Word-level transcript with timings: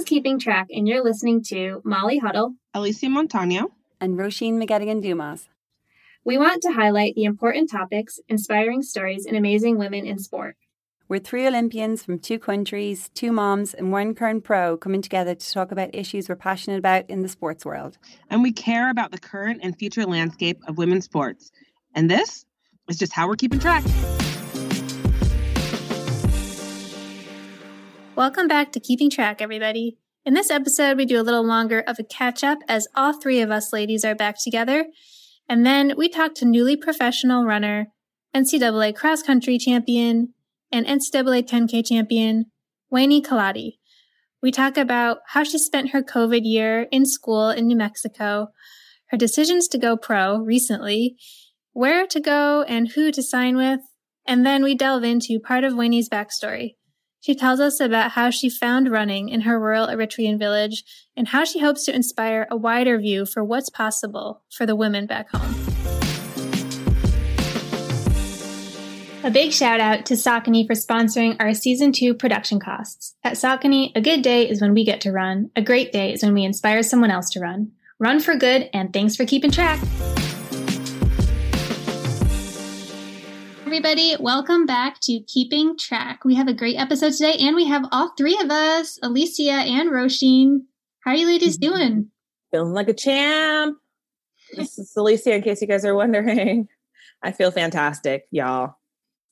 is 0.00 0.06
Keeping 0.06 0.38
Track, 0.38 0.68
and 0.70 0.88
you're 0.88 1.04
listening 1.04 1.42
to 1.48 1.82
Molly 1.84 2.16
Huddle, 2.16 2.54
Alysia 2.74 3.10
Montaño, 3.10 3.66
and 4.00 4.16
Roisin 4.16 4.54
McGettigan 4.54 5.02
Dumas. 5.02 5.46
We 6.24 6.38
want 6.38 6.62
to 6.62 6.72
highlight 6.72 7.14
the 7.16 7.24
important 7.24 7.70
topics, 7.70 8.18
inspiring 8.26 8.82
stories, 8.82 9.26
and 9.26 9.36
amazing 9.36 9.76
women 9.76 10.06
in 10.06 10.18
sport. 10.18 10.56
We're 11.08 11.20
three 11.20 11.46
Olympians 11.46 12.02
from 12.02 12.18
two 12.18 12.38
countries, 12.38 13.10
two 13.14 13.30
moms, 13.30 13.74
and 13.74 13.92
one 13.92 14.14
current 14.14 14.42
pro 14.42 14.78
coming 14.78 15.02
together 15.02 15.34
to 15.34 15.52
talk 15.52 15.70
about 15.70 15.94
issues 15.94 16.30
we're 16.30 16.36
passionate 16.36 16.78
about 16.78 17.10
in 17.10 17.20
the 17.20 17.28
sports 17.28 17.66
world. 17.66 17.98
And 18.30 18.42
we 18.42 18.52
care 18.52 18.90
about 18.90 19.12
the 19.12 19.18
current 19.18 19.60
and 19.62 19.76
future 19.76 20.06
landscape 20.06 20.60
of 20.66 20.78
women's 20.78 21.04
sports. 21.04 21.50
And 21.94 22.10
this 22.10 22.46
is 22.88 22.96
just 22.96 23.12
how 23.12 23.28
we're 23.28 23.36
keeping 23.36 23.58
track. 23.58 23.84
Welcome 28.16 28.48
back 28.48 28.72
to 28.72 28.80
Keeping 28.80 29.08
Track, 29.08 29.40
everybody. 29.40 29.96
In 30.24 30.34
this 30.34 30.50
episode, 30.50 30.96
we 30.96 31.06
do 31.06 31.20
a 31.20 31.22
little 31.22 31.46
longer 31.46 31.80
of 31.86 31.98
a 32.00 32.04
catch 32.04 32.42
up 32.42 32.58
as 32.68 32.88
all 32.96 33.12
three 33.12 33.40
of 33.40 33.52
us 33.52 33.72
ladies 33.72 34.04
are 34.04 34.16
back 34.16 34.34
together. 34.42 34.86
And 35.48 35.64
then 35.64 35.94
we 35.96 36.08
talk 36.08 36.34
to 36.34 36.44
newly 36.44 36.76
professional 36.76 37.44
runner, 37.44 37.86
NCAA 38.34 38.96
cross 38.96 39.22
country 39.22 39.58
champion, 39.58 40.34
and 40.72 40.84
NCAA 40.86 41.48
10K 41.48 41.86
champion, 41.86 42.46
Weini 42.92 43.24
Kelati. 43.24 43.74
We 44.42 44.50
talk 44.50 44.76
about 44.76 45.18
how 45.28 45.44
she 45.44 45.58
spent 45.58 45.90
her 45.90 46.02
COVID 46.02 46.40
year 46.42 46.88
in 46.90 47.06
school 47.06 47.50
in 47.50 47.68
New 47.68 47.76
Mexico, 47.76 48.48
her 49.06 49.16
decisions 49.16 49.68
to 49.68 49.78
go 49.78 49.96
pro 49.96 50.38
recently, 50.38 51.16
where 51.72 52.06
to 52.08 52.20
go 52.20 52.64
and 52.64 52.90
who 52.92 53.12
to 53.12 53.22
sign 53.22 53.56
with, 53.56 53.80
and 54.26 54.44
then 54.44 54.64
we 54.64 54.74
delve 54.74 55.04
into 55.04 55.38
part 55.38 55.62
of 55.62 55.74
Weini's 55.74 56.08
backstory. 56.08 56.74
She 57.20 57.34
tells 57.34 57.60
us 57.60 57.80
about 57.80 58.12
how 58.12 58.30
she 58.30 58.48
found 58.48 58.90
running 58.90 59.28
in 59.28 59.42
her 59.42 59.60
rural 59.60 59.86
Eritrean 59.86 60.38
village 60.38 60.84
and 61.14 61.28
how 61.28 61.44
she 61.44 61.60
hopes 61.60 61.84
to 61.84 61.94
inspire 61.94 62.48
a 62.50 62.56
wider 62.56 62.98
view 62.98 63.26
for 63.26 63.44
what's 63.44 63.68
possible 63.68 64.42
for 64.50 64.64
the 64.64 64.74
women 64.74 65.06
back 65.06 65.28
home. 65.30 65.54
A 69.22 69.30
big 69.30 69.52
shout 69.52 69.80
out 69.80 70.06
to 70.06 70.14
Saucony 70.14 70.66
for 70.66 70.72
sponsoring 70.72 71.36
our 71.40 71.52
season 71.52 71.92
two 71.92 72.14
production 72.14 72.58
costs. 72.58 73.14
At 73.22 73.34
Saucony, 73.34 73.92
a 73.94 74.00
good 74.00 74.22
day 74.22 74.48
is 74.48 74.62
when 74.62 74.72
we 74.72 74.82
get 74.82 75.02
to 75.02 75.12
run. 75.12 75.50
A 75.54 75.60
great 75.60 75.92
day 75.92 76.14
is 76.14 76.22
when 76.22 76.32
we 76.32 76.42
inspire 76.42 76.82
someone 76.82 77.10
else 77.10 77.28
to 77.30 77.40
run. 77.40 77.72
Run 77.98 78.20
for 78.20 78.34
good, 78.34 78.70
and 78.72 78.94
thanks 78.94 79.16
for 79.16 79.26
keeping 79.26 79.50
track. 79.50 79.78
Everybody, 83.70 84.16
welcome 84.18 84.66
back 84.66 84.98
to 85.02 85.20
Keeping 85.28 85.78
Track. 85.78 86.24
We 86.24 86.34
have 86.34 86.48
a 86.48 86.52
great 86.52 86.74
episode 86.74 87.12
today, 87.12 87.36
and 87.38 87.54
we 87.54 87.66
have 87.66 87.84
all 87.92 88.12
three 88.18 88.36
of 88.42 88.50
us, 88.50 88.98
Alysia 88.98 89.48
and 89.48 89.90
Roisin. 89.90 90.62
How 91.04 91.12
are 91.12 91.14
you 91.14 91.28
ladies 91.28 91.56
mm-hmm. 91.56 91.72
doing? 91.72 92.10
Feeling 92.50 92.72
like 92.72 92.88
a 92.88 92.92
champ. 92.92 93.78
This 94.56 94.76
is 94.76 94.92
Alysia, 94.98 95.36
in 95.36 95.42
case 95.42 95.62
you 95.62 95.68
guys 95.68 95.84
are 95.84 95.94
wondering. 95.94 96.66
I 97.22 97.30
feel 97.30 97.52
fantastic, 97.52 98.24
y'all. 98.32 98.74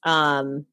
Um, 0.04 0.66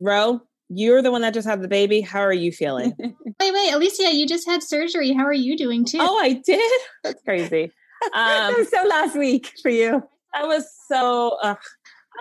Ro, 0.00 0.40
you're 0.68 1.02
the 1.02 1.12
one 1.12 1.22
that 1.22 1.34
just 1.34 1.46
had 1.46 1.62
the 1.62 1.68
baby. 1.68 2.00
How 2.00 2.20
are 2.20 2.32
you 2.32 2.50
feeling? 2.50 2.96
wait, 2.98 3.14
wait, 3.40 3.74
Alysia, 3.74 4.12
you 4.12 4.26
just 4.26 4.44
had 4.44 4.64
surgery. 4.64 5.12
How 5.12 5.24
are 5.24 5.32
you 5.32 5.56
doing 5.56 5.84
too? 5.84 5.98
Oh, 6.00 6.18
I 6.18 6.42
did. 6.44 6.80
That's 7.04 7.22
crazy. 7.22 7.70
Um, 8.12 8.54
was 8.54 8.70
so 8.70 8.84
last 8.88 9.16
week 9.16 9.52
for 9.62 9.70
you. 9.70 10.02
I 10.34 10.44
was 10.44 10.68
so 10.88 11.38
uh, 11.44 11.54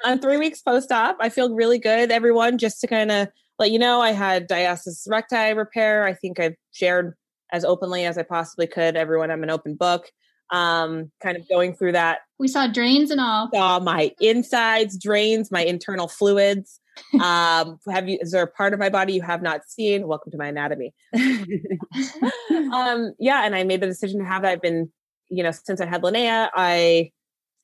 on 0.04 0.20
three 0.20 0.38
weeks 0.38 0.62
post 0.62 0.92
op. 0.92 1.18
I 1.20 1.30
feel 1.30 1.54
really 1.54 1.80
good. 1.80 2.12
Everyone, 2.12 2.58
just 2.58 2.82
to 2.82 2.88
kind 2.88 3.12
of 3.12 3.28
let 3.60 3.72
you 3.72 3.80
know, 3.80 4.02
I 4.02 4.12
had 4.12 4.50
diastasis 4.50 5.10
recti 5.10 5.54
repair. 5.54 6.06
I 6.06 6.14
think 6.14 6.40
I've 6.40 6.56
shared 6.72 7.14
as 7.52 7.64
openly 7.64 8.06
as 8.06 8.18
I 8.18 8.24
possibly 8.24 8.68
could. 8.68 8.96
Everyone, 8.96 9.32
I'm 9.32 9.44
an 9.44 9.50
open 9.50 9.76
book 9.76 10.12
um, 10.52 11.12
kind 11.22 11.38
of 11.38 11.48
going 11.50 11.76
through 11.76 11.94
that. 11.94 12.20
We 12.40 12.48
saw 12.48 12.68
drains 12.68 13.12
and 13.12 13.20
all. 13.20 13.50
Saw 13.54 13.80
my 13.80 14.12
insides, 14.20 14.98
drains, 14.98 15.52
my 15.52 15.64
internal 15.64 16.08
fluids. 16.08 16.80
um, 17.22 17.78
have 17.92 18.08
you? 18.08 18.18
Is 18.22 18.32
there 18.32 18.44
a 18.44 18.48
part 18.48 18.74
of 18.74 18.80
my 18.80 18.90
body 18.90 19.14
you 19.14 19.22
have 19.22 19.42
not 19.42 19.66
seen? 19.68 20.08
Welcome 20.08 20.32
to 20.32 20.38
my 20.38 20.48
anatomy. 20.48 20.94
um, 22.74 23.14
yeah, 23.20 23.46
and 23.46 23.56
I 23.56 23.64
made 23.64 23.82
the 23.82 23.88
decision 23.88 24.20
to 24.20 24.26
have 24.26 24.44
that. 24.44 24.52
I've 24.54 24.62
been, 24.62 24.92
you 25.30 25.44
know, 25.44 25.52
since 25.52 25.82
I 25.82 25.86
had 25.86 26.04
Linnea, 26.04 26.50
I 26.56 27.12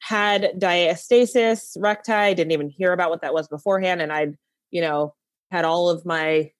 had 0.01 0.51
diastasis 0.57 1.77
recti. 1.79 2.33
Didn't 2.33 2.51
even 2.51 2.69
hear 2.69 2.93
about 2.93 3.09
what 3.09 3.21
that 3.21 3.33
was 3.33 3.47
beforehand, 3.47 4.01
and 4.01 4.11
I'd, 4.11 4.35
you 4.71 4.81
know, 4.81 5.13
had 5.51 5.65
all 5.65 5.89
of 5.89 6.05
my 6.05 6.51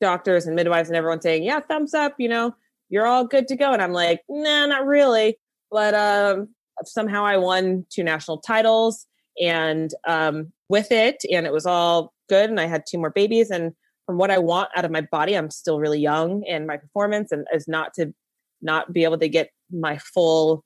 doctors 0.00 0.46
and 0.46 0.56
midwives 0.56 0.88
and 0.88 0.96
everyone 0.96 1.20
saying, 1.20 1.42
"Yeah, 1.42 1.60
thumbs 1.60 1.94
up," 1.94 2.14
you 2.18 2.28
know, 2.28 2.54
you're 2.88 3.06
all 3.06 3.26
good 3.26 3.48
to 3.48 3.56
go. 3.56 3.72
And 3.72 3.82
I'm 3.82 3.92
like, 3.92 4.20
nah, 4.28 4.66
not 4.66 4.86
really 4.86 5.38
but 5.74 5.92
um, 5.92 6.50
somehow 6.84 7.24
I 7.24 7.36
won 7.36 7.84
two 7.90 8.04
national 8.04 8.38
titles 8.38 9.06
and 9.40 9.90
um, 10.06 10.52
with 10.68 10.92
it, 10.92 11.16
and 11.32 11.46
it 11.46 11.52
was 11.52 11.66
all 11.66 12.14
good. 12.28 12.48
And 12.48 12.60
I 12.60 12.66
had 12.66 12.84
two 12.88 12.96
more 12.96 13.10
babies. 13.10 13.50
And 13.50 13.72
from 14.06 14.16
what 14.16 14.30
I 14.30 14.38
want 14.38 14.68
out 14.76 14.84
of 14.84 14.92
my 14.92 15.00
body, 15.00 15.34
I'm 15.34 15.50
still 15.50 15.80
really 15.80 15.98
young, 15.98 16.44
and 16.48 16.68
my 16.68 16.76
performance 16.76 17.32
and 17.32 17.44
is 17.52 17.66
not 17.66 17.92
to 17.94 18.14
not 18.62 18.92
be 18.92 19.02
able 19.02 19.18
to 19.18 19.28
get 19.28 19.50
my 19.72 19.98
full, 19.98 20.64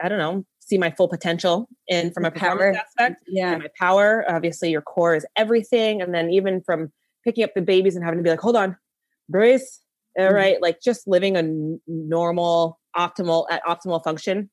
I 0.00 0.08
don't 0.08 0.18
know, 0.18 0.44
see 0.70 0.78
my 0.78 0.90
full 0.90 1.08
potential 1.08 1.68
in 1.88 2.12
from 2.12 2.24
a 2.24 2.30
performance 2.30 2.76
power. 2.76 2.84
aspect. 3.04 3.24
Yeah, 3.28 3.58
my 3.58 3.66
power. 3.78 4.24
Obviously, 4.28 4.70
your 4.70 4.82
core 4.82 5.16
is 5.16 5.26
everything, 5.36 6.00
and 6.00 6.14
then 6.14 6.30
even 6.30 6.62
from 6.62 6.92
picking 7.24 7.44
up 7.44 7.50
the 7.54 7.62
babies 7.62 7.96
and 7.96 8.04
having 8.04 8.18
to 8.18 8.22
be 8.22 8.30
like, 8.30 8.40
hold 8.40 8.56
on, 8.56 8.76
brace. 9.28 9.80
All 10.18 10.26
mm-hmm. 10.26 10.34
right, 10.34 10.62
like 10.62 10.80
just 10.80 11.06
living 11.06 11.36
a 11.36 11.42
normal 11.86 12.80
optimal 12.96 13.46
at 13.50 13.62
optimal 13.64 14.02
function, 14.02 14.50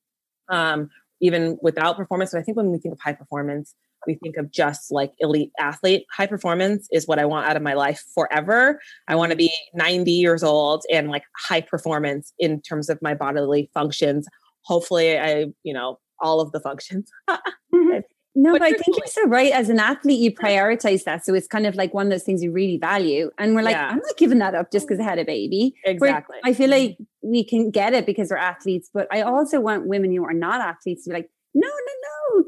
um, 0.49 0.89
even 1.21 1.57
without 1.61 1.97
performance. 1.97 2.31
So 2.31 2.39
I 2.39 2.43
think 2.43 2.57
when 2.57 2.71
we 2.71 2.77
think 2.77 2.93
of 2.93 2.99
high 2.99 3.13
performance, 3.13 3.73
we 4.05 4.15
think 4.15 4.37
of 4.37 4.51
just 4.51 4.91
like 4.91 5.13
elite 5.19 5.51
athlete. 5.59 6.05
High 6.11 6.27
performance 6.27 6.87
is 6.91 7.07
what 7.07 7.17
I 7.19 7.25
want 7.25 7.49
out 7.49 7.55
of 7.55 7.63
my 7.63 7.73
life 7.73 8.03
forever. 8.13 8.79
I 9.07 9.15
want 9.15 9.31
to 9.31 9.35
be 9.35 9.51
90 9.73 10.11
years 10.11 10.43
old 10.43 10.83
and 10.91 11.09
like 11.09 11.23
high 11.35 11.61
performance 11.61 12.33
in 12.37 12.61
terms 12.61 12.89
of 12.89 13.01
my 13.01 13.15
bodily 13.15 13.69
functions. 13.73 14.27
Hopefully, 14.61 15.17
I, 15.17 15.47
you 15.63 15.73
know, 15.73 15.97
all 16.19 16.41
of 16.41 16.51
the 16.51 16.59
functions. 16.59 17.11
Mm-hmm. 17.73 17.99
No, 18.33 18.51
but, 18.51 18.59
but 18.59 18.67
I 18.67 18.71
think 18.73 18.97
you're 18.97 19.07
so 19.07 19.27
right. 19.27 19.51
As 19.51 19.69
an 19.69 19.79
athlete, 19.79 20.19
you 20.19 20.31
prioritize 20.31 21.03
that. 21.05 21.25
So 21.25 21.33
it's 21.33 21.47
kind 21.47 21.65
of 21.65 21.75
like 21.75 21.93
one 21.93 22.05
of 22.05 22.11
those 22.11 22.23
things 22.23 22.43
you 22.43 22.51
really 22.51 22.77
value. 22.77 23.31
And 23.39 23.55
we're 23.55 23.63
like, 23.63 23.75
yeah. 23.75 23.89
I'm 23.89 23.97
not 23.97 24.15
giving 24.15 24.37
that 24.37 24.53
up 24.53 24.71
just 24.71 24.87
because 24.87 24.99
I 24.99 25.03
had 25.03 25.17
a 25.17 25.25
baby. 25.25 25.73
Exactly. 25.83 26.37
I 26.45 26.53
feel 26.53 26.69
like 26.69 26.97
we 27.23 27.43
can 27.43 27.71
get 27.71 27.93
it 27.93 28.05
because 28.05 28.29
we're 28.29 28.37
athletes, 28.37 28.91
but 28.93 29.07
I 29.11 29.21
also 29.21 29.59
want 29.59 29.87
women 29.87 30.15
who 30.15 30.23
are 30.23 30.33
not 30.33 30.61
athletes 30.61 31.03
to 31.03 31.09
be 31.09 31.15
like, 31.15 31.29
no, 31.55 31.67
no, 31.67 32.37
no, 32.37 32.43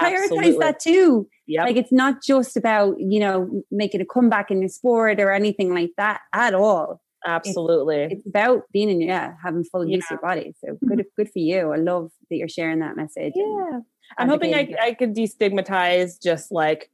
prioritize 0.00 0.22
Absolutely. 0.24 0.58
that 0.58 0.80
too. 0.80 1.28
Yep. 1.46 1.66
Like 1.66 1.76
it's 1.76 1.92
not 1.92 2.22
just 2.22 2.56
about, 2.56 2.96
you 2.98 3.20
know, 3.20 3.62
making 3.70 4.00
a 4.00 4.06
comeback 4.06 4.50
in 4.50 4.60
your 4.60 4.68
sport 4.68 5.20
or 5.20 5.30
anything 5.30 5.74
like 5.74 5.90
that 5.96 6.20
at 6.32 6.54
all. 6.54 7.01
Absolutely. 7.26 8.02
It's, 8.02 8.14
it's 8.14 8.26
about 8.26 8.64
being 8.72 8.90
in, 8.90 9.00
yeah, 9.00 9.34
having 9.42 9.64
full 9.64 9.86
use 9.86 10.04
of 10.06 10.12
your 10.12 10.20
body. 10.20 10.54
So 10.64 10.78
good, 10.86 11.04
good 11.16 11.30
for 11.30 11.38
you. 11.38 11.72
I 11.72 11.76
love 11.76 12.10
that 12.30 12.36
you're 12.36 12.48
sharing 12.48 12.80
that 12.80 12.96
message. 12.96 13.32
Yeah. 13.36 13.80
I'm 14.18 14.28
hoping 14.28 14.54
I, 14.54 14.74
I 14.80 14.94
could 14.94 15.14
destigmatize 15.14 16.22
just 16.22 16.52
like, 16.52 16.90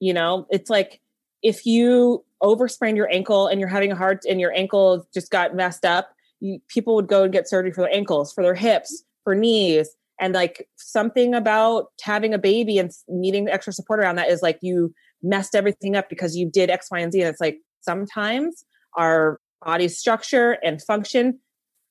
you 0.00 0.14
know, 0.14 0.46
it's 0.50 0.70
like 0.70 1.00
if 1.42 1.66
you 1.66 2.24
oversprain 2.40 2.96
your 2.96 3.12
ankle 3.12 3.46
and 3.46 3.60
you're 3.60 3.68
having 3.68 3.92
a 3.92 3.96
heart 3.96 4.24
and 4.28 4.40
your 4.40 4.52
ankle 4.52 5.06
just 5.12 5.30
got 5.30 5.54
messed 5.54 5.84
up, 5.84 6.14
you, 6.40 6.58
people 6.68 6.94
would 6.94 7.06
go 7.06 7.24
and 7.24 7.32
get 7.32 7.48
surgery 7.48 7.72
for 7.72 7.82
their 7.82 7.94
ankles, 7.94 8.32
for 8.32 8.42
their 8.42 8.54
hips, 8.54 9.04
for 9.24 9.34
knees. 9.34 9.94
And 10.20 10.32
like 10.32 10.68
something 10.76 11.34
about 11.34 11.86
having 12.00 12.32
a 12.32 12.38
baby 12.38 12.78
and 12.78 12.90
needing 13.08 13.48
extra 13.48 13.72
support 13.72 14.00
around 14.00 14.16
that 14.16 14.30
is 14.30 14.42
like 14.42 14.58
you 14.62 14.94
messed 15.22 15.54
everything 15.54 15.96
up 15.96 16.08
because 16.08 16.36
you 16.36 16.48
did 16.48 16.70
X, 16.70 16.88
Y, 16.90 17.00
and 17.00 17.12
Z. 17.12 17.20
And 17.20 17.28
it's 17.28 17.40
like 17.40 17.58
sometimes 17.80 18.64
our 18.96 19.40
body 19.64 19.88
structure 19.88 20.58
and 20.62 20.82
function 20.82 21.38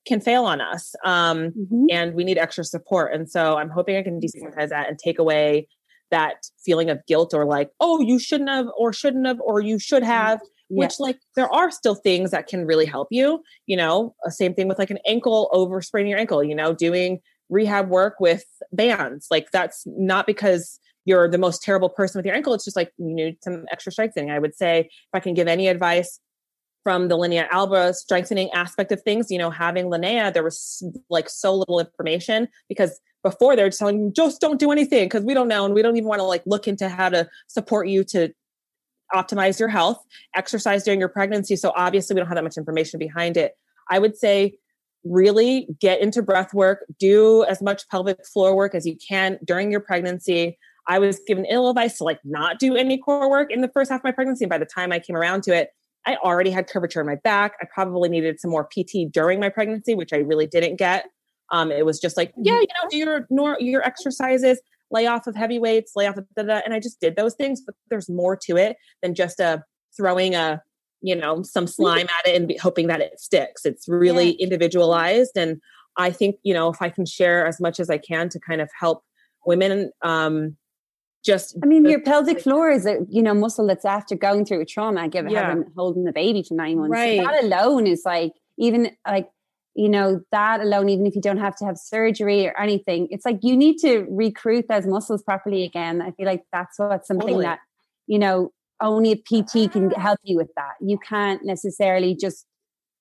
can 0.05 0.19
fail 0.19 0.43
on 0.43 0.59
us 0.59 0.95
um, 1.05 1.51
mm-hmm. 1.51 1.85
and 1.89 2.13
we 2.13 2.23
need 2.23 2.37
extra 2.37 2.63
support. 2.63 3.13
And 3.13 3.29
so 3.29 3.57
i'm 3.57 3.69
hoping 3.69 3.95
i 3.95 4.03
can 4.03 4.19
destigmatize 4.19 4.69
that 4.69 4.89
and 4.89 4.99
take 4.99 5.19
away 5.19 5.67
that 6.11 6.43
feeling 6.63 6.89
of 6.89 6.99
guilt 7.07 7.33
or 7.33 7.45
like 7.45 7.69
oh 7.79 7.99
you 7.99 8.19
shouldn't 8.19 8.49
have 8.49 8.67
or 8.77 8.93
shouldn't 8.93 9.25
have 9.25 9.39
or 9.41 9.61
you 9.61 9.79
should 9.79 10.03
mm-hmm. 10.03 10.11
have 10.11 10.39
which 10.69 10.99
like 10.99 11.19
there 11.35 11.51
are 11.53 11.69
still 11.69 11.93
things 11.93 12.31
that 12.31 12.47
can 12.47 12.65
really 12.65 12.85
help 12.85 13.07
you 13.11 13.43
you 13.65 13.75
know 13.75 14.15
uh, 14.25 14.29
same 14.29 14.53
thing 14.53 14.67
with 14.67 14.79
like 14.79 14.91
an 14.91 14.99
ankle 15.07 15.49
over 15.51 15.81
spraining 15.81 16.11
your 16.11 16.19
ankle 16.19 16.43
you 16.43 16.55
know 16.55 16.73
doing 16.73 17.19
rehab 17.49 17.89
work 17.89 18.19
with 18.19 18.45
bands. 18.71 19.27
Like 19.31 19.51
that's 19.51 19.83
not 19.85 20.25
because 20.25 20.79
you're 21.05 21.29
the 21.29 21.37
most 21.37 21.61
terrible 21.61 21.89
person 21.89 22.19
with 22.19 22.25
your 22.25 22.35
ankle 22.35 22.53
it's 22.53 22.63
just 22.63 22.77
like 22.77 22.91
you 22.97 23.13
need 23.13 23.37
some 23.43 23.65
extra 23.71 23.91
strengthening. 23.91 24.31
I 24.31 24.39
would 24.39 24.55
say 24.55 24.81
if 24.81 25.13
i 25.13 25.19
can 25.19 25.33
give 25.33 25.47
any 25.47 25.67
advice 25.67 26.19
from 26.83 27.07
the 27.07 27.17
Linnea 27.17 27.47
Alba 27.49 27.93
strengthening 27.93 28.51
aspect 28.51 28.91
of 28.91 29.01
things, 29.01 29.31
you 29.31 29.37
know, 29.37 29.49
having 29.49 29.85
Linnea, 29.85 30.33
there 30.33 30.43
was 30.43 30.83
like 31.09 31.29
so 31.29 31.55
little 31.55 31.79
information 31.79 32.47
because 32.67 32.99
before 33.23 33.55
they're 33.55 33.69
telling 33.69 33.99
you 33.99 34.11
just 34.13 34.41
don't 34.41 34.59
do 34.59 34.71
anything 34.71 35.05
because 35.05 35.23
we 35.23 35.33
don't 35.33 35.47
know 35.47 35.65
and 35.65 35.73
we 35.73 35.81
don't 35.81 35.95
even 35.95 36.09
want 36.09 36.19
to 36.19 36.25
like 36.25 36.43
look 36.45 36.67
into 36.67 36.89
how 36.89 37.09
to 37.09 37.27
support 37.47 37.87
you 37.87 38.03
to 38.03 38.33
optimize 39.15 39.59
your 39.59 39.69
health, 39.69 40.03
exercise 40.35 40.83
during 40.83 40.99
your 40.99 41.09
pregnancy. 41.09 41.55
So 41.55 41.71
obviously 41.75 42.13
we 42.15 42.19
don't 42.19 42.27
have 42.27 42.35
that 42.35 42.43
much 42.43 42.57
information 42.57 42.99
behind 42.99 43.37
it. 43.37 43.53
I 43.89 43.99
would 43.99 44.17
say 44.17 44.57
really 45.05 45.67
get 45.79 46.01
into 46.01 46.21
breath 46.21 46.53
work, 46.53 46.85
do 46.99 47.43
as 47.45 47.61
much 47.61 47.87
pelvic 47.89 48.25
floor 48.25 48.55
work 48.55 48.75
as 48.75 48.85
you 48.85 48.97
can 48.97 49.37
during 49.45 49.71
your 49.71 49.81
pregnancy. 49.81 50.57
I 50.87 50.99
was 50.99 51.19
given 51.25 51.45
ill 51.45 51.69
advice 51.69 51.97
to 51.99 52.03
like 52.03 52.19
not 52.25 52.59
do 52.59 52.75
any 52.75 52.97
core 52.97 53.29
work 53.29 53.51
in 53.51 53.61
the 53.61 53.69
first 53.69 53.91
half 53.91 54.01
of 54.01 54.03
my 54.03 54.11
pregnancy. 54.11 54.45
And 54.45 54.49
by 54.49 54.57
the 54.57 54.65
time 54.65 54.91
I 54.91 54.99
came 54.99 55.15
around 55.15 55.43
to 55.43 55.55
it, 55.55 55.69
I 56.05 56.17
already 56.17 56.49
had 56.49 56.67
curvature 56.67 57.01
in 57.01 57.07
my 57.07 57.15
back. 57.15 57.53
I 57.61 57.65
probably 57.73 58.09
needed 58.09 58.39
some 58.39 58.51
more 58.51 58.65
PT 58.65 59.11
during 59.11 59.39
my 59.39 59.49
pregnancy, 59.49 59.95
which 59.95 60.13
I 60.13 60.17
really 60.17 60.47
didn't 60.47 60.75
get. 60.75 61.05
Um, 61.51 61.71
it 61.71 61.85
was 61.85 61.99
just 61.99 62.17
like, 62.17 62.33
yeah, 62.37 62.59
you 62.59 62.61
know, 62.61 62.89
do 62.89 62.97
your 62.97 63.27
nor- 63.29 63.59
your 63.59 63.83
exercises, 63.83 64.59
lay 64.91 65.07
off 65.07 65.27
of 65.27 65.35
heavy 65.35 65.59
weights, 65.59 65.93
lay 65.95 66.07
off 66.07 66.17
of 66.17 66.25
da, 66.35 66.43
da, 66.43 66.61
and 66.65 66.73
I 66.73 66.79
just 66.79 66.99
did 66.99 67.15
those 67.15 67.35
things. 67.35 67.61
But 67.61 67.75
there's 67.89 68.09
more 68.09 68.35
to 68.47 68.57
it 68.57 68.77
than 69.01 69.13
just 69.13 69.39
a 69.39 69.45
uh, 69.45 69.57
throwing 69.95 70.35
a 70.35 70.61
you 71.01 71.15
know 71.15 71.43
some 71.43 71.67
slime 71.67 72.07
at 72.07 72.31
it 72.31 72.35
and 72.35 72.47
be, 72.47 72.57
hoping 72.57 72.87
that 72.87 73.01
it 73.01 73.19
sticks. 73.19 73.65
It's 73.65 73.87
really 73.87 74.31
yeah. 74.31 74.43
individualized, 74.43 75.37
and 75.37 75.61
I 75.97 76.11
think 76.11 76.37
you 76.43 76.53
know 76.53 76.69
if 76.69 76.81
I 76.81 76.89
can 76.89 77.05
share 77.05 77.45
as 77.45 77.59
much 77.59 77.79
as 77.79 77.89
I 77.89 77.97
can 77.97 78.29
to 78.29 78.39
kind 78.39 78.61
of 78.61 78.69
help 78.79 79.03
women 79.45 79.91
um, 80.01 80.57
just 81.23 81.57
i 81.63 81.65
mean 81.65 81.85
your 81.85 82.01
pelvic 82.01 82.39
floor 82.39 82.69
is 82.69 82.85
a 82.85 82.97
you 83.09 83.23
know 83.23 83.33
muscle 83.33 83.65
that's 83.65 83.85
after 83.85 84.15
going 84.15 84.45
through 84.45 84.61
a 84.61 84.65
trauma 84.65 85.07
given 85.07 85.31
yeah. 85.31 85.47
having 85.47 85.65
holding 85.75 86.03
the 86.03 86.11
baby 86.11 86.43
for 86.43 86.53
nine 86.53 86.77
months 86.77 86.91
right. 86.91 87.19
So 87.19 87.25
that 87.25 87.43
alone 87.43 87.87
is 87.87 88.03
like 88.05 88.33
even 88.57 88.91
like 89.07 89.29
you 89.75 89.89
know 89.89 90.21
that 90.31 90.61
alone 90.61 90.89
even 90.89 91.05
if 91.05 91.15
you 91.15 91.21
don't 91.21 91.37
have 91.37 91.55
to 91.57 91.65
have 91.65 91.77
surgery 91.77 92.45
or 92.47 92.59
anything 92.59 93.07
it's 93.09 93.25
like 93.25 93.39
you 93.41 93.57
need 93.57 93.77
to 93.79 94.05
recruit 94.09 94.65
those 94.69 94.85
muscles 94.85 95.23
properly 95.23 95.63
again 95.63 96.01
i 96.01 96.11
feel 96.11 96.25
like 96.25 96.43
that's 96.51 96.77
what 96.77 97.05
something 97.05 97.27
totally. 97.27 97.45
that 97.45 97.59
you 98.07 98.19
know 98.19 98.51
only 98.81 99.11
a 99.11 99.15
pt 99.15 99.71
can 99.71 99.91
ah. 99.95 99.99
help 99.99 100.19
you 100.23 100.37
with 100.37 100.49
that 100.55 100.73
you 100.81 100.97
can't 100.97 101.43
necessarily 101.43 102.15
just 102.15 102.45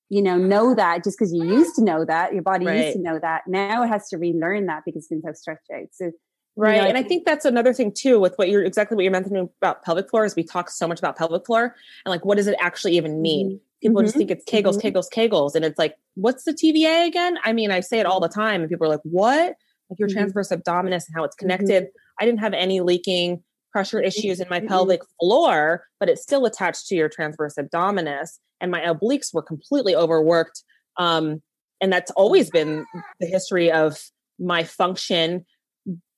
you 0.08 0.22
know 0.22 0.36
know 0.38 0.74
that 0.74 1.04
just 1.04 1.19
because 1.19 1.32
you 1.32 1.44
used 1.44 1.74
to 1.74 1.84
know 1.84 2.04
that 2.04 2.32
your 2.32 2.42
body 2.42 2.66
right. 2.66 2.86
used 2.86 2.96
to 2.96 3.02
know 3.02 3.19
that 3.20 3.42
now 3.46 3.82
it 3.82 3.88
has 3.88 4.08
to 4.08 4.16
relearn 4.16 4.66
that 4.66 4.82
because 4.86 5.00
it's 5.00 5.08
been 5.08 5.22
so 5.22 5.32
stretched 5.32 5.70
out 5.74 5.88
so 5.90 6.10
Right. 6.56 6.82
Know, 6.82 6.88
and 6.88 6.99
I 6.99 7.02
think 7.02 7.25
that's 7.25 7.44
another 7.44 7.72
thing 7.72 7.93
too 7.93 8.20
with 8.20 8.34
what 8.37 8.50
you're 8.50 8.62
exactly 8.62 8.94
what 8.94 9.02
you're 9.04 9.12
mentioning 9.12 9.49
about 9.60 9.82
pelvic 9.82 10.10
floor 10.10 10.25
is 10.25 10.37
we 10.37 10.44
talk 10.44 10.69
so 10.69 10.87
much 10.87 10.99
about 10.99 11.16
pelvic 11.16 11.46
floor 11.46 11.75
and 12.04 12.10
like 12.10 12.25
what 12.25 12.37
does 12.37 12.46
it 12.46 12.56
actually 12.60 12.96
even 12.96 13.22
mean? 13.22 13.52
Mm-hmm. 13.52 13.56
People 13.81 13.96
mm-hmm. 13.96 14.06
just 14.06 14.16
think 14.16 14.31
it's 14.31 14.44
kegels, 14.44 14.78
mm-hmm. 14.78 14.96
kegels, 14.96 15.06
kegels. 15.10 15.54
And 15.54 15.64
it's 15.64 15.78
like, 15.78 15.96
what's 16.14 16.44
the 16.44 16.52
TVA 16.52 17.06
again? 17.06 17.38
I 17.43 17.52
mean, 17.52 17.70
I 17.70 17.81
say 17.81 18.00
it 18.00 18.06
all 18.06 18.20
the 18.20 18.28
time 18.28 18.60
and 18.60 18.69
people 18.69 18.87
are 18.87 18.90
like, 18.90 19.00
what? 19.04 19.54
Like 19.88 19.99
your 19.99 20.08
mm-hmm. 20.08 20.19
transverse 20.19 20.50
abdominis 20.50 21.06
and 21.06 21.14
how 21.16 21.25
it's 21.25 21.34
mm-hmm. 21.37 21.49
connected. 21.49 21.88
I 22.20 22.26
didn't 22.26 22.40
have 22.40 22.52
any 22.52 22.81
leaking 22.81 23.43
pressure 23.72 24.00
issues 24.00 24.38
in 24.38 24.48
my 24.50 24.58
mm-hmm. 24.58 24.69
pelvic 24.69 25.00
floor, 25.19 25.84
but 25.98 26.10
it's 26.10 26.22
still 26.22 26.44
attached 26.44 26.87
to 26.88 26.94
your 26.94 27.08
transverse 27.08 27.55
abdominis. 27.56 28.38
And 28.60 28.70
my 28.70 28.81
obliques 28.81 29.32
were 29.32 29.43
completely 29.43 29.96
overworked. 29.96 30.62
Um, 30.98 31.43
and 31.81 31.90
that's 31.90 32.10
always 32.12 32.50
been 32.50 32.84
the 33.20 33.26
history 33.26 33.72
of 33.72 33.98
my 34.38 34.64
function 34.64 35.46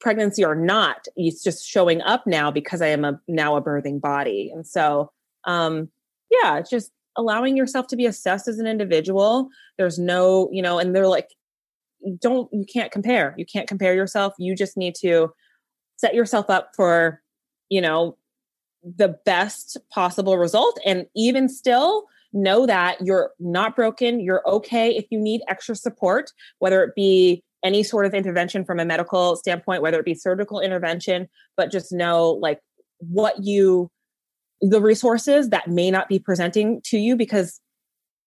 pregnancy 0.04 0.44
or 0.44 0.54
not 0.54 1.06
it's 1.16 1.42
just 1.42 1.66
showing 1.66 2.02
up 2.02 2.26
now 2.26 2.50
because 2.50 2.82
i 2.82 2.86
am 2.86 3.06
a 3.06 3.18
now 3.26 3.56
a 3.56 3.62
birthing 3.62 3.98
body. 4.00 4.52
And 4.54 4.66
so 4.66 5.10
um 5.44 5.88
yeah 6.30 6.58
it's 6.58 6.68
just 6.68 6.92
allowing 7.16 7.56
yourself 7.56 7.86
to 7.86 7.96
be 7.96 8.04
assessed 8.04 8.46
as 8.46 8.58
an 8.58 8.66
individual. 8.66 9.48
There's 9.78 9.98
no 9.98 10.50
you 10.52 10.60
know 10.60 10.78
and 10.78 10.94
they're 10.94 11.08
like 11.08 11.30
don't 12.20 12.52
you 12.52 12.66
can't 12.70 12.92
compare. 12.92 13.34
You 13.38 13.46
can't 13.46 13.66
compare 13.66 13.94
yourself. 13.94 14.34
You 14.38 14.54
just 14.54 14.76
need 14.76 14.94
to 14.96 15.30
set 15.96 16.14
yourself 16.14 16.50
up 16.50 16.72
for 16.76 17.22
you 17.70 17.80
know 17.80 18.18
the 18.84 19.16
best 19.24 19.78
possible 19.90 20.36
result. 20.36 20.78
And 20.84 21.06
even 21.16 21.48
still 21.48 22.04
know 22.34 22.66
that 22.66 23.00
you're 23.00 23.30
not 23.40 23.74
broken. 23.74 24.20
You're 24.20 24.46
okay 24.46 24.94
if 24.94 25.06
you 25.10 25.18
need 25.18 25.40
extra 25.48 25.74
support 25.74 26.30
whether 26.58 26.84
it 26.84 26.94
be 26.94 27.42
any 27.64 27.82
sort 27.82 28.06
of 28.06 28.14
intervention 28.14 28.64
from 28.64 28.78
a 28.78 28.84
medical 28.84 29.36
standpoint, 29.36 29.82
whether 29.82 29.98
it 29.98 30.04
be 30.04 30.14
surgical 30.14 30.60
intervention, 30.60 31.28
but 31.56 31.72
just 31.72 31.90
know 31.90 32.30
like 32.30 32.60
what 32.98 33.42
you, 33.42 33.90
the 34.60 34.80
resources 34.80 35.48
that 35.48 35.68
may 35.68 35.90
not 35.90 36.08
be 36.08 36.18
presenting 36.18 36.80
to 36.84 36.98
you 36.98 37.16
because 37.16 37.60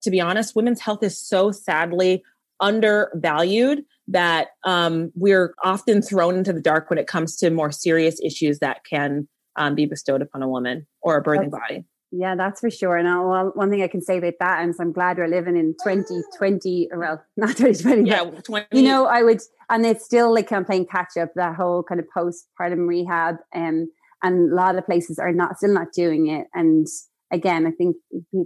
to 0.03 0.11
be 0.11 0.21
honest, 0.21 0.55
women's 0.55 0.81
health 0.81 1.03
is 1.03 1.19
so 1.19 1.51
sadly 1.51 2.23
undervalued 2.59 3.83
that 4.07 4.49
um, 4.63 5.11
we're 5.15 5.53
often 5.63 6.01
thrown 6.01 6.35
into 6.35 6.53
the 6.53 6.61
dark 6.61 6.89
when 6.89 6.99
it 6.99 7.07
comes 7.07 7.35
to 7.37 7.49
more 7.49 7.71
serious 7.71 8.19
issues 8.23 8.59
that 8.59 8.83
can 8.89 9.27
um, 9.57 9.75
be 9.75 9.85
bestowed 9.85 10.21
upon 10.21 10.41
a 10.41 10.47
woman 10.47 10.87
or 11.01 11.17
a 11.17 11.23
birthing 11.23 11.51
That's, 11.51 11.69
body. 11.69 11.85
Yeah, 12.11 12.35
that's 12.35 12.61
for 12.61 12.69
sure. 12.69 12.95
And 12.95 13.07
well, 13.07 13.51
one 13.53 13.69
thing 13.69 13.81
I 13.81 13.87
can 13.87 14.01
say 14.01 14.17
about 14.17 14.35
that 14.39 14.67
is 14.67 14.79
I'm 14.79 14.93
glad 14.93 15.17
we're 15.17 15.27
living 15.27 15.57
in 15.57 15.75
2020, 15.83 16.89
well, 16.95 17.21
not 17.37 17.57
2020, 17.57 18.09
yeah, 18.09 18.23
20. 18.23 18.67
you 18.71 18.83
know, 18.83 19.05
I 19.05 19.23
would, 19.23 19.41
and 19.69 19.85
it's 19.85 20.05
still 20.05 20.33
like 20.33 20.51
of 20.51 20.65
playing 20.65 20.85
catch 20.87 21.17
up, 21.19 21.29
that 21.35 21.55
whole 21.55 21.83
kind 21.83 21.99
of 21.99 22.07
postpartum 22.15 22.87
rehab. 22.87 23.35
Um, 23.53 23.91
and 24.23 24.51
a 24.51 24.55
lot 24.55 24.77
of 24.77 24.85
places 24.85 25.19
are 25.19 25.33
not, 25.33 25.57
still 25.57 25.73
not 25.73 25.91
doing 25.93 26.27
it. 26.27 26.47
And 26.53 26.87
again, 27.31 27.67
I 27.67 27.71
think 27.71 27.97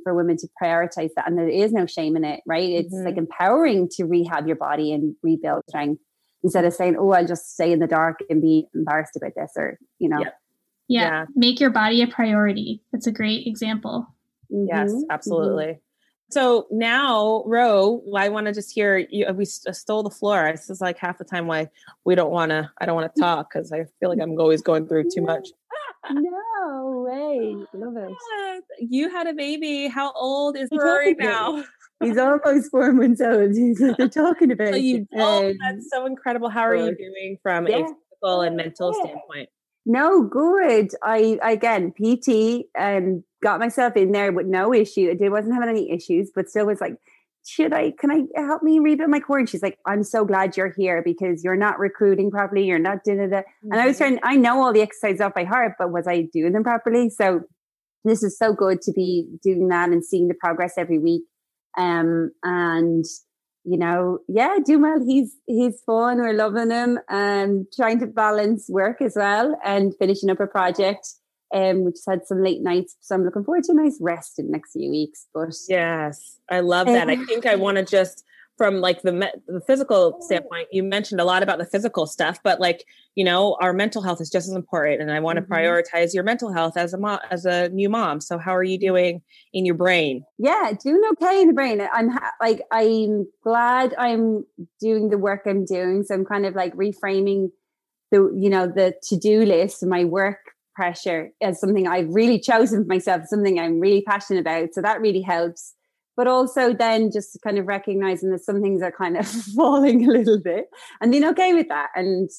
for 0.03 0.15
women 0.15 0.37
to 0.37 0.47
prioritize 0.61 1.11
that, 1.15 1.27
and 1.27 1.37
there 1.37 1.47
is 1.47 1.71
no 1.71 1.85
shame 1.85 2.15
in 2.15 2.25
it, 2.25 2.41
right? 2.47 2.69
It's 2.69 2.93
mm-hmm. 2.93 3.05
like 3.05 3.17
empowering 3.17 3.89
to 3.97 4.05
rehab 4.05 4.47
your 4.47 4.55
body 4.55 4.91
and 4.91 5.15
rebuild 5.21 5.63
strength 5.69 6.01
instead 6.43 6.65
of 6.65 6.73
saying, 6.73 6.97
oh, 6.99 7.11
I'll 7.11 7.27
just 7.27 7.53
stay 7.53 7.71
in 7.71 7.79
the 7.79 7.87
dark 7.87 8.19
and 8.29 8.41
be 8.41 8.65
embarrassed 8.73 9.15
about 9.15 9.33
this 9.35 9.51
or, 9.55 9.77
you 9.99 10.09
know. 10.09 10.25
Yeah, 10.91 11.01
yeah. 11.01 11.25
make 11.35 11.59
your 11.59 11.69
body 11.69 12.01
a 12.01 12.07
priority 12.07 12.81
that's 12.91 13.07
a 13.07 13.11
great 13.11 13.47
example 13.47 14.07
mm-hmm. 14.51 14.65
yes 14.67 14.91
mm-hmm. 14.91 15.11
absolutely 15.11 15.65
mm-hmm. 15.65 16.31
so 16.31 16.67
now 16.71 17.43
ro 17.45 18.01
i 18.15 18.29
want 18.29 18.47
to 18.47 18.53
just 18.53 18.73
hear 18.73 18.97
you 19.09 19.25
we 19.33 19.45
stole 19.45 20.03
the 20.03 20.09
floor 20.09 20.51
this 20.51 20.69
is 20.69 20.81
like 20.81 20.97
half 20.97 21.17
the 21.17 21.25
time 21.25 21.47
why 21.47 21.67
we 22.05 22.15
don't 22.15 22.31
want 22.31 22.49
to 22.49 22.69
i 22.79 22.85
don't 22.85 22.95
want 22.95 23.13
to 23.13 23.21
talk 23.25 23.49
because 23.51 23.71
i 23.71 23.83
feel 23.99 24.09
like 24.09 24.19
i'm 24.21 24.39
always 24.39 24.61
going 24.61 24.87
through 24.87 25.03
too 25.13 25.21
much 25.21 25.49
no 26.11 27.05
way 27.07 27.55
love 27.73 27.95
it 27.95 28.63
you 28.79 29.09
had 29.09 29.27
a 29.27 29.33
baby 29.33 29.87
how 29.87 30.11
old 30.13 30.57
is 30.57 30.69
rory 30.71 31.13
now 31.13 31.63
He's 32.01 32.17
almost 32.17 32.71
four 32.71 32.91
months 32.93 33.21
old. 33.21 33.51
He's 33.55 33.79
they're 33.79 34.09
talking 34.09 34.51
about. 34.51 34.69
So 34.69 34.75
you, 34.75 35.07
oh, 35.15 35.53
that's 35.61 35.89
so 35.91 36.05
incredible. 36.05 36.49
How 36.49 36.61
are 36.61 36.75
you 36.75 36.95
doing 36.95 37.37
from 37.43 37.67
yeah. 37.67 37.77
a 37.77 37.79
physical 37.79 38.41
and 38.41 38.57
mental 38.57 38.93
yeah. 38.95 39.03
standpoint? 39.03 39.49
No, 39.85 40.23
good. 40.23 40.91
I 41.03 41.39
again 41.43 41.91
PT 41.91 42.65
and 42.75 43.07
um, 43.07 43.23
got 43.41 43.59
myself 43.59 43.95
in 43.95 44.11
there 44.11 44.31
with 44.31 44.45
no 44.45 44.73
issue. 44.73 45.11
I 45.11 45.29
wasn't 45.29 45.55
having 45.55 45.69
any 45.69 45.91
issues, 45.91 46.31
but 46.33 46.49
still 46.49 46.67
was 46.67 46.81
like, 46.81 46.95
should 47.45 47.73
I? 47.73 47.91
Can 47.99 48.11
I 48.11 48.39
help 48.39 48.61
me 48.61 48.79
rebuild 48.79 49.09
my 49.09 49.19
core? 49.19 49.39
And 49.39 49.49
she's 49.49 49.63
like, 49.63 49.79
I'm 49.87 50.03
so 50.03 50.23
glad 50.23 50.55
you're 50.55 50.73
here 50.77 51.01
because 51.03 51.43
you're 51.43 51.55
not 51.55 51.79
recruiting 51.79 52.29
properly. 52.29 52.65
You're 52.65 52.77
not 52.77 53.03
doing 53.03 53.19
it. 53.19 53.45
And 53.63 53.73
I 53.73 53.87
was 53.87 53.97
mm-hmm. 53.97 54.17
trying. 54.17 54.19
I 54.23 54.35
know 54.35 54.61
all 54.61 54.71
the 54.71 54.81
exercises 54.81 55.21
off 55.21 55.33
by 55.33 55.45
heart, 55.45 55.73
but 55.79 55.91
was 55.91 56.07
I 56.07 56.27
doing 56.31 56.53
them 56.53 56.63
properly? 56.63 57.09
So 57.09 57.41
this 58.03 58.21
is 58.21 58.37
so 58.37 58.53
good 58.53 58.81
to 58.81 58.91
be 58.91 59.27
doing 59.43 59.69
that 59.69 59.89
and 59.89 60.05
seeing 60.05 60.27
the 60.27 60.35
progress 60.35 60.73
every 60.77 60.99
week. 60.99 61.23
Um, 61.77 62.31
and 62.43 63.05
you 63.63 63.77
know, 63.77 64.19
yeah, 64.27 64.57
doing 64.65 64.81
well. 64.81 65.03
He's 65.05 65.35
he's 65.45 65.81
fun. 65.85 66.17
We're 66.17 66.33
loving 66.33 66.71
him. 66.71 66.99
and 67.09 67.65
trying 67.75 67.99
to 67.99 68.07
balance 68.07 68.67
work 68.69 69.01
as 69.01 69.13
well 69.15 69.57
and 69.63 69.93
finishing 69.97 70.29
up 70.29 70.39
a 70.39 70.47
project. 70.47 71.07
Um, 71.53 71.83
which 71.83 71.95
has 71.95 72.05
had 72.07 72.25
some 72.25 72.41
late 72.41 72.61
nights. 72.61 72.95
So 73.01 73.13
I'm 73.13 73.25
looking 73.25 73.43
forward 73.43 73.65
to 73.65 73.73
a 73.73 73.75
nice 73.75 73.97
rest 73.99 74.39
in 74.39 74.45
the 74.45 74.53
next 74.53 74.71
few 74.71 74.89
weeks. 74.89 75.27
But 75.33 75.53
yes, 75.67 76.39
I 76.49 76.61
love 76.61 76.87
that. 76.87 77.09
Um, 77.09 77.09
I 77.09 77.25
think 77.25 77.45
I 77.45 77.55
want 77.55 77.75
to 77.75 77.83
just 77.83 78.23
from 78.57 78.81
like 78.81 79.01
the 79.01 79.11
me- 79.11 79.33
the 79.47 79.61
physical 79.61 80.17
standpoint 80.21 80.67
you 80.71 80.83
mentioned 80.83 81.19
a 81.19 81.25
lot 81.25 81.43
about 81.43 81.57
the 81.57 81.65
physical 81.65 82.05
stuff 82.05 82.39
but 82.43 82.59
like 82.59 82.85
you 83.15 83.23
know 83.23 83.57
our 83.59 83.73
mental 83.73 84.01
health 84.01 84.21
is 84.21 84.29
just 84.29 84.47
as 84.47 84.53
important 84.53 85.01
and 85.01 85.11
i 85.11 85.19
want 85.19 85.37
to 85.37 85.41
mm-hmm. 85.41 85.53
prioritize 85.53 86.13
your 86.13 86.23
mental 86.23 86.53
health 86.53 86.77
as 86.77 86.93
a 86.93 86.97
mom 86.97 87.19
as 87.29 87.45
a 87.45 87.69
new 87.69 87.89
mom. 87.89 88.21
So 88.21 88.37
how 88.37 88.55
are 88.55 88.63
you 88.63 88.79
doing 88.79 89.21
in 89.53 89.65
your 89.65 89.75
brain? 89.75 90.23
Yeah 90.37 90.71
doing 90.83 91.01
okay 91.13 91.41
in 91.41 91.47
the 91.47 91.53
brain. 91.53 91.81
I'm 91.93 92.09
ha- 92.09 92.33
like 92.39 92.61
i'm 92.71 93.27
glad 93.43 93.93
i'm 93.97 94.45
doing 94.79 95.09
the 95.09 95.17
work 95.17 95.41
i'm 95.45 95.65
doing 95.65 96.03
so 96.03 96.15
i'm 96.15 96.25
kind 96.25 96.45
of 96.45 96.55
like 96.55 96.73
reframing 96.75 97.49
the 98.11 98.31
you 98.35 98.49
know 98.49 98.67
the 98.67 98.93
to-do 99.03 99.45
list 99.45 99.85
my 99.85 100.03
work 100.03 100.39
pressure 100.75 101.31
as 101.41 101.59
something 101.59 101.87
i've 101.87 102.09
really 102.09 102.39
chosen 102.39 102.83
for 102.83 102.87
myself 102.87 103.23
something 103.25 103.59
i'm 103.59 103.79
really 103.79 104.01
passionate 104.01 104.39
about 104.39 104.73
so 104.73 104.81
that 104.81 105.01
really 105.01 105.21
helps 105.21 105.75
but 106.21 106.27
also 106.27 106.71
then 106.71 107.09
just 107.11 107.35
kind 107.43 107.57
of 107.57 107.65
recognizing 107.65 108.29
that 108.29 108.45
some 108.45 108.61
things 108.61 108.83
are 108.83 108.91
kind 108.91 109.17
of 109.17 109.27
falling 109.55 110.07
a 110.07 110.11
little 110.11 110.39
bit 110.39 110.65
and 111.01 111.11
being 111.11 111.25
okay 111.25 111.51
with 111.51 111.67
that 111.67 111.87
and 111.95 112.29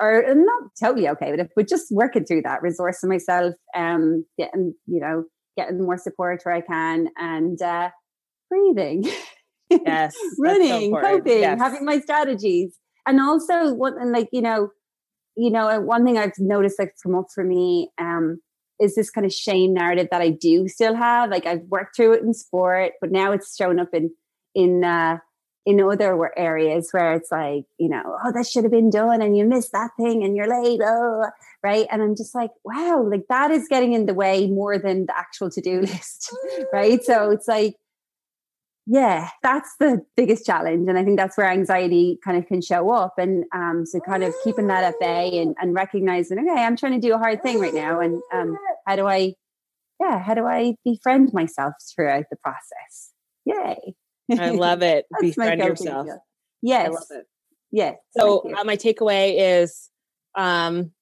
or 0.00 0.24
not 0.34 0.70
totally 0.82 1.06
okay 1.06 1.32
with 1.32 1.40
it, 1.40 1.50
but 1.54 1.68
just 1.68 1.88
working 1.90 2.24
through 2.24 2.40
that, 2.40 2.62
resourcing 2.62 3.10
myself, 3.10 3.52
um, 3.74 4.24
getting, 4.38 4.72
you 4.86 5.00
know, 5.00 5.24
getting 5.54 5.82
more 5.82 5.98
support 5.98 6.40
where 6.44 6.54
I 6.54 6.62
can 6.62 7.08
and 7.18 7.60
uh 7.60 7.90
breathing. 8.48 9.04
Yes. 9.68 10.16
running, 10.38 10.94
so 10.94 11.00
coping, 11.02 11.40
yes. 11.40 11.60
having 11.60 11.84
my 11.84 12.00
strategies. 12.00 12.78
And 13.06 13.20
also 13.20 13.74
one 13.74 14.00
and 14.00 14.12
like, 14.12 14.30
you 14.32 14.40
know, 14.40 14.70
you 15.36 15.50
know, 15.50 15.78
one 15.82 16.06
thing 16.06 16.16
I've 16.16 16.32
noticed 16.38 16.76
that's 16.78 17.02
come 17.02 17.14
up 17.14 17.26
for 17.34 17.44
me, 17.44 17.90
um, 18.00 18.40
is 18.80 18.94
this 18.94 19.10
kind 19.10 19.24
of 19.24 19.32
shame 19.32 19.74
narrative 19.74 20.08
that 20.10 20.20
I 20.20 20.30
do 20.30 20.68
still 20.68 20.94
have. 20.94 21.30
Like 21.30 21.46
I've 21.46 21.62
worked 21.68 21.96
through 21.96 22.14
it 22.14 22.22
in 22.22 22.34
sport, 22.34 22.92
but 23.00 23.10
now 23.10 23.32
it's 23.32 23.56
shown 23.56 23.78
up 23.78 23.88
in 23.92 24.10
in 24.54 24.84
uh, 24.84 25.18
in 25.66 25.80
other 25.80 26.30
areas 26.38 26.90
where 26.92 27.14
it's 27.14 27.32
like, 27.32 27.64
you 27.76 27.88
know, 27.88 28.16
oh, 28.24 28.32
that 28.32 28.46
should 28.46 28.62
have 28.62 28.70
been 28.70 28.88
done 28.88 29.20
and 29.20 29.36
you 29.36 29.44
missed 29.44 29.72
that 29.72 29.90
thing 29.98 30.22
and 30.22 30.36
you're 30.36 30.48
late. 30.48 30.80
Oh, 30.82 31.26
right. 31.62 31.88
And 31.90 32.00
I'm 32.00 32.14
just 32.14 32.36
like, 32.36 32.52
wow, 32.64 33.04
like 33.10 33.24
that 33.28 33.50
is 33.50 33.66
getting 33.68 33.92
in 33.92 34.06
the 34.06 34.14
way 34.14 34.46
more 34.46 34.78
than 34.78 35.06
the 35.06 35.18
actual 35.18 35.50
to 35.50 35.60
do 35.60 35.80
list. 35.82 36.32
right. 36.72 37.02
So 37.02 37.32
it's 37.32 37.48
like, 37.48 37.74
yeah, 38.86 39.30
that's 39.42 39.74
the 39.80 40.00
biggest 40.16 40.46
challenge. 40.46 40.88
And 40.88 40.96
I 40.96 41.04
think 41.04 41.18
that's 41.18 41.36
where 41.36 41.50
anxiety 41.50 42.20
kind 42.24 42.38
of 42.38 42.46
can 42.46 42.62
show 42.62 42.90
up. 42.90 43.14
And 43.18 43.44
um, 43.52 43.84
so 43.84 43.98
kind 43.98 44.22
of 44.22 44.32
keeping 44.44 44.68
that 44.68 44.84
at 44.84 45.00
bay 45.00 45.40
and, 45.40 45.56
and 45.60 45.74
recognizing, 45.74 46.38
okay, 46.38 46.62
I'm 46.62 46.76
trying 46.76 46.92
to 46.92 47.04
do 47.06 47.12
a 47.12 47.18
hard 47.18 47.42
thing 47.42 47.58
right 47.58 47.74
now. 47.74 47.98
And 47.98 48.22
um, 48.32 48.56
how 48.86 48.94
do 48.94 49.08
I, 49.08 49.34
yeah, 49.98 50.20
how 50.20 50.34
do 50.34 50.46
I 50.46 50.76
befriend 50.84 51.32
myself 51.32 51.74
throughout 51.94 52.26
the 52.30 52.36
process? 52.36 53.10
Yay. 53.44 53.96
I 54.38 54.50
love 54.50 54.82
it. 54.82 55.06
Befriend 55.20 55.60
yourself. 55.62 56.06
Yes. 56.62 56.86
I 56.86 56.90
love 56.90 57.06
it. 57.10 57.26
Yes. 57.72 57.96
So 58.16 58.48
uh, 58.56 58.62
my 58.62 58.76
takeaway 58.76 59.34
is 59.36 59.90
um, 60.36 60.92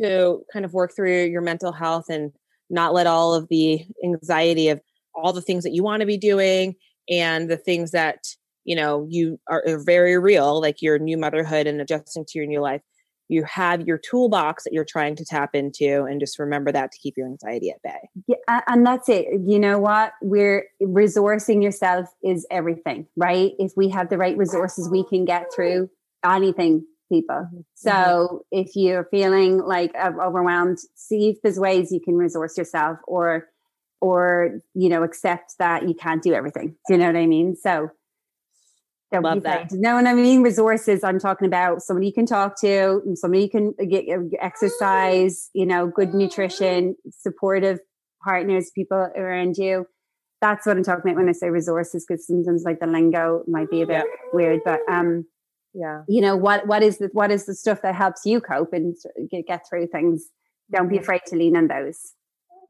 to 0.00 0.40
kind 0.50 0.64
of 0.64 0.72
work 0.72 0.96
through 0.96 1.26
your 1.26 1.42
mental 1.42 1.72
health 1.72 2.06
and 2.08 2.32
not 2.70 2.94
let 2.94 3.06
all 3.06 3.34
of 3.34 3.48
the 3.48 3.84
anxiety 4.02 4.70
of 4.70 4.80
all 5.14 5.34
the 5.34 5.42
things 5.42 5.64
that 5.64 5.72
you 5.72 5.82
want 5.82 6.00
to 6.00 6.06
be 6.06 6.16
doing 6.16 6.74
and 7.08 7.50
the 7.50 7.56
things 7.56 7.90
that 7.92 8.24
you 8.64 8.76
know 8.76 9.06
you 9.08 9.38
are, 9.48 9.62
are 9.66 9.82
very 9.82 10.18
real 10.18 10.60
like 10.60 10.82
your 10.82 10.98
new 10.98 11.16
motherhood 11.16 11.66
and 11.66 11.80
adjusting 11.80 12.24
to 12.24 12.38
your 12.38 12.46
new 12.46 12.60
life 12.60 12.82
you 13.28 13.44
have 13.44 13.86
your 13.86 13.98
toolbox 13.98 14.64
that 14.64 14.72
you're 14.72 14.84
trying 14.84 15.14
to 15.16 15.24
tap 15.24 15.54
into 15.54 16.04
and 16.04 16.18
just 16.18 16.38
remember 16.38 16.72
that 16.72 16.90
to 16.92 16.98
keep 16.98 17.14
your 17.16 17.26
anxiety 17.26 17.70
at 17.70 17.80
bay. 17.82 18.08
Yeah 18.26 18.60
and 18.66 18.84
that's 18.86 19.08
it. 19.08 19.26
You 19.46 19.58
know 19.58 19.78
what? 19.78 20.12
We're 20.22 20.66
resourcing 20.82 21.62
yourself 21.62 22.06
is 22.22 22.46
everything 22.50 23.06
right? 23.16 23.52
If 23.58 23.72
we 23.76 23.88
have 23.90 24.08
the 24.08 24.18
right 24.18 24.36
resources 24.36 24.88
we 24.88 25.04
can 25.04 25.24
get 25.24 25.46
through 25.54 25.90
anything 26.24 26.84
people. 27.10 27.36
Mm-hmm. 27.36 27.60
so 27.74 27.90
mm-hmm. 27.90 28.36
if 28.50 28.76
you're 28.76 29.08
feeling 29.10 29.58
like 29.58 29.94
overwhelmed 29.96 30.78
see 30.94 31.30
if 31.30 31.38
there's 31.42 31.58
ways 31.58 31.90
you 31.90 32.00
can 32.00 32.16
resource 32.16 32.58
yourself 32.58 32.98
or 33.06 33.46
or 34.00 34.60
you 34.74 34.88
know 34.88 35.02
accept 35.02 35.54
that 35.58 35.88
you 35.88 35.94
can't 35.94 36.22
do 36.22 36.34
everything 36.34 36.76
do 36.86 36.94
you 36.94 36.98
know 36.98 37.06
what 37.06 37.16
i 37.16 37.26
mean 37.26 37.56
so 37.56 37.90
don't 39.10 39.22
Love 39.22 39.42
that. 39.44 39.72
No, 39.72 39.96
and 39.96 40.06
I 40.06 40.12
mean 40.12 40.42
resources. 40.42 41.02
I'm 41.02 41.18
talking 41.18 41.46
about 41.46 41.80
somebody 41.80 42.08
you 42.08 42.12
can 42.12 42.26
talk 42.26 42.60
to, 42.60 43.00
somebody 43.14 43.44
you 43.44 43.48
can 43.50 43.74
uh, 43.80 43.84
uh, 43.84 43.86
get 43.86 44.38
exercise, 44.40 45.48
you 45.54 45.64
know, 45.64 45.86
good 45.86 46.12
nutrition, 46.12 46.94
supportive 47.10 47.78
partners, 48.22 48.70
people 48.74 49.08
around 49.16 49.56
you. 49.56 49.86
That's 50.42 50.66
what 50.66 50.76
I'm 50.76 50.82
talking 50.82 51.10
about 51.10 51.20
when 51.20 51.28
I 51.28 51.32
say 51.32 51.48
resources, 51.48 52.04
because 52.06 52.26
sometimes 52.26 52.64
like 52.64 52.80
the 52.80 52.86
lingo 52.86 53.44
might 53.48 53.70
be 53.70 53.80
a 53.80 53.86
bit 53.86 54.04
yeah. 54.06 54.28
weird, 54.34 54.60
but 54.64 54.80
um, 54.90 55.24
yeah, 55.72 56.02
you 56.06 56.20
know 56.20 56.36
what 56.36 56.66
what 56.66 56.82
is 56.82 56.98
the 56.98 57.08
what 57.12 57.30
is 57.30 57.46
the 57.46 57.54
stuff 57.54 57.80
that 57.82 57.94
helps 57.94 58.26
you 58.26 58.42
cope 58.42 58.74
and 58.74 58.94
uh, 59.06 59.22
get, 59.30 59.46
get 59.46 59.62
through 59.68 59.86
things. 59.86 60.28
Don't 60.70 60.88
be 60.88 60.98
afraid 60.98 61.22
to 61.28 61.36
lean 61.36 61.56
on 61.56 61.68
those. 61.68 62.12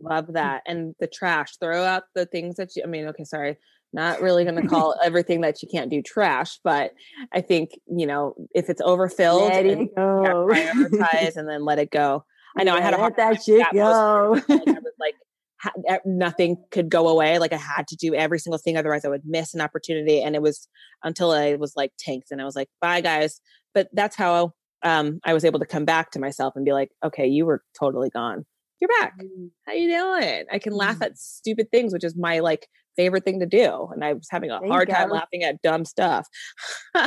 Love 0.00 0.34
that, 0.34 0.62
and 0.66 0.94
the 1.00 1.06
trash. 1.06 1.56
Throw 1.60 1.82
out 1.84 2.04
the 2.14 2.26
things 2.26 2.56
that 2.56 2.76
you. 2.76 2.82
I 2.84 2.86
mean, 2.86 3.06
okay, 3.08 3.24
sorry 3.24 3.58
not 3.92 4.20
really 4.20 4.44
going 4.44 4.56
to 4.62 4.68
call 4.68 4.94
everything 5.02 5.40
that 5.42 5.62
you 5.62 5.68
can't 5.70 5.90
do 5.90 6.02
trash, 6.02 6.58
but 6.62 6.92
I 7.32 7.40
think 7.40 7.70
you 7.86 8.06
know 8.06 8.34
if 8.54 8.68
it's 8.68 8.80
overfilled, 8.80 9.50
let 9.52 9.66
it 9.66 9.94
go. 9.94 10.48
prioritize 10.50 11.36
and 11.36 11.48
then 11.48 11.64
let 11.64 11.78
it 11.78 11.90
go. 11.90 12.24
I 12.56 12.64
know 12.64 12.74
I 12.74 12.80
had 12.80 12.94
a 12.94 12.96
hard 12.96 13.16
that 13.16 13.42
shit 13.42 13.66
go. 13.72 14.34
I 14.34 14.54
was 14.58 14.92
like 14.98 16.02
nothing 16.04 16.56
could 16.70 16.88
go 16.88 17.08
away. 17.08 17.38
Like 17.38 17.52
I 17.52 17.56
had 17.56 17.86
to 17.88 17.96
do 17.96 18.14
every 18.14 18.38
single 18.38 18.58
thing, 18.58 18.76
otherwise 18.76 19.04
I 19.04 19.08
would 19.08 19.22
miss 19.24 19.54
an 19.54 19.60
opportunity. 19.60 20.22
And 20.22 20.34
it 20.34 20.42
was 20.42 20.68
until 21.02 21.30
I 21.30 21.54
was 21.54 21.74
like 21.76 21.92
tanked, 21.98 22.30
and 22.30 22.40
I 22.40 22.44
was 22.44 22.56
like, 22.56 22.68
"Bye, 22.80 23.00
guys." 23.00 23.40
But 23.74 23.88
that's 23.92 24.16
how 24.16 24.54
um, 24.82 25.20
I 25.24 25.34
was 25.34 25.44
able 25.44 25.60
to 25.60 25.66
come 25.66 25.84
back 25.84 26.10
to 26.12 26.18
myself 26.18 26.54
and 26.56 26.64
be 26.64 26.72
like, 26.72 26.90
"Okay, 27.04 27.26
you 27.26 27.46
were 27.46 27.62
totally 27.78 28.10
gone." 28.10 28.46
You're 28.80 28.90
back. 29.00 29.18
Mm. 29.20 29.50
How 29.66 29.72
you 29.72 29.88
doing? 29.88 30.44
I 30.52 30.58
can 30.58 30.72
laugh 30.72 30.98
mm. 30.98 31.06
at 31.06 31.18
stupid 31.18 31.70
things, 31.70 31.92
which 31.92 32.04
is 32.04 32.16
my 32.16 32.40
like 32.40 32.68
favorite 32.96 33.24
thing 33.24 33.40
to 33.40 33.46
do. 33.46 33.88
And 33.92 34.04
I 34.04 34.12
was 34.12 34.26
having 34.30 34.50
a 34.50 34.58
hard 34.58 34.90
time 34.90 35.10
laughing 35.10 35.44
at 35.44 35.62
dumb 35.62 35.84
stuff. 35.84 36.26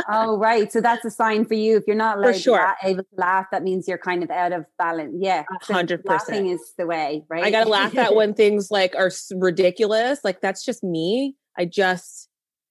oh, 0.10 0.38
right. 0.38 0.72
So 0.72 0.82
that's 0.82 1.04
a 1.06 1.12
sign 1.12 1.46
for 1.46 1.54
you. 1.54 1.78
If 1.78 1.84
you're 1.86 1.98
not 1.98 2.20
like, 2.20 2.36
sure. 2.36 2.66
able 2.82 3.04
to 3.04 3.10
laugh, 3.18 3.48
that 3.52 3.62
means 3.62 3.88
you're 3.88 3.98
kind 3.98 4.24
of 4.24 4.32
out 4.32 4.54
of 4.54 4.66
balance. 4.78 5.14
Yeah. 5.20 5.44
hundred 5.62 6.04
percent. 6.04 6.30
Laughing 6.30 6.48
is 6.48 6.74
the 6.78 6.88
way, 6.88 7.24
right? 7.30 7.44
I 7.44 7.52
got 7.52 7.66
to 7.66 7.70
laugh 7.70 7.98
at 7.98 8.16
when 8.16 8.34
things 8.34 8.72
like 8.72 8.96
are 8.96 9.12
ridiculous. 9.36 10.20
Like 10.24 10.42
that's 10.42 10.64
just 10.66 10.82
me. 10.84 11.36
I 11.58 11.66
just, 11.66 12.30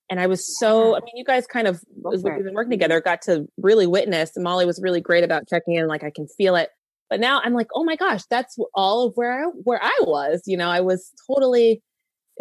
and 0.09 0.19
I 0.19 0.27
was 0.27 0.59
so, 0.59 0.97
I 0.97 1.01
mean, 1.01 1.15
you 1.15 1.25
guys 1.25 1.47
kind 1.47 1.69
of, 1.69 1.83
we've 2.03 2.23
been 2.23 2.55
working 2.55 2.71
together, 2.71 3.01
got 3.01 3.23
to 3.23 3.47
really 3.59 3.87
witness. 3.87 4.33
Molly 4.37 4.65
was 4.65 4.81
really 4.83 5.01
great 5.01 5.25
about 5.25 5.47
checking 5.47 5.75
in. 5.75 5.87
Like 5.87 6.03
I 6.03 6.11
can 6.11 6.27
feel 6.27 6.57
it. 6.57 6.71
But 7.11 7.21
now 7.21 7.41
I'm 7.45 7.53
like, 7.53 7.69
oh 7.75 7.85
my 7.85 7.97
gosh, 7.97 8.23
that's 8.31 8.57
all 8.73 9.09
of 9.09 9.15
where 9.17 9.45
I, 9.45 9.49
where 9.65 9.83
I 9.83 9.99
was. 10.03 10.43
You 10.47 10.57
know, 10.57 10.71
I 10.71 10.81
was 10.81 11.11
totally 11.27 11.83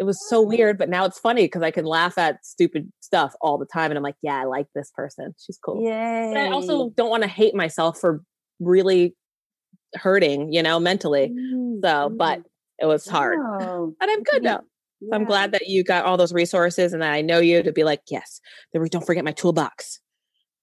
it 0.00 0.04
was 0.04 0.18
so 0.30 0.40
weird, 0.40 0.78
but 0.78 0.88
now 0.88 1.04
it's 1.04 1.18
funny 1.18 1.44
because 1.44 1.62
I 1.62 1.70
can 1.70 1.84
laugh 1.84 2.16
at 2.16 2.42
stupid 2.42 2.90
stuff 3.00 3.34
all 3.42 3.58
the 3.58 3.66
time. 3.66 3.90
And 3.90 3.98
I'm 3.98 4.02
like, 4.02 4.16
yeah, 4.22 4.36
I 4.36 4.44
like 4.44 4.66
this 4.74 4.90
person. 4.96 5.34
She's 5.38 5.58
cool. 5.62 5.84
Yeah. 5.84 6.30
But 6.32 6.38
I 6.38 6.50
also 6.50 6.88
don't 6.96 7.10
want 7.10 7.22
to 7.22 7.28
hate 7.28 7.54
myself 7.54 8.00
for 8.00 8.22
really 8.60 9.14
hurting, 9.94 10.54
you 10.54 10.62
know, 10.62 10.80
mentally. 10.80 11.28
Mm-hmm. 11.28 11.80
So, 11.84 12.08
but 12.08 12.38
mm. 12.38 12.44
it 12.78 12.86
was 12.86 13.06
hard. 13.06 13.40
Oh. 13.42 13.94
But 14.00 14.08
I'm 14.08 14.22
good 14.22 14.42
now. 14.42 14.62
Yeah. 15.02 15.16
I'm 15.16 15.24
glad 15.24 15.52
that 15.52 15.66
you 15.66 15.84
got 15.84 16.06
all 16.06 16.16
those 16.16 16.32
resources 16.32 16.94
and 16.94 17.02
that 17.02 17.12
I 17.12 17.20
know 17.20 17.38
you 17.38 17.62
to 17.62 17.70
be 17.72 17.84
like, 17.84 18.00
yes, 18.10 18.40
don't 18.72 19.04
forget 19.04 19.22
my 19.22 19.32
toolbox. 19.32 20.00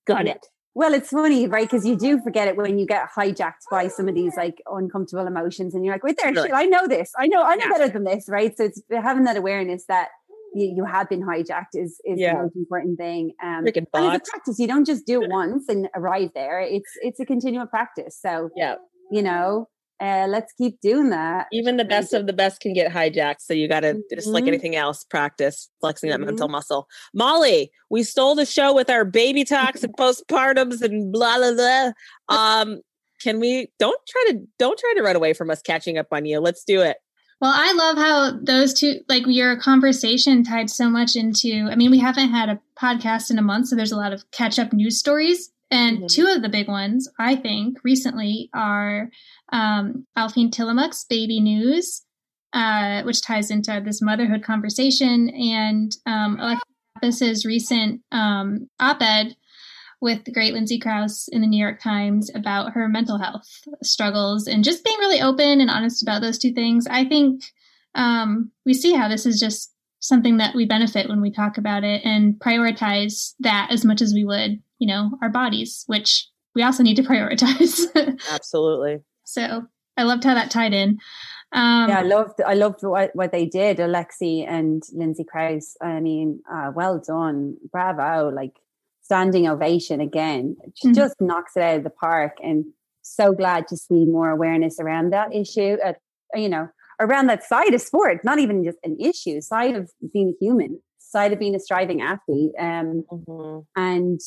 Got 0.08 0.26
it. 0.26 0.48
Well, 0.78 0.94
it's 0.94 1.10
funny, 1.10 1.48
right? 1.48 1.68
Because 1.68 1.88
you 1.88 1.98
do 1.98 2.22
forget 2.22 2.48
it 2.48 2.56
when 2.56 2.78
you 2.78 2.86
get 2.86 3.10
hijacked 3.10 3.66
by 3.72 3.88
some 3.88 4.08
of 4.08 4.14
these 4.14 4.34
like 4.38 4.62
uncomfortable 4.68 5.26
emotions, 5.26 5.74
and 5.74 5.84
you're 5.84 5.96
like, 5.96 6.04
"Wait 6.04 6.18
there, 6.22 6.32
really? 6.32 6.50
shit, 6.50 6.56
I 6.56 6.66
know 6.66 6.88
this. 6.88 7.12
I 7.18 7.26
know, 7.26 7.42
I 7.42 7.56
know 7.56 7.66
yeah. 7.66 7.72
better 7.72 7.90
than 7.90 8.04
this." 8.04 8.30
Right? 8.30 8.56
So 8.56 8.66
it's 8.66 8.80
having 8.92 9.24
that 9.24 9.38
awareness 9.38 9.86
that 9.88 10.10
you, 10.54 10.72
you 10.76 10.86
have 10.86 11.10
been 11.10 11.24
hijacked 11.24 11.74
is 11.74 12.00
is 12.06 12.20
yeah. 12.20 12.36
the 12.36 12.44
most 12.44 12.56
important 12.56 13.00
thing. 13.00 13.32
Um, 13.42 13.66
and 13.66 13.70
it's 13.70 13.78
a 13.78 14.32
practice. 14.32 14.60
You 14.60 14.68
don't 14.68 14.86
just 14.86 15.08
do 15.08 15.24
it 15.24 15.32
once 15.32 15.68
and 15.68 15.90
arrive 15.96 16.30
there. 16.36 16.62
It's 16.62 16.92
it's 17.02 17.20
a 17.20 17.26
continual 17.26 17.66
practice. 17.66 18.16
So 18.22 18.52
yeah, 18.56 18.76
you 19.10 19.24
know, 19.24 19.70
uh, 20.00 20.28
let's 20.30 20.54
keep 20.54 20.80
doing 20.82 21.10
that. 21.10 21.48
Even 21.52 21.78
the 21.78 21.86
best 21.86 22.14
of 22.14 22.28
the 22.28 22.34
best 22.34 22.62
can 22.62 22.74
get 22.74 22.92
hijacked. 22.92 23.42
So 23.42 23.54
you 23.54 23.68
got 23.68 23.82
to, 23.82 23.94
mm-hmm. 23.94 24.16
just 24.16 24.28
like 24.28 24.44
mm-hmm. 24.44 24.50
anything 24.50 24.76
else, 24.76 25.04
practice 25.04 25.70
flexing 25.82 26.10
that 26.10 26.18
mm-hmm. 26.18 26.26
mental 26.26 26.48
muscle. 26.48 26.88
Molly, 27.14 27.72
we 27.90 28.04
stole 28.04 28.36
the 28.36 28.46
show 28.46 28.74
with 28.74 28.90
our 28.90 29.06
baby 29.06 29.44
talks 29.44 29.84
and 29.84 29.94
postpartums 29.98 30.82
and 30.82 31.12
blah, 31.12 31.38
blah, 31.38 31.54
blah. 31.54 31.92
Um, 32.30 32.82
can 33.22 33.40
we, 33.40 33.72
don't 33.80 34.00
try 34.08 34.26
to, 34.30 34.40
don't 34.60 34.78
try 34.78 34.94
to 34.98 35.04
run 35.04 35.16
away 35.16 35.34
from 35.34 35.50
us 35.50 35.62
catching 35.62 35.98
up 35.98 36.08
on 36.12 36.26
you. 36.26 36.40
Let's 36.40 36.64
do 36.64 36.82
it. 36.82 36.98
Well, 37.40 37.54
I 37.54 37.74
love 37.74 37.98
how 37.98 38.40
those 38.42 38.74
two, 38.74 39.02
like 39.08 39.24
your 39.28 39.60
conversation 39.60 40.44
tied 40.44 40.70
so 40.72 40.90
much 40.90 41.16
into, 41.16 41.68
I 41.70 41.76
mean, 41.76 41.92
we 41.92 42.00
haven't 42.00 42.30
had 42.30 42.50
a 42.50 42.60
podcast 42.80 43.30
in 43.30 43.38
a 43.38 43.44
month, 43.44 43.68
so 43.68 43.76
there's 43.76 43.92
a 43.92 43.98
lot 43.98 44.14
of 44.14 44.30
catch 44.32 44.58
up 44.58 44.74
news 44.74 44.98
stories. 44.98 45.52
And 45.70 45.98
mm-hmm. 45.98 46.08
two 46.08 46.28
of 46.28 46.42
the 46.42 46.50
big 46.50 46.68
ones, 46.68 47.10
I 47.20 47.36
think, 47.36 47.78
recently 47.84 48.50
are 48.54 49.10
um, 49.52 50.06
Aliphine 50.18 50.52
Tuliamuk's 50.52 51.06
Baby 51.06 51.40
News, 51.40 52.04
uh, 52.54 53.04
which 53.04 53.22
ties 53.22 53.52
into 53.52 53.82
this 53.84 54.02
motherhood 54.02 54.44
conversation, 54.44 55.30
and 55.30 55.92
um, 56.06 56.60
Alexis's 57.02 57.46
recent 57.46 58.02
um, 58.12 58.70
op 58.80 59.02
ed 59.02 59.36
with 60.00 60.24
the 60.26 60.32
great 60.32 60.54
Lindsay 60.54 60.80
Crouse 60.80 61.28
in 61.28 61.42
the 61.42 61.48
New 61.48 61.60
York 61.60 61.82
Times 61.82 62.30
about 62.36 62.74
her 62.74 62.88
mental 62.88 63.18
health 63.18 63.48
struggles 63.82 64.48
and 64.48 64.64
just 64.64 64.84
being 64.84 64.98
really 65.00 65.22
open 65.22 65.60
and 65.60 65.70
honest 65.70 66.04
about 66.04 66.22
those 66.22 66.38
two 66.38 66.54
things. 66.54 66.86
I 66.88 67.06
think 67.06 67.42
um, 67.96 68.52
we 68.66 68.74
see 68.74 68.94
how 68.94 69.08
this 69.08 69.26
is 69.26 69.40
just 69.40 69.74
something 70.00 70.38
that 70.38 70.56
we 70.56 70.66
benefit 70.66 71.10
when 71.10 71.22
we 71.22 71.32
talk 71.32 71.58
about 71.58 71.84
it 71.84 72.02
and 72.06 72.36
prioritize 72.36 73.34
that 73.40 73.70
as 73.72 73.84
much 73.84 74.02
as 74.02 74.14
we 74.14 74.24
would, 74.24 74.62
you 74.78 74.88
know, 74.88 75.12
our 75.22 75.30
bodies, 75.30 75.84
which 75.88 76.28
we 76.54 76.62
also 76.62 76.84
need 76.84 76.96
to 76.98 77.04
prioritize. 77.04 77.86
Absolutely. 78.32 79.00
So 79.28 79.68
I 79.98 80.04
loved 80.04 80.24
how 80.24 80.34
that 80.34 80.50
tied 80.50 80.74
in. 80.74 81.00
Um, 81.52 81.90
yeah, 81.90 82.00
I 82.00 82.04
loved 82.04 82.42
I 82.42 82.54
loved 82.54 82.80
what, 82.82 83.12
what 83.14 83.32
they 83.32 83.46
did, 83.46 83.78
Alexi 83.78 84.48
and 84.48 84.84
Lindsay 84.94 85.24
Crouse. 85.24 85.76
I 85.82 86.00
mean, 86.00 86.42
uh, 86.52 86.72
well 86.74 87.00
done, 87.00 87.58
bravo! 87.72 88.30
Like 88.30 88.54
standing 89.02 89.48
ovation 89.48 90.02
again. 90.02 90.56
She 90.76 90.88
mm-hmm. 90.88 90.96
just 90.96 91.16
knocks 91.20 91.56
it 91.56 91.64
out 91.64 91.78
of 91.78 91.84
the 91.84 91.90
park, 91.90 92.38
and 92.42 92.66
so 93.02 93.34
glad 93.34 93.68
to 93.68 93.78
see 93.78 94.06
more 94.06 94.30
awareness 94.30 94.80
around 94.80 95.12
that 95.12 95.34
issue. 95.34 95.78
At, 95.84 95.98
you 96.34 96.50
know, 96.50 96.70
around 97.00 97.28
that 97.28 97.44
side 97.44 97.74
of 97.74 97.82
sport, 97.82 98.24
not 98.24 98.40
even 98.40 98.64
just 98.64 98.78
an 98.84 98.98
issue, 99.00 99.42
side 99.42 99.76
of 99.76 99.92
being 100.14 100.30
a 100.30 100.44
human, 100.44 100.82
side 101.00 101.34
of 101.34 101.40
being 101.40 101.56
a 101.56 101.60
striving 101.60 102.02
athlete, 102.02 102.52
um, 102.60 103.04
mm-hmm. 103.12 103.60
and 103.76 104.22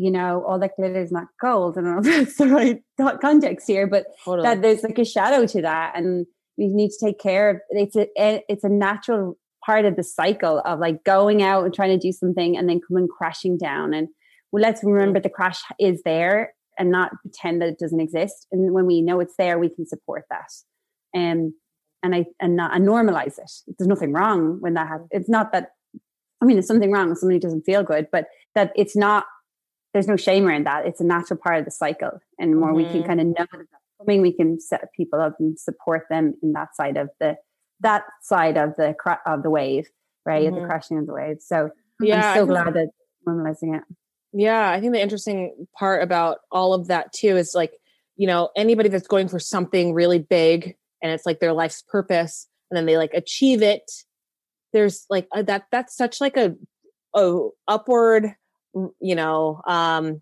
you 0.00 0.10
know, 0.10 0.44
all 0.46 0.58
that 0.58 0.76
glitter 0.76 1.00
is 1.00 1.12
not 1.12 1.28
gold. 1.40 1.76
and 1.76 1.86
all 1.86 2.02
that's 2.02 2.36
the 2.36 2.48
right 2.48 2.82
context 3.20 3.66
here, 3.66 3.86
but 3.86 4.06
that 4.26 4.62
there's 4.62 4.82
like 4.82 4.98
a 4.98 5.04
shadow 5.04 5.46
to 5.46 5.62
that. 5.62 5.92
And, 5.94 6.26
we 6.60 6.68
need 6.68 6.90
to 6.90 7.04
take 7.04 7.18
care 7.18 7.50
of 7.50 7.56
it's 7.70 7.96
a 7.96 8.42
it's 8.48 8.64
a 8.64 8.68
natural 8.68 9.36
part 9.64 9.84
of 9.86 9.96
the 9.96 10.04
cycle 10.04 10.60
of 10.64 10.78
like 10.78 11.02
going 11.04 11.42
out 11.42 11.64
and 11.64 11.74
trying 11.74 11.98
to 11.98 12.06
do 12.06 12.12
something 12.12 12.56
and 12.56 12.68
then 12.68 12.80
coming 12.86 13.08
crashing 13.08 13.56
down 13.56 13.94
and 13.94 14.08
well 14.52 14.62
let's 14.62 14.84
remember 14.84 15.18
the 15.18 15.30
crash 15.30 15.60
is 15.78 16.02
there 16.04 16.54
and 16.78 16.90
not 16.90 17.12
pretend 17.22 17.60
that 17.60 17.68
it 17.68 17.78
doesn't 17.78 18.00
exist 18.00 18.46
and 18.52 18.72
when 18.72 18.86
we 18.86 19.00
know 19.00 19.20
it's 19.20 19.36
there 19.38 19.58
we 19.58 19.68
can 19.68 19.86
support 19.86 20.24
that 20.30 20.50
um, 21.16 21.54
and 22.02 22.14
i 22.14 22.24
and 22.40 22.56
not 22.56 22.74
and 22.74 22.86
normalize 22.86 23.38
it 23.38 23.50
there's 23.78 23.88
nothing 23.88 24.12
wrong 24.12 24.60
when 24.60 24.74
that 24.74 24.86
happens 24.86 25.08
it's 25.12 25.28
not 25.28 25.52
that 25.52 25.70
i 26.42 26.44
mean 26.44 26.56
there's 26.56 26.66
something 26.66 26.92
wrong 26.92 27.10
if 27.10 27.18
somebody 27.18 27.38
doesn't 27.38 27.62
feel 27.64 27.82
good 27.82 28.06
but 28.12 28.26
that 28.54 28.70
it's 28.76 28.96
not 28.96 29.24
there's 29.92 30.08
no 30.08 30.16
shame 30.16 30.46
around 30.46 30.66
that 30.66 30.86
it's 30.86 31.00
a 31.00 31.04
natural 31.04 31.38
part 31.38 31.58
of 31.58 31.64
the 31.64 31.70
cycle 31.70 32.20
and 32.38 32.52
the 32.52 32.56
more 32.56 32.68
mm-hmm. 32.68 32.76
we 32.76 32.84
can 32.84 32.98
mm-hmm. 32.98 33.06
kind 33.06 33.20
of 33.20 33.26
know 33.26 33.34
that 33.38 33.48
that's 33.52 33.84
coming 33.98 34.22
we 34.22 34.32
can 34.32 34.60
set 34.60 34.92
people 34.96 35.20
up 35.20 35.36
and 35.38 35.58
support 35.58 36.04
them 36.10 36.34
in 36.42 36.52
that 36.52 36.74
side 36.76 36.96
of 36.96 37.08
the 37.20 37.36
that 37.80 38.04
side 38.22 38.56
of 38.56 38.76
the 38.76 38.94
of 39.26 39.42
the 39.42 39.50
wave, 39.50 39.88
right? 40.24 40.46
Mm-hmm. 40.46 40.60
The 40.60 40.66
crashing 40.66 40.98
of 40.98 41.06
the 41.06 41.14
wave. 41.14 41.38
So 41.40 41.70
yeah, 42.00 42.32
I'm 42.32 42.36
so 42.36 42.46
glad 42.46 42.74
that 42.74 42.90
normalizing 43.26 43.76
it. 43.76 43.84
Yeah, 44.32 44.70
I 44.70 44.80
think 44.80 44.92
the 44.92 45.02
interesting 45.02 45.66
part 45.76 46.02
about 46.02 46.38
all 46.52 46.72
of 46.72 46.86
that 46.88 47.12
too 47.12 47.36
is 47.36 47.52
like, 47.54 47.72
you 48.16 48.26
know, 48.26 48.50
anybody 48.56 48.88
that's 48.88 49.08
going 49.08 49.28
for 49.28 49.40
something 49.40 49.92
really 49.92 50.18
big 50.18 50.76
and 51.02 51.10
it's 51.10 51.26
like 51.26 51.40
their 51.40 51.52
life's 51.52 51.82
purpose 51.82 52.46
and 52.70 52.76
then 52.76 52.86
they 52.86 52.96
like 52.96 53.12
achieve 53.14 53.62
it, 53.62 53.90
there's 54.72 55.04
like 55.10 55.26
a, 55.34 55.42
that 55.42 55.64
that's 55.72 55.96
such 55.96 56.20
like 56.20 56.36
a 56.36 56.54
a 57.14 57.48
upward, 57.66 58.34
you 58.74 59.14
know, 59.14 59.60
um 59.66 60.20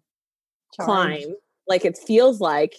climb. 0.79 1.35
Like 1.67 1.85
it 1.85 1.99
feels 1.99 2.41
like 2.41 2.75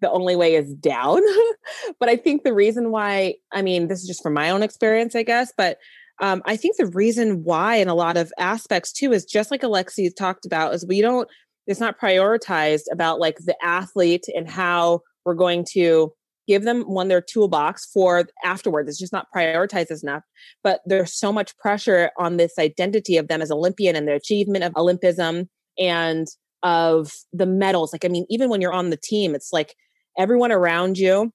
the 0.00 0.10
only 0.10 0.36
way 0.36 0.54
is 0.54 0.72
down. 0.74 1.20
but 2.00 2.08
I 2.08 2.16
think 2.16 2.42
the 2.42 2.54
reason 2.54 2.90
why, 2.90 3.34
I 3.52 3.62
mean, 3.62 3.88
this 3.88 4.00
is 4.00 4.08
just 4.08 4.22
from 4.22 4.34
my 4.34 4.50
own 4.50 4.62
experience, 4.62 5.14
I 5.14 5.22
guess, 5.22 5.52
but 5.56 5.78
um, 6.20 6.42
I 6.46 6.56
think 6.56 6.76
the 6.76 6.86
reason 6.86 7.42
why, 7.42 7.76
in 7.76 7.88
a 7.88 7.94
lot 7.94 8.16
of 8.16 8.32
aspects 8.38 8.92
too, 8.92 9.12
is 9.12 9.24
just 9.24 9.50
like 9.50 9.62
Alexi 9.62 10.14
talked 10.14 10.46
about, 10.46 10.72
is 10.72 10.86
we 10.86 11.00
don't, 11.00 11.28
it's 11.66 11.80
not 11.80 11.98
prioritized 11.98 12.84
about 12.92 13.18
like 13.18 13.38
the 13.38 13.56
athlete 13.62 14.26
and 14.34 14.48
how 14.48 15.00
we're 15.24 15.34
going 15.34 15.64
to 15.72 16.12
give 16.46 16.64
them 16.64 16.82
one 16.82 17.08
their 17.08 17.20
toolbox 17.20 17.86
for 17.86 18.26
afterwards. 18.44 18.88
It's 18.88 18.98
just 18.98 19.12
not 19.12 19.26
prioritized 19.34 20.02
enough. 20.02 20.22
But 20.62 20.80
there's 20.86 21.12
so 21.12 21.32
much 21.32 21.56
pressure 21.58 22.10
on 22.18 22.36
this 22.36 22.58
identity 22.58 23.16
of 23.16 23.28
them 23.28 23.42
as 23.42 23.50
Olympian 23.50 23.96
and 23.96 24.06
the 24.06 24.14
achievement 24.14 24.64
of 24.64 24.72
Olympism 24.74 25.48
and 25.78 26.26
of 26.62 27.12
the 27.32 27.46
medals. 27.46 27.92
Like, 27.92 28.04
I 28.04 28.08
mean, 28.08 28.26
even 28.28 28.50
when 28.50 28.60
you're 28.60 28.72
on 28.72 28.90
the 28.90 28.96
team, 28.96 29.34
it's 29.34 29.52
like 29.52 29.74
everyone 30.18 30.52
around 30.52 30.98
you 30.98 31.32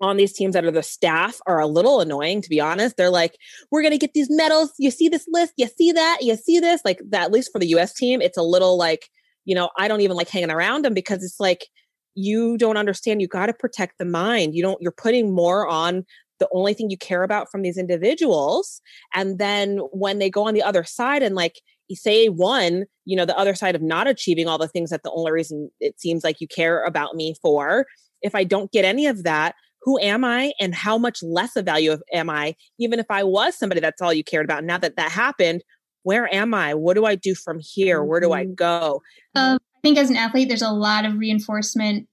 on 0.00 0.16
these 0.16 0.32
teams 0.32 0.54
that 0.54 0.64
are 0.64 0.70
the 0.70 0.82
staff 0.82 1.38
are 1.46 1.60
a 1.60 1.66
little 1.66 2.00
annoying 2.00 2.40
to 2.40 2.48
be 2.48 2.60
honest 2.60 2.96
they're 2.96 3.10
like 3.10 3.36
we're 3.70 3.82
going 3.82 3.92
to 3.92 3.98
get 3.98 4.14
these 4.14 4.28
medals 4.30 4.72
you 4.78 4.90
see 4.90 5.08
this 5.08 5.26
list 5.28 5.52
you 5.56 5.66
see 5.66 5.92
that 5.92 6.18
you 6.22 6.36
see 6.36 6.58
this 6.58 6.80
like 6.84 7.00
that 7.06 7.24
at 7.24 7.32
least 7.32 7.50
for 7.52 7.58
the 7.58 7.66
us 7.66 7.92
team 7.92 8.22
it's 8.22 8.38
a 8.38 8.42
little 8.42 8.78
like 8.78 9.08
you 9.44 9.54
know 9.54 9.68
i 9.76 9.88
don't 9.88 10.00
even 10.00 10.16
like 10.16 10.28
hanging 10.28 10.50
around 10.50 10.84
them 10.84 10.94
because 10.94 11.22
it's 11.22 11.38
like 11.38 11.66
you 12.14 12.58
don't 12.58 12.76
understand 12.76 13.20
you 13.20 13.28
got 13.28 13.46
to 13.46 13.52
protect 13.52 13.98
the 13.98 14.04
mind. 14.04 14.54
You 14.54 14.62
don't 14.62 14.80
you're 14.80 14.92
putting 14.92 15.34
more 15.34 15.66
on 15.68 16.04
the 16.38 16.48
only 16.52 16.74
thing 16.74 16.90
you 16.90 16.96
care 16.96 17.22
about 17.22 17.50
from 17.50 17.62
these 17.62 17.76
individuals 17.76 18.80
and 19.14 19.38
then 19.38 19.78
when 19.92 20.18
they 20.18 20.30
go 20.30 20.48
on 20.48 20.54
the 20.54 20.62
other 20.62 20.84
side 20.84 21.22
and 21.22 21.34
like 21.34 21.60
say 21.92 22.28
one 22.28 22.84
you 23.04 23.16
know 23.16 23.24
the 23.24 23.36
other 23.36 23.54
side 23.54 23.74
of 23.74 23.82
not 23.82 24.06
achieving 24.06 24.48
all 24.48 24.58
the 24.58 24.68
things 24.68 24.90
that 24.90 25.02
the 25.02 25.10
only 25.10 25.32
reason 25.32 25.70
it 25.80 26.00
seems 26.00 26.24
like 26.24 26.40
you 26.40 26.46
care 26.46 26.84
about 26.84 27.14
me 27.14 27.34
for 27.42 27.84
if 28.22 28.34
i 28.34 28.44
don't 28.44 28.70
get 28.70 28.84
any 28.84 29.06
of 29.06 29.24
that 29.24 29.54
who 29.82 29.98
am 29.98 30.24
i 30.24 30.52
and 30.60 30.74
how 30.74 30.96
much 30.96 31.22
less 31.22 31.56
of 31.56 31.64
value 31.64 31.96
am 32.12 32.30
i? 32.30 32.54
Even 32.78 32.98
if 32.98 33.06
i 33.10 33.24
was 33.24 33.58
somebody 33.58 33.80
that's 33.80 34.00
all 34.00 34.12
you 34.12 34.24
cared 34.24 34.44
about 34.44 34.64
now 34.64 34.78
that 34.78 34.96
that 34.96 35.10
happened 35.10 35.62
where 36.02 36.32
am 36.32 36.54
i? 36.54 36.74
What 36.74 36.94
do 36.94 37.04
i 37.04 37.14
do 37.14 37.34
from 37.34 37.60
here? 37.60 38.02
Where 38.02 38.20
do 38.20 38.32
i 38.32 38.44
mm-hmm. 38.44 38.54
go? 38.54 39.02
Um, 39.34 39.58
i 39.76 39.80
think 39.82 39.98
as 39.98 40.10
an 40.10 40.16
athlete 40.16 40.48
there's 40.48 40.62
a 40.62 40.70
lot 40.70 41.04
of 41.04 41.18
reinforcement 41.18 42.06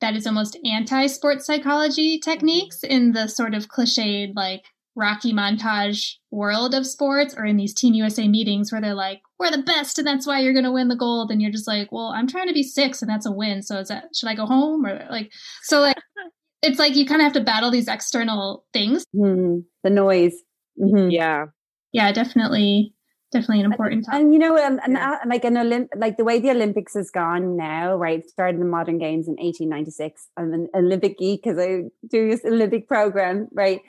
that 0.00 0.14
is 0.14 0.26
almost 0.26 0.58
anti-sports 0.64 1.46
psychology 1.46 2.18
techniques 2.18 2.82
in 2.82 3.12
the 3.12 3.26
sort 3.28 3.54
of 3.54 3.68
cliched 3.68 4.32
like 4.34 4.62
Rocky 4.98 5.32
montage 5.32 6.14
world 6.32 6.74
of 6.74 6.84
sports 6.84 7.34
or 7.36 7.44
in 7.44 7.56
these 7.56 7.72
Team 7.72 7.94
USA 7.94 8.26
meetings 8.26 8.72
where 8.72 8.80
they're 8.80 8.94
like, 8.94 9.20
we're 9.38 9.50
the 9.50 9.62
best 9.62 9.98
and 9.98 10.06
that's 10.06 10.26
why 10.26 10.40
you're 10.40 10.52
going 10.52 10.64
to 10.64 10.72
win 10.72 10.88
the 10.88 10.96
gold. 10.96 11.30
And 11.30 11.40
you're 11.40 11.52
just 11.52 11.68
like, 11.68 11.92
well, 11.92 12.08
I'm 12.08 12.26
trying 12.26 12.48
to 12.48 12.52
be 12.54 12.64
six 12.64 13.00
and 13.00 13.08
that's 13.08 13.26
a 13.26 13.30
win. 13.30 13.62
So 13.62 13.78
is 13.78 13.88
that, 13.88 14.08
should 14.14 14.28
I 14.28 14.34
go 14.34 14.44
home 14.44 14.84
or 14.84 15.06
like, 15.08 15.30
so 15.62 15.80
like, 15.80 15.96
it's 16.62 16.80
like 16.80 16.96
you 16.96 17.06
kind 17.06 17.20
of 17.20 17.26
have 17.26 17.32
to 17.34 17.40
battle 17.40 17.70
these 17.70 17.86
external 17.86 18.64
things. 18.72 19.04
Mm, 19.14 19.64
the 19.84 19.90
noise. 19.90 20.34
Mm-hmm. 20.80 21.10
Yeah. 21.10 21.46
Yeah, 21.92 22.10
definitely. 22.10 22.92
Definitely 23.30 23.60
an 23.60 23.72
important 23.72 24.06
topic. 24.06 24.20
And 24.20 24.32
you 24.32 24.38
know, 24.38 24.56
and, 24.56 24.80
and 24.82 24.94
yeah. 24.94 25.18
like 25.26 25.44
an 25.44 25.54
Olymp, 25.54 25.88
like 25.96 26.16
the 26.16 26.24
way 26.24 26.40
the 26.40 26.50
Olympics 26.50 26.94
has 26.94 27.10
gone 27.10 27.56
now, 27.56 27.94
right? 27.94 28.28
Started 28.28 28.60
the 28.60 28.64
modern 28.64 28.98
games 28.98 29.28
in 29.28 29.34
1896. 29.34 30.28
I'm 30.36 30.54
an 30.54 30.68
Olympic 30.74 31.18
geek 31.18 31.42
because 31.42 31.58
I 31.58 31.82
do 32.08 32.30
this 32.30 32.44
Olympic 32.44 32.88
program, 32.88 33.48
right? 33.52 33.82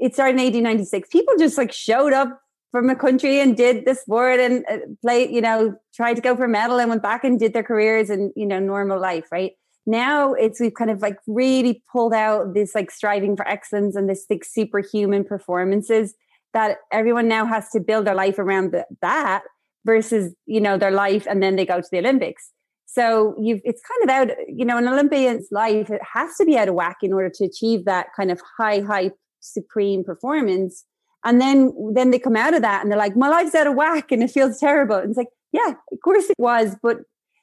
it 0.00 0.14
started 0.14 0.40
in 0.40 0.44
1896. 0.44 1.08
People 1.10 1.34
just 1.38 1.58
like 1.58 1.72
showed 1.72 2.12
up 2.12 2.40
from 2.72 2.88
a 2.88 2.96
country 2.96 3.40
and 3.40 3.56
did 3.56 3.84
the 3.84 3.94
sport 3.94 4.40
and 4.40 4.64
uh, 4.70 4.78
played, 5.02 5.30
you 5.30 5.40
know, 5.40 5.76
tried 5.94 6.14
to 6.14 6.22
go 6.22 6.34
for 6.34 6.44
a 6.44 6.48
medal 6.48 6.80
and 6.80 6.88
went 6.88 7.02
back 7.02 7.22
and 7.22 7.38
did 7.38 7.52
their 7.52 7.62
careers 7.62 8.10
and, 8.10 8.32
you 8.34 8.46
know, 8.46 8.58
normal 8.58 8.98
life, 8.98 9.26
right? 9.30 9.52
Now 9.86 10.32
it's 10.34 10.60
we've 10.60 10.74
kind 10.74 10.90
of 10.90 11.02
like 11.02 11.18
really 11.26 11.82
pulled 11.90 12.14
out 12.14 12.54
this 12.54 12.74
like 12.74 12.90
striving 12.90 13.36
for 13.36 13.46
excellence 13.46 13.96
and 13.96 14.08
this 14.08 14.24
like 14.30 14.44
superhuman 14.44 15.24
performances 15.24 16.14
that 16.52 16.78
everyone 16.92 17.28
now 17.28 17.46
has 17.46 17.68
to 17.70 17.80
build 17.80 18.06
their 18.06 18.14
life 18.14 18.38
around 18.38 18.72
the, 18.72 18.86
that 19.02 19.42
versus, 19.84 20.34
you 20.46 20.60
know, 20.60 20.76
their 20.76 20.90
life 20.90 21.26
and 21.28 21.42
then 21.42 21.56
they 21.56 21.66
go 21.66 21.80
to 21.80 21.88
the 21.90 21.98
Olympics. 21.98 22.50
So 22.86 23.34
you've 23.40 23.60
it's 23.64 23.82
kind 23.82 24.02
of 24.04 24.30
out, 24.30 24.36
you 24.48 24.64
know, 24.64 24.76
an 24.76 24.88
Olympian's 24.88 25.48
life 25.50 25.90
it 25.90 26.00
has 26.14 26.36
to 26.36 26.44
be 26.44 26.58
out 26.58 26.68
of 26.68 26.74
whack 26.74 26.98
in 27.02 27.12
order 27.12 27.30
to 27.34 27.44
achieve 27.44 27.84
that 27.84 28.08
kind 28.16 28.30
of 28.30 28.40
high 28.58 28.80
hype 28.80 29.14
supreme 29.40 30.04
performance 30.04 30.84
and 31.24 31.40
then 31.40 31.72
then 31.94 32.10
they 32.10 32.18
come 32.18 32.36
out 32.36 32.54
of 32.54 32.62
that 32.62 32.82
and 32.82 32.90
they're 32.90 32.98
like 32.98 33.16
my 33.16 33.28
life's 33.28 33.54
out 33.54 33.66
of 33.66 33.74
whack 33.74 34.10
and 34.12 34.22
it 34.22 34.30
feels 34.30 34.58
terrible 34.58 34.96
and 34.96 35.10
it's 35.10 35.18
like 35.18 35.28
yeah 35.52 35.74
of 35.92 35.98
course 36.02 36.28
it 36.30 36.36
was 36.38 36.76
but 36.82 36.98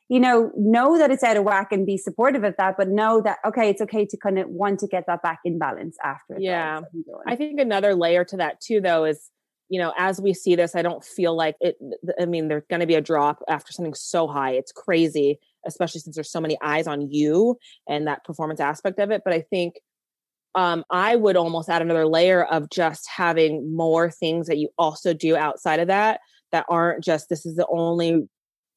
you 0.10 0.20
know 0.20 0.52
know 0.56 0.98
that 0.98 1.12
it's 1.12 1.24
out 1.24 1.38
of 1.38 1.43
whack 1.43 1.72
and 1.72 1.86
be 1.86 1.98
supportive 1.98 2.43
of 2.43 2.56
that 2.58 2.76
but 2.78 2.88
know 2.88 3.22
that 3.22 3.38
okay 3.46 3.70
it's 3.70 3.82
okay 3.82 4.06
to 4.06 4.17
kind 4.17 4.39
of 4.39 4.48
want 4.50 4.80
to 4.80 4.88
get 4.88 5.06
that 5.08 5.22
back 5.22 5.39
in 5.43 5.58
balance 5.58 5.98
after 6.04 6.36
yeah. 6.39 6.82
i 7.26 7.36
think 7.36 7.60
another 7.60 7.96
layer 7.96 8.24
to 8.24 8.38
that 8.38 8.60
too 8.62 8.80
though 8.80 9.06
is 9.06 9.30
you 9.70 9.80
know 9.80 9.93
as 9.98 10.22
we 10.22 10.34
see 10.34 10.56
this 10.56 10.76
i 10.76 10.82
don't 10.82 11.04
feel 11.04 11.36
like 11.36 11.56
it 11.60 11.78
i 12.20 12.26
mean 12.26 12.48
there's 12.48 12.63
going 12.70 12.80
to 12.80 12.86
be 12.86 12.96
a 12.96 13.02
drop 13.02 13.43
after 13.48 13.72
something 13.72 13.93
so 13.93 14.28
high. 14.28 14.52
It's 14.52 14.72
crazy 14.72 15.39
especially 15.65 16.00
since 16.00 16.15
there's 16.15 16.32
so 16.32 16.41
many 16.41 16.58
eyes 16.62 16.88
on 16.88 17.12
you 17.12 17.58
and 17.89 18.08
that 18.08 18.24
performance 18.24 18.60
aspect 18.60 19.00
of 19.00 19.12
it 19.12 19.22
but 19.24 19.34
i 19.34 19.41
think 19.41 19.76
um, 20.56 20.86
I 20.89 21.15
would 21.15 21.38
almost 21.38 21.70
add 21.70 21.84
another 21.84 22.08
layer 22.08 22.43
of 22.43 22.72
just 22.72 23.08
having 23.08 23.76
more 23.76 24.10
things 24.10 24.48
that 24.48 24.58
you 24.58 24.70
also 24.76 25.13
do 25.13 25.36
outside 25.36 25.80
of 25.80 25.88
that 25.88 26.22
that 26.52 26.65
aren't 26.67 27.04
just 27.04 27.30
this 27.30 27.46
is 27.46 27.58
the 27.58 27.67
only 27.70 28.28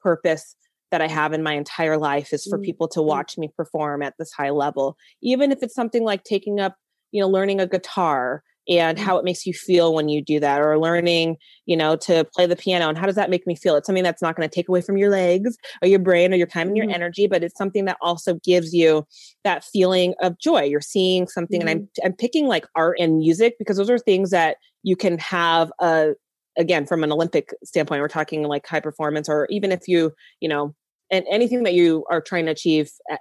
purpose 0.02 0.56
that 0.90 1.00
I 1.02 1.08
have 1.08 1.32
in 1.32 1.42
my 1.42 1.54
entire 1.54 1.96
life 1.96 2.32
is 2.32 2.44
for 2.44 2.56
mm-hmm. 2.56 2.64
people 2.64 2.88
to 2.88 3.02
watch 3.02 3.38
me 3.38 3.48
perform 3.56 4.02
at 4.02 4.14
this 4.18 4.32
high 4.32 4.50
level. 4.50 4.96
Even 5.22 5.52
if 5.52 5.62
it's 5.62 5.74
something 5.74 6.04
like 6.04 6.24
taking 6.24 6.60
up, 6.60 6.76
you 7.12 7.20
know, 7.20 7.28
learning 7.28 7.60
a 7.60 7.66
guitar 7.66 8.42
and 8.68 8.98
mm. 8.98 9.00
how 9.00 9.18
it 9.18 9.24
makes 9.24 9.46
you 9.46 9.52
feel 9.52 9.94
when 9.94 10.08
you 10.08 10.22
do 10.22 10.40
that 10.40 10.60
or 10.60 10.78
learning 10.78 11.36
you 11.66 11.76
know 11.76 11.96
to 11.96 12.24
play 12.34 12.46
the 12.46 12.56
piano 12.56 12.88
and 12.88 12.98
how 12.98 13.06
does 13.06 13.14
that 13.16 13.30
make 13.30 13.46
me 13.46 13.54
feel 13.54 13.74
it's 13.74 13.86
something 13.86 14.04
that's 14.04 14.22
not 14.22 14.36
going 14.36 14.48
to 14.48 14.54
take 14.54 14.68
away 14.68 14.80
from 14.80 14.96
your 14.96 15.10
legs 15.10 15.56
or 15.82 15.88
your 15.88 15.98
brain 15.98 16.32
or 16.32 16.36
your 16.36 16.46
time 16.46 16.68
and 16.68 16.76
your 16.76 16.86
mm-hmm. 16.86 16.94
energy 16.94 17.26
but 17.26 17.42
it's 17.42 17.56
something 17.56 17.84
that 17.84 17.96
also 18.00 18.34
gives 18.44 18.72
you 18.72 19.06
that 19.44 19.64
feeling 19.64 20.14
of 20.20 20.38
joy 20.38 20.62
you're 20.62 20.80
seeing 20.80 21.26
something 21.26 21.60
mm-hmm. 21.60 21.68
and 21.68 21.80
I'm 21.80 21.84
mm-hmm. 21.84 22.06
I'm 22.06 22.12
picking 22.12 22.46
like 22.46 22.66
art 22.74 22.98
and 23.00 23.18
music 23.18 23.56
because 23.58 23.76
those 23.76 23.90
are 23.90 23.98
things 23.98 24.30
that 24.30 24.56
you 24.82 24.96
can 24.96 25.18
have 25.18 25.72
a 25.80 26.12
again 26.58 26.84
from 26.84 27.04
an 27.04 27.12
olympic 27.12 27.54
standpoint 27.64 28.00
we're 28.00 28.08
talking 28.08 28.42
like 28.42 28.66
high 28.66 28.80
performance 28.80 29.28
or 29.28 29.46
even 29.50 29.72
if 29.72 29.86
you 29.86 30.12
you 30.40 30.48
know 30.48 30.74
and 31.10 31.24
anything 31.30 31.62
that 31.64 31.74
you 31.74 32.04
are 32.10 32.20
trying 32.20 32.46
to 32.46 32.52
achieve 32.52 32.90
at 33.10 33.20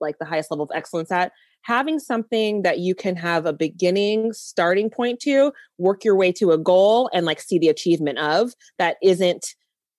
like 0.00 0.18
the 0.18 0.24
highest 0.24 0.50
level 0.50 0.64
of 0.64 0.70
excellence 0.74 1.10
at 1.10 1.32
having 1.62 1.98
something 1.98 2.62
that 2.62 2.78
you 2.78 2.94
can 2.94 3.16
have 3.16 3.46
a 3.46 3.52
beginning 3.52 4.32
starting 4.32 4.88
point 4.88 5.20
to 5.20 5.52
work 5.76 6.04
your 6.04 6.16
way 6.16 6.32
to 6.32 6.52
a 6.52 6.58
goal 6.58 7.10
and 7.12 7.26
like 7.26 7.40
see 7.40 7.58
the 7.58 7.68
achievement 7.68 8.18
of 8.18 8.52
that 8.78 8.96
isn't 9.02 9.54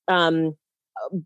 um 0.08 0.56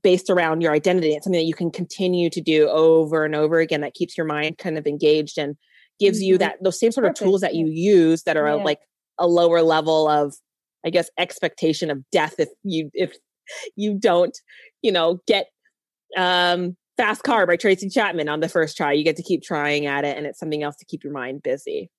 based 0.04 0.30
around 0.30 0.62
your 0.62 0.72
identity 0.72 1.14
it's 1.14 1.24
something 1.24 1.40
that 1.40 1.48
you 1.48 1.54
can 1.54 1.72
continue 1.72 2.30
to 2.30 2.42
do 2.42 2.68
over 2.70 3.26
and 3.26 3.36
over 3.36 3.60
again 3.60 3.82
that 3.82 3.94
keeps 3.94 4.18
your 4.18 4.28
mind 4.28 4.58
kind 4.58 4.78
of 4.78 4.86
engaged 4.86 5.38
and 5.38 5.56
gives 6.00 6.20
mm-hmm. 6.20 6.26
you 6.26 6.38
that 6.38 6.58
those 6.62 6.80
same 6.80 6.92
sort 6.92 7.06
of 7.06 7.14
tools 7.14 7.42
that 7.42 7.56
you 7.56 7.68
use 7.68 8.24
that 8.24 8.38
are 8.38 8.48
yeah. 8.48 8.64
like 8.64 8.80
a 9.20 9.28
lower 9.28 9.62
level 9.62 10.08
of 10.08 10.36
i 10.86 10.90
guess 10.90 11.10
expectation 11.18 11.90
of 11.90 12.04
death 12.12 12.36
if 12.38 12.50
you 12.64 12.90
if 12.94 13.16
you 13.76 13.98
don't 13.98 14.38
you 14.82 14.92
know 14.92 15.20
get 15.28 15.48
um 16.18 16.76
Fast 16.98 17.24
Car 17.24 17.48
by 17.48 17.56
Tracy 17.56 17.90
Chapman 17.90 18.30
on 18.30 18.40
the 18.40 18.50
first 18.50 18.78
try. 18.78 18.92
You 18.94 19.04
get 19.04 19.16
to 19.16 19.24
keep 19.24 19.42
trying 19.42 19.86
at 19.88 20.06
it, 20.06 20.16
and 20.18 20.26
it's 20.28 20.40
something 20.40 20.62
else 20.64 20.76
to 20.78 20.86
keep 20.86 21.04
your 21.04 21.14
mind 21.14 21.42
busy. 21.44 21.90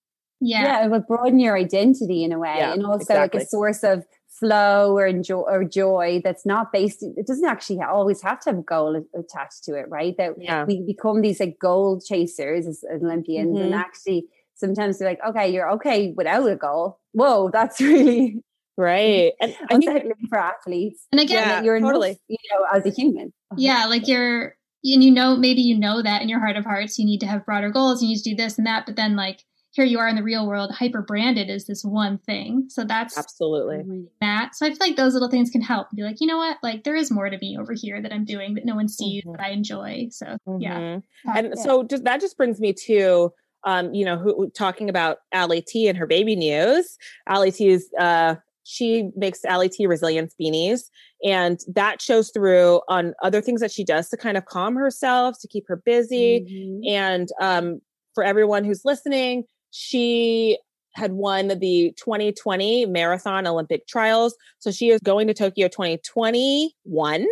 Yeah. 0.40 0.62
Yeah, 0.64 0.85
it 0.85 0.90
would 0.90 1.07
broaden 1.07 1.40
your 1.40 1.57
identity 1.57 2.22
in 2.22 2.33
a 2.33 2.38
way. 2.38 2.55
Yeah, 2.59 2.72
and 2.72 2.85
also 2.85 3.03
exactly. 3.03 3.38
like 3.40 3.46
a 3.46 3.48
source 3.48 3.83
of 3.83 4.05
flow 4.29 4.96
or 4.96 5.07
enjoy 5.07 5.40
or 5.40 5.64
joy 5.64 6.20
that's 6.24 6.44
not 6.44 6.72
based 6.72 7.03
it 7.03 7.24
doesn't 7.27 7.44
actually 7.48 7.81
always 7.81 8.20
have 8.20 8.40
to 8.40 8.50
have 8.50 8.59
a 8.59 8.62
goal 8.62 9.00
attached 9.16 9.62
to 9.64 9.74
it, 9.74 9.87
right? 9.88 10.16
That 10.18 10.33
Yeah. 10.37 10.64
we 10.64 10.83
become 10.83 11.20
these 11.20 11.38
like 11.38 11.57
goal 11.61 12.00
chasers 12.00 12.66
as 12.66 12.83
Olympians 12.92 13.57
and 13.59 13.72
Mhm. 13.72 13.79
actually 13.79 14.27
sometimes 14.57 14.98
they're 14.98 15.09
like, 15.09 15.20
okay, 15.27 15.48
you're 15.48 15.70
okay 15.72 16.12
without 16.16 16.50
a 16.50 16.57
goal. 16.57 16.98
Whoa, 17.12 17.50
that's 17.50 17.81
really 17.81 18.42
Right. 18.77 19.33
And 19.40 19.55
I 19.70 19.77
think 19.79 19.85
unsettling 19.88 20.27
for 20.29 20.38
athletes. 20.38 21.07
And 21.12 21.20
again, 21.20 21.48
Yeah, 21.48 21.62
you're 21.62 21.79
totally. 21.81 22.09
enough, 22.09 22.18
you 22.27 22.37
know, 22.53 22.66
as 22.77 22.85
a 22.85 22.90
human. 22.90 23.33
Yeah, 23.57 23.87
like 23.87 24.09
you're, 24.09 24.57
and 24.85 25.03
you 25.03 25.11
know, 25.11 25.37
maybe 25.37 25.62
you 25.62 25.79
know 25.79 26.03
that 26.03 26.23
in 26.23 26.29
your 26.29 26.40
heart 26.40 26.57
of 26.57 26.64
hearts, 26.64 26.99
you 26.99 27.07
need 27.07 27.21
to 27.21 27.27
have 27.27 27.47
broader 27.47 27.71
goals, 27.71 28.03
you 28.03 28.09
need 28.09 28.23
to 28.23 28.31
do 28.31 28.37
this 28.37 28.59
and 28.59 28.67
that, 28.67 28.87
but 28.87 28.97
then 28.97 29.17
like 29.17 29.40
here 29.75 29.85
you 29.85 29.99
are 29.99 30.09
in 30.09 30.14
the 30.14 30.23
real 30.23 30.47
world, 30.47 30.71
hyper 30.71 31.03
branded 31.03 31.51
is 31.51 31.67
this 31.67 31.85
one 31.85 32.19
thing. 32.19 32.67
So 32.69 32.85
that's 32.85 33.19
absolutely. 33.19 34.09
that. 34.21 34.55
So 34.55 34.67
I 34.67 34.71
feel 34.71 34.79
like 34.81 34.97
those 34.97 35.14
little 35.14 35.31
things 35.31 35.51
can 35.51 35.62
help. 35.62 35.88
Be 35.95 36.03
like, 36.03 36.21
you 36.21 36.29
know 36.29 36.37
what? 36.37 36.59
Like 36.62 36.85
there 36.85 36.95
is 36.95 37.11
more 37.11 37.29
to 37.29 37.37
me 37.38 37.59
over 37.59 37.73
here 37.75 38.01
that 38.01 38.12
I'm 38.12 38.25
doing 38.25 38.55
that 38.55 38.64
no 38.64 38.77
one 38.77 38.88
sees 38.88 39.25
Mhm. 39.25 39.33
that 39.33 39.45
I 39.45 39.51
enjoy. 39.51 40.09
So 40.11 40.37
yeah. 40.61 40.79
Mhm. 40.79 41.03
And 41.35 41.47
Yeah. 41.57 41.62
so 41.62 41.83
just 41.83 42.05
that 42.05 42.21
just 42.21 42.37
brings 42.37 42.61
me 42.61 42.73
to 42.87 43.33
um, 43.67 43.95
you 43.95 44.05
know, 44.05 44.19
who 44.19 44.51
talking 44.51 44.90
about 44.90 45.19
Ali 45.33 45.62
T 45.62 45.88
and 45.88 45.97
her 45.97 46.07
baby 46.07 46.37
news. 46.37 46.99
Ali 47.27 47.51
T 47.51 47.69
is 47.69 47.88
uh 47.99 48.37
she 48.64 49.11
makes 49.16 49.44
Ali 49.44 49.68
T 49.68 49.87
resilience 49.87 50.35
beanies 50.40 50.85
and 51.22 51.61
that 51.68 52.03
shows 52.03 52.31
through 52.31 52.81
on 52.88 53.14
other 53.22 53.40
things 53.40 53.61
that 53.61 53.70
she 53.70 53.85
does 53.85 54.09
to 54.09 54.16
kind 54.16 54.37
of 54.37 54.46
calm 54.46 54.74
herself, 54.74 55.37
to 55.40 55.48
keep 55.48 55.64
her 55.68 55.77
busy. 55.77 56.40
Mhm. 56.40 56.90
And 56.90 57.29
um, 57.40 57.81
for 58.14 58.24
everyone 58.24 58.64
who's 58.64 58.85
listening, 58.85 59.44
she 59.70 60.59
had 60.94 61.12
won 61.12 61.48
the 61.48 61.92
2020 61.96 62.87
Marathon 62.87 63.46
Olympic 63.46 63.87
trials. 63.87 64.37
So 64.61 64.70
she 64.70 64.90
is 64.90 65.00
going 65.00 65.27
to 65.27 65.35
Tokyo 65.35 65.68
2021. 65.68 67.27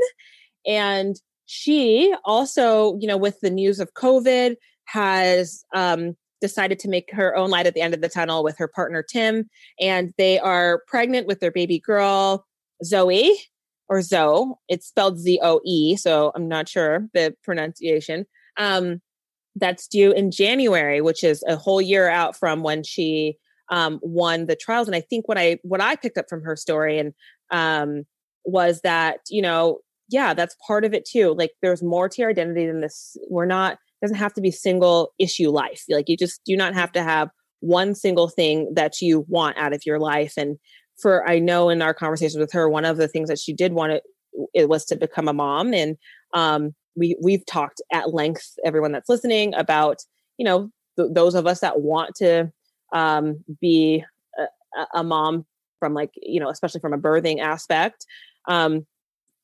And 0.66 1.16
she 1.46 2.14
also, 2.24 2.98
you 2.98 3.06
know, 3.06 3.16
with 3.16 3.40
the 3.40 3.50
news 3.50 3.78
of 3.78 3.94
COVID, 3.94 4.56
has 4.86 5.64
um, 5.74 6.16
decided 6.42 6.78
to 6.80 6.88
make 6.88 7.10
her 7.12 7.34
own 7.34 7.48
light 7.48 7.66
at 7.66 7.72
the 7.72 7.80
end 7.80 7.94
of 7.94 8.02
the 8.02 8.08
tunnel 8.10 8.44
with 8.44 8.58
her 8.58 8.68
partner, 8.68 9.02
Tim. 9.02 9.48
And 9.80 10.12
they 10.18 10.38
are 10.40 10.82
pregnant 10.86 11.26
with 11.26 11.40
their 11.40 11.52
baby 11.52 11.78
girl, 11.78 12.44
Zoe 12.84 13.38
or 13.88 14.02
Zoe. 14.02 14.52
It's 14.68 14.88
spelled 14.88 15.18
Z 15.18 15.38
O 15.42 15.60
E. 15.64 15.96
So 15.96 16.32
I'm 16.34 16.48
not 16.48 16.68
sure 16.68 17.08
the 17.14 17.34
pronunciation. 17.42 18.26
Um, 18.58 19.00
that's 19.56 19.86
due 19.86 20.12
in 20.12 20.30
January, 20.30 21.00
which 21.00 21.22
is 21.22 21.44
a 21.46 21.56
whole 21.56 21.80
year 21.80 22.08
out 22.08 22.36
from 22.36 22.62
when 22.62 22.82
she 22.82 23.36
um, 23.70 24.00
won 24.02 24.46
the 24.46 24.56
trials. 24.56 24.88
And 24.88 24.96
I 24.96 25.00
think 25.00 25.28
what 25.28 25.38
I 25.38 25.58
what 25.62 25.80
I 25.80 25.96
picked 25.96 26.18
up 26.18 26.28
from 26.28 26.42
her 26.42 26.56
story 26.56 26.98
and 26.98 27.14
um, 27.50 28.04
was 28.44 28.80
that 28.80 29.20
you 29.30 29.42
know, 29.42 29.78
yeah, 30.08 30.34
that's 30.34 30.56
part 30.66 30.84
of 30.84 30.92
it 30.92 31.04
too. 31.04 31.34
Like 31.34 31.52
there's 31.62 31.82
more 31.82 32.08
to 32.08 32.20
your 32.20 32.30
identity 32.30 32.66
than 32.66 32.80
this. 32.80 33.16
We're 33.30 33.46
not 33.46 33.78
doesn't 34.02 34.16
have 34.16 34.34
to 34.34 34.40
be 34.40 34.50
single 34.50 35.12
issue 35.18 35.50
life. 35.50 35.84
Like 35.88 36.08
you 36.08 36.16
just 36.16 36.40
do 36.44 36.56
not 36.56 36.74
have 36.74 36.92
to 36.92 37.02
have 37.02 37.30
one 37.60 37.94
single 37.94 38.28
thing 38.28 38.72
that 38.74 39.00
you 39.00 39.24
want 39.28 39.56
out 39.56 39.72
of 39.72 39.86
your 39.86 40.00
life. 40.00 40.34
And 40.36 40.58
for 41.00 41.28
I 41.28 41.38
know 41.38 41.68
in 41.68 41.80
our 41.80 41.94
conversations 41.94 42.38
with 42.38 42.52
her, 42.52 42.68
one 42.68 42.84
of 42.84 42.96
the 42.96 43.08
things 43.08 43.28
that 43.28 43.38
she 43.38 43.52
did 43.52 43.72
want 43.72 43.92
it, 43.92 44.02
it 44.52 44.68
was 44.68 44.84
to 44.86 44.96
become 44.96 45.28
a 45.28 45.32
mom 45.32 45.74
and 45.74 45.96
um 46.32 46.74
we 46.96 47.16
we've 47.22 47.44
talked 47.46 47.82
at 47.92 48.14
length 48.14 48.54
everyone 48.64 48.92
that's 48.92 49.08
listening 49.08 49.54
about 49.54 49.98
you 50.38 50.44
know 50.44 50.70
th- 50.96 51.10
those 51.12 51.34
of 51.34 51.46
us 51.46 51.60
that 51.60 51.80
want 51.80 52.14
to 52.16 52.50
um, 52.92 53.42
be 53.60 54.04
a, 54.38 54.86
a 54.94 55.04
mom 55.04 55.46
from 55.80 55.94
like 55.94 56.10
you 56.20 56.40
know 56.40 56.48
especially 56.48 56.80
from 56.80 56.92
a 56.92 56.98
birthing 56.98 57.40
aspect 57.40 58.06
um, 58.48 58.86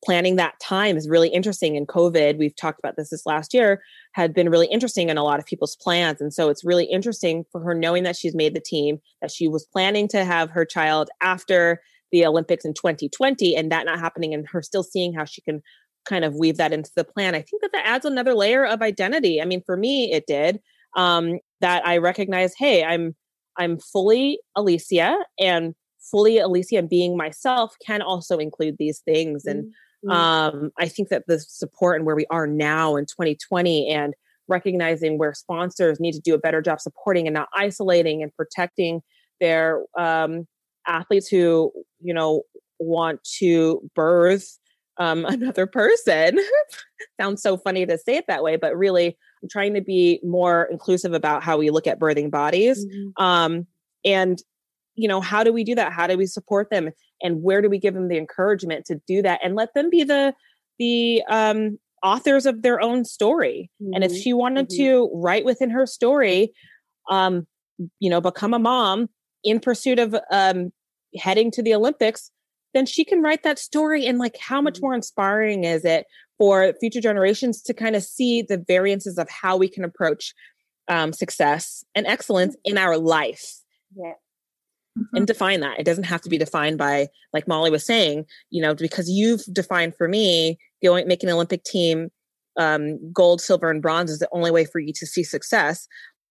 planning 0.05 0.37
that 0.37 0.59
time 0.61 0.97
is 0.97 1.09
really 1.09 1.29
interesting 1.29 1.75
in 1.75 1.87
covid 1.87 2.39
we've 2.39 2.55
talked 2.57 2.79
about 2.79 2.97
this 2.97 3.11
this 3.11 3.27
last 3.27 3.53
year 3.53 3.83
had 4.13 4.33
been 4.33 4.49
really 4.49 4.69
interesting 4.69 5.09
in 5.09 5.19
a 5.19 5.25
lot 5.25 5.39
of 5.39 5.47
people's 5.47 5.77
plans 5.77 6.21
and 6.21 6.33
so 6.33 6.49
it's 6.49 6.65
really 6.65 6.85
interesting 6.85 7.45
for 7.51 7.61
her 7.61 7.75
knowing 7.75 8.05
that 8.05 8.17
she's 8.17 8.35
made 8.35 8.55
the 8.55 8.61
team 8.61 8.99
that 9.21 9.31
she 9.31 9.49
was 9.49 9.67
planning 9.67 10.07
to 10.09 10.25
have 10.25 10.51
her 10.51 10.65
child 10.65 11.11
after 11.21 11.81
the 12.13 12.25
olympics 12.25 12.65
in 12.65 12.75
2020 12.75 13.57
and 13.57 13.73
that 13.73 13.87
not 13.87 13.99
happening 13.99 14.33
and 14.33 14.47
her 14.49 14.63
still 14.63 14.83
seeing 14.83 15.13
how 15.13 15.25
she 15.25 15.41
can 15.41 15.63
kind 16.09 16.25
of 16.25 16.37
weave 16.37 16.57
that 16.57 16.73
into 16.73 16.91
the 16.97 17.05
plan. 17.05 17.35
I 17.35 17.43
think 17.43 17.61
that 17.61 17.71
that 17.73 17.87
adds 17.87 18.07
another 18.07 18.33
layer 18.33 18.65
of 18.65 18.81
identity. 18.81 19.43
I 19.43 19.45
mean 19.45 19.63
for 19.67 19.77
me 19.77 20.11
it 20.11 20.27
did 20.27 20.61
um 20.97 21.39
that 21.61 21.87
i 21.87 21.99
recognize 21.99 22.55
hey 22.57 22.85
i'm 22.85 23.15
i'm 23.59 23.79
fully 23.79 24.41
alicia 24.57 25.17
and 25.39 25.75
fully 26.11 26.39
alicia 26.39 26.77
and 26.79 26.89
being 26.89 27.17
myself 27.17 27.75
can 27.85 28.01
also 28.01 28.39
include 28.39 28.77
these 28.79 29.01
things 29.01 29.45
and 29.45 29.73
Mhm. 30.05 30.13
um 30.13 30.71
i 30.79 30.87
think 30.89 31.09
that 31.09 31.25
the 31.27 31.39
support 31.41 31.97
and 31.97 32.07
where 32.07 32.17
we 32.17 32.27
are 32.31 32.47
now 32.47 32.97
in 32.97 33.05
2020 33.07 33.89
and 33.91 34.15
recognizing 34.49 35.19
where 35.19 35.35
sponsors 35.35 36.01
need 36.01 36.13
to 36.13 36.21
do 36.21 36.35
a 36.35 36.39
better 36.39 36.63
job 36.63 36.81
supporting 36.81 37.27
and 37.27 37.35
not 37.35 37.49
isolating 37.57 38.23
and 38.23 38.35
protecting 38.35 39.01
their 39.41 39.83
um 39.99 40.47
athletes 40.87 41.29
who 41.29 41.73
you 42.01 42.15
know 42.15 42.43
want 42.79 43.23
to 43.25 43.83
birth 43.95 44.59
um, 45.01 45.25
another 45.29 45.67
person. 45.67 46.39
Sounds 47.21 47.43
so 47.43 47.57
funny 47.57 47.87
to 47.87 47.99
say 47.99 48.17
it 48.17 48.25
that 48.29 48.43
way, 48.43 48.57
but 48.57 48.77
really, 48.77 49.17
I'm 49.43 49.49
trying 49.49 49.75
to 49.75 49.81
be 49.81 50.21
more 50.25 50.69
inclusive 50.71 51.13
about 51.13 51.43
how 51.43 51.57
we 51.59 51.71
look 51.71 51.87
at 51.87 52.01
birthing 52.01 52.31
bodies. 52.31 52.85
Mhm. 52.87 53.13
Um, 53.23 53.67
and, 54.05 54.43
you 54.97 55.09
know, 55.09 55.21
how 55.21 55.45
do 55.45 55.53
we 55.53 55.65
do 55.65 55.75
that? 55.77 55.93
How 55.93 56.07
do 56.07 56.17
we 56.17 56.27
support 56.27 56.71
them? 56.71 56.91
And 57.23 57.43
where 57.43 57.61
do 57.63 57.69
we 57.69 57.79
give 57.79 57.95
them 57.95 58.09
the 58.09 58.19
encouragement 58.19 58.85
to 58.87 59.01
do 59.07 59.23
that 59.23 59.41
and 59.43 59.55
let 59.55 59.75
them 59.75 59.91
be 59.91 60.05
the, 60.05 60.35
the, 60.79 61.23
um, 61.29 61.79
authors 62.03 62.47
of 62.47 62.63
their 62.63 62.81
own 62.81 63.05
story. 63.05 63.71
And 63.93 64.05
if 64.05 64.13
Mhm. 64.13 64.23
she 64.23 64.33
wanted 64.33 64.69
Mhm. 64.69 64.77
to 64.77 65.11
write 65.15 65.45
within 65.45 65.71
her 65.71 65.85
story, 65.87 66.53
um, 67.11 67.47
you 67.99 68.09
know, 68.11 68.21
become 68.21 68.55
a 68.55 68.59
mom 68.59 69.09
in 69.43 69.61
pursuit 69.61 69.99
of 69.99 70.15
um, 70.31 70.73
heading 71.17 71.51
to 71.53 71.63
the 71.63 71.75
Olympics, 71.75 72.31
then 72.75 72.87
she 72.87 73.05
can 73.05 73.23
write 73.23 73.43
that 73.43 73.59
story. 73.59 74.07
And 74.07 74.19
like, 74.19 74.37
how 74.37 74.61
much 74.61 74.79
Mhm. 74.79 74.83
more 74.83 74.95
inspiring 74.95 75.65
is 75.65 75.85
it 75.85 76.07
for 76.37 76.73
future 76.81 77.01
generations 77.01 77.63
to 77.63 77.75
kind 77.75 77.97
of 77.97 78.03
see 78.05 78.43
the 78.43 78.59
variances 78.59 79.19
of 79.19 79.29
how 79.29 79.57
we 79.57 79.69
can 79.69 79.83
approach 79.85 80.35
um, 80.87 81.13
success 81.13 81.85
and 81.95 82.07
excellence 82.07 82.57
in 82.65 82.79
our 82.79 82.97
life 82.97 83.57
Yeah. 83.97 84.15
And 85.13 85.27
define 85.27 85.61
that. 85.61 85.79
It 85.79 85.85
doesn't 85.85 86.05
have 86.05 86.21
to 86.23 86.29
be 86.29 86.39
defined 86.39 86.79
by, 86.79 87.09
like 87.33 87.49
Molly 87.49 87.71
was 87.71 87.85
saying, 87.85 88.25
you 88.51 88.63
know, 88.63 88.75
because 88.75 89.09
you've 89.09 89.43
defined 89.53 89.95
for 89.97 90.09
me 90.09 90.59
going 90.83 91.07
making 91.09 91.29
an 91.29 91.35
Olympic 91.35 91.65
team 91.65 92.11
um, 92.59 93.13
gold, 93.13 93.41
silver, 93.41 93.71
and 93.71 93.81
bronze 93.81 94.11
is 94.11 94.19
the 94.19 94.29
only 94.33 94.51
way 94.51 94.65
for 94.65 94.81
you 94.81 94.93
to 94.95 95.07
see 95.07 95.23
success. 95.23 95.87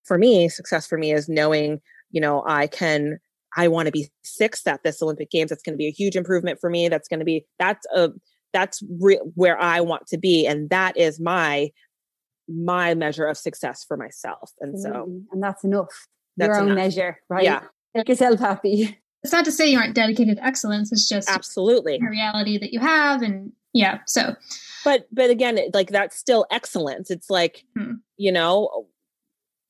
For 0.06 0.18
me, 0.18 0.50
success 0.50 0.86
for 0.86 0.98
me 0.98 1.12
is 1.12 1.28
knowing, 1.30 1.82
you 2.12 2.22
know, 2.22 2.44
I 2.48 2.68
can. 2.68 3.20
I 3.56 3.70
want 3.70 3.88
to 3.88 3.92
be 3.92 4.10
sixth 4.24 4.68
at 4.68 4.84
this 4.84 5.02
Olympic 5.02 5.32
Games. 5.32 5.50
That's 5.50 5.64
going 5.64 5.74
to 5.74 5.78
be 5.78 5.88
a 5.88 5.92
huge 5.92 6.16
improvement 6.16 6.60
for 6.60 6.70
me. 6.70 6.90
That's 6.90 7.08
going 7.08 7.20
to 7.20 7.26
be 7.26 7.46
that's 7.58 7.86
a 7.96 8.10
that's 8.54 8.84
re- 9.00 9.22
where 9.36 9.60
I 9.60 9.82
want 9.82 10.06
to 10.08 10.18
be, 10.18 10.46
and 10.46 10.70
that 10.70 10.98
is 10.98 11.20
my 11.20 11.72
my 12.48 12.94
measure 12.94 13.26
of 13.26 13.38
success 13.38 13.84
for 13.88 13.98
myself. 13.98 14.52
And 14.60 14.80
so, 14.80 15.10
and 15.32 15.42
that's 15.42 15.64
enough. 15.64 16.08
That's 16.38 16.50
Your 16.50 16.60
own 16.60 16.68
enough. 16.68 16.76
measure, 16.76 17.20
right? 17.30 17.44
yeah, 17.44 17.62
Make 17.98 18.10
yourself 18.10 18.40
happy. 18.40 18.98
It's 19.24 19.34
not 19.34 19.46
to 19.46 19.52
say 19.52 19.70
you 19.70 19.80
aren't 19.80 19.96
dedicated 19.96 20.38
to 20.38 20.46
excellence. 20.46 20.92
It's 20.92 21.10
just 21.10 21.30
absolutely. 21.30 21.98
a 21.98 22.10
reality 22.10 22.58
that 22.60 22.72
you 22.72 22.80
have. 22.80 23.22
And 23.22 23.52
yeah, 23.74 24.00
so 24.06 24.36
but 24.88 25.06
but 25.12 25.30
again 25.30 25.60
like 25.74 25.90
that's 25.90 26.18
still 26.18 26.46
excellence 26.50 27.12
it's 27.12 27.30
like 27.30 27.66
Hmm. 27.76 27.96
you 28.16 28.32
know 28.32 28.88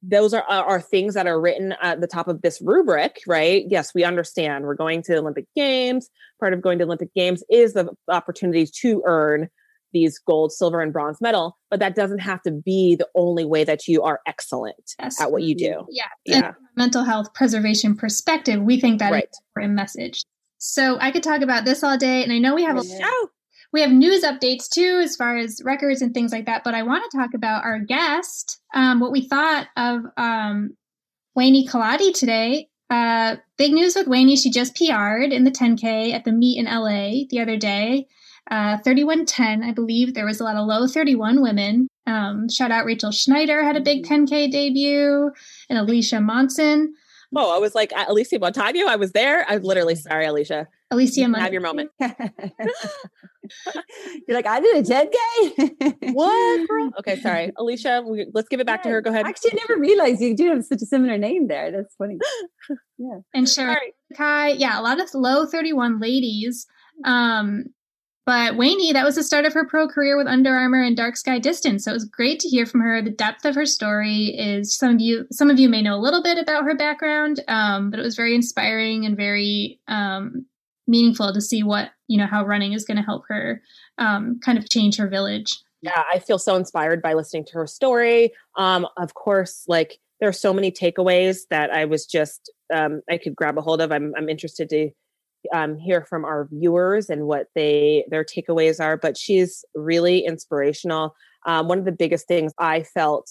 those 0.04 0.34
are 0.34 0.44
are 0.44 0.64
are 0.64 0.82
things 0.82 1.16
that 1.16 1.26
are 1.26 1.42
written 1.42 1.74
at 1.82 2.02
the 2.02 2.08
top 2.08 2.28
of 2.28 2.44
this 2.44 2.62
rubric 2.62 3.22
right 3.26 3.66
yes 3.68 3.94
we 3.96 4.04
understand 4.04 4.66
we're 4.66 4.76
going 4.76 5.02
to 5.02 5.14
the 5.14 5.18
olympic 5.18 5.48
games 5.56 6.10
part 6.40 6.54
of 6.54 6.62
going 6.62 6.78
to 6.78 6.84
olympic 6.84 7.12
games 7.16 7.44
is 7.50 7.74
the 7.74 7.90
opportunity 8.10 8.68
to 8.68 9.02
earn 9.06 9.50
these 9.94 10.20
gold 10.20 10.52
silver 10.52 10.82
and 10.82 10.92
bronze 10.94 11.20
medal 11.22 11.58
but 11.70 11.80
that 11.80 11.96
doesn't 11.96 12.20
have 12.20 12.42
to 12.42 12.52
be 12.52 12.96
the 12.96 13.08
only 13.16 13.46
way 13.46 13.64
that 13.64 13.88
you 13.88 14.04
are 14.04 14.20
excellent 14.28 14.76
Yes. 15.00 15.20
at 15.22 15.32
what 15.32 15.44
you 15.44 15.56
do 15.56 15.86
yeah. 15.90 16.04
yeah 16.26 16.36
And 16.36 16.46
from 16.46 16.54
a 16.66 16.80
mental 16.80 17.04
health 17.04 17.34
preservation 17.34 17.96
perspective, 17.96 18.62
we 18.62 18.80
think 18.80 19.00
that 19.00 19.08
is 19.08 19.12
right 19.12 19.24
an 19.24 19.30
important 19.52 19.76
message. 19.76 20.24
So 20.60 20.98
I 21.00 21.12
could 21.12 21.24
talk 21.24 21.42
about 21.42 21.66
this 21.66 21.84
all 21.84 21.98
day, 21.98 22.24
and 22.24 22.32
I 22.34 22.40
know 22.40 22.56
we 22.56 22.64
have 22.64 22.78
a, 22.78 22.84
Yeah. 22.86 23.00
oh 23.04 23.30
we 23.74 23.82
have 23.82 23.92
news 23.92 24.24
updates 24.24 24.70
too, 24.70 25.02
as 25.04 25.16
far 25.16 25.38
as 25.38 25.62
records 25.64 26.02
and 26.02 26.14
things 26.14 26.32
like 26.32 26.46
that. 26.46 26.64
But 26.64 26.74
I 26.74 26.84
want 26.84 27.04
to 27.12 27.18
talk 27.18 27.34
about 27.36 27.64
our 27.66 27.80
guest, 27.80 28.60
um, 28.74 29.00
what 29.02 29.12
we 29.12 29.28
thought 29.28 29.68
of 29.76 30.02
um, 30.16 30.76
Weini 31.38 31.68
Kelati 31.70 32.14
today. 32.14 32.70
Uh, 32.90 33.36
big 33.58 33.74
news 33.74 33.96
with 33.96 34.08
Wayne. 34.08 34.34
She 34.38 34.50
just 34.50 34.74
PR'd 34.76 35.34
in 35.34 35.44
the 35.44 35.52
10K 35.52 36.14
at 36.14 36.24
the 36.24 36.32
meet 36.32 36.58
in 36.58 36.66
LA 36.66 37.26
the 37.30 37.40
other 37.42 37.58
day. 37.58 38.08
Uh, 38.50 38.78
3110, 38.78 39.64
I 39.64 39.72
believe. 39.74 40.14
There 40.14 40.26
was 40.26 40.40
a 40.40 40.44
lot 40.44 40.56
of 40.56 40.66
low 40.66 40.88
31 40.88 41.42
women. 41.42 41.88
Um, 42.06 42.48
shout 42.50 42.72
out 42.72 42.86
Rachel 42.86 43.12
Schneider 43.12 43.64
had 43.64 43.76
a 43.76 43.82
big 43.82 44.06
10K 44.06 44.50
debut, 44.50 45.32
and 45.70 45.78
Alicia 45.78 46.22
Monson. 46.22 46.94
oh, 47.36 47.54
I 47.54 47.60
was 47.60 47.76
like 47.76 47.92
Alysia 47.92 48.40
Montaño. 48.40 48.88
I 48.88 48.96
was 48.96 49.12
there. 49.12 49.46
I'm 49.50 49.62
literally 49.64 49.96
sorry, 49.96 50.26
Alicia. 50.26 50.68
Alicia, 50.90 51.22
you 51.22 51.34
have 51.34 51.52
your 51.52 51.62
moment. 51.62 51.92
You're 52.00 52.10
like, 54.30 54.48
I 54.48 54.62
did 54.62 54.78
a 54.78 54.84
10K. 54.90 56.14
what? 56.14 56.68
Girl? 56.70 56.92
Okay, 57.00 57.20
sorry. 57.20 57.52
Alicia, 57.58 58.04
we, 58.08 58.28
let's 58.34 58.48
give 58.48 58.62
it 58.62 58.66
back 58.66 58.80
yeah. 58.80 58.84
to 58.84 58.90
her. 58.96 59.02
Go 59.02 59.10
ahead. 59.10 59.26
Actually, 59.26 59.54
I 59.54 59.66
never 59.68 59.80
realized 59.82 60.22
you 60.22 60.36
do 60.36 60.50
have 60.50 60.64
such 60.64 60.82
a 60.82 60.86
similar 60.86 61.18
name 61.18 61.48
there. 61.48 61.72
That's 61.72 61.94
funny. 61.96 62.18
Yeah. 63.00 63.20
And 63.32 63.48
Sharon 63.48 63.78
Kai, 64.16 64.50
yeah, 64.50 64.80
a 64.80 64.82
lot 64.82 65.00
of 65.00 65.14
low 65.14 65.46
31 65.46 66.00
ladies. 66.00 66.66
Um, 67.06 67.66
but 68.28 68.56
Weini, 68.56 68.92
that 68.92 69.06
was 69.06 69.16
the 69.16 69.24
start 69.24 69.46
of 69.46 69.54
her 69.54 69.66
pro 69.66 69.88
career 69.88 70.18
with 70.18 70.28
Under 70.28 70.54
Armour 70.54 70.84
and 70.84 70.98
Dark 70.98 71.16
Sky 71.16 71.40
Distance. 71.40 71.86
So 71.86 71.92
it 71.92 71.94
was 71.94 72.04
great 72.04 72.42
to 72.42 72.50
hear 72.50 72.66
from 72.66 72.82
her. 72.82 73.02
The 73.02 73.10
depth 73.10 73.46
of 73.46 73.56
her 73.56 73.66
story 73.66 74.36
is 74.38 74.76
some 74.76 74.96
of 74.96 75.00
you 75.00 75.26
some 75.32 75.50
of 75.50 75.60
you 75.60 75.70
may 75.70 75.82
know 75.82 75.96
a 75.96 76.04
little 76.04 76.22
bit 76.22 76.38
about 76.38 76.66
her 76.66 76.76
background, 76.76 77.40
um, 77.48 77.90
but 77.90 78.02
it 78.02 78.04
was 78.04 78.18
very 78.18 78.36
inspiring 78.36 79.06
and 79.06 79.16
very 79.16 79.80
um, 79.88 80.46
meaningful 80.88 81.34
to 81.34 81.40
see 81.40 81.64
what 81.64 81.92
you 82.10 82.18
know 82.18 82.28
how 82.28 82.46
running 82.46 82.74
is 82.74 82.84
going 82.84 82.98
to 82.98 83.04
help 83.04 83.24
her 83.30 83.62
um, 83.98 84.42
kind 84.44 84.58
of 84.58 84.70
change 84.70 84.98
her 84.98 85.08
village. 85.08 85.58
Yeah, 85.82 86.04
I 86.14 86.20
feel 86.20 86.38
so 86.38 86.58
inspired 86.58 87.02
by 87.02 87.14
listening 87.14 87.46
to 87.46 87.54
her 87.54 87.68
story. 87.68 88.34
Um, 88.58 88.86
of 88.98 89.14
course, 89.14 89.64
like 89.70 90.00
there 90.20 90.28
are 90.28 90.34
so 90.34 90.54
many 90.54 90.70
takeaways 90.70 91.48
that 91.50 91.72
I 91.72 91.86
was 91.86 92.06
just 92.06 92.52
um, 92.74 93.04
I 93.10 93.20
could 93.20 93.38
grab 93.38 93.58
a 93.58 93.62
hold 93.62 93.80
of. 93.80 93.94
I'm 93.94 94.12
I'm 94.18 94.28
interested 94.28 94.68
to 94.72 94.90
um, 95.54 95.78
hear 95.78 96.06
from 96.06 96.26
our 96.26 96.48
viewers 96.52 97.10
and 97.10 97.28
what 97.28 97.48
they 97.56 98.06
their 98.10 98.24
takeaways 98.24 98.84
are. 98.84 98.98
But 98.98 99.18
she's 99.18 99.64
really 99.76 100.26
inspirational. 100.26 101.16
Um, 101.46 101.68
one 101.68 101.80
of 101.80 101.86
the 101.86 101.92
biggest 101.92 102.28
things 102.28 102.54
I 102.60 102.84
felt 102.84 103.30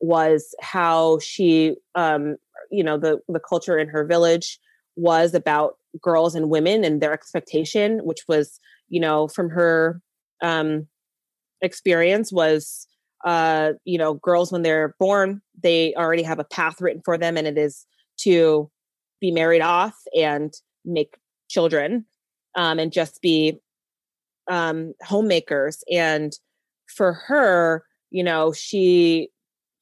was 0.00 0.54
how 0.60 1.18
she, 1.20 1.76
um, 1.94 2.36
you 2.70 2.84
know, 2.84 2.98
the 2.98 3.20
the 3.28 3.40
culture 3.40 3.78
in 3.78 3.88
her 3.88 4.04
village 4.04 4.58
was 4.96 5.34
about 5.34 5.76
girls 6.00 6.34
and 6.34 6.50
women 6.50 6.84
and 6.84 7.00
their 7.00 7.12
expectation, 7.12 8.00
which 8.00 8.20
was, 8.28 8.60
you 8.88 9.00
know, 9.00 9.28
from 9.28 9.48
her 9.50 10.00
um, 10.42 10.86
experience 11.62 12.32
was, 12.32 12.86
uh, 13.24 13.72
you 13.84 13.98
know, 13.98 14.14
girls 14.14 14.52
when 14.52 14.62
they're 14.62 14.94
born, 15.00 15.40
they 15.62 15.94
already 15.94 16.22
have 16.22 16.38
a 16.38 16.44
path 16.44 16.80
written 16.80 17.02
for 17.04 17.16
them, 17.16 17.36
and 17.36 17.46
it 17.46 17.58
is 17.58 17.86
to 18.18 18.70
be 19.20 19.30
married 19.30 19.62
off 19.62 19.94
and 20.16 20.52
make 20.84 21.16
children 21.54 22.04
um, 22.56 22.78
and 22.78 22.92
just 22.92 23.22
be 23.22 23.58
um, 24.50 24.92
homemakers. 25.02 25.82
And 25.90 26.32
for 26.86 27.12
her, 27.12 27.84
you 28.10 28.24
know, 28.24 28.52
she 28.52 29.28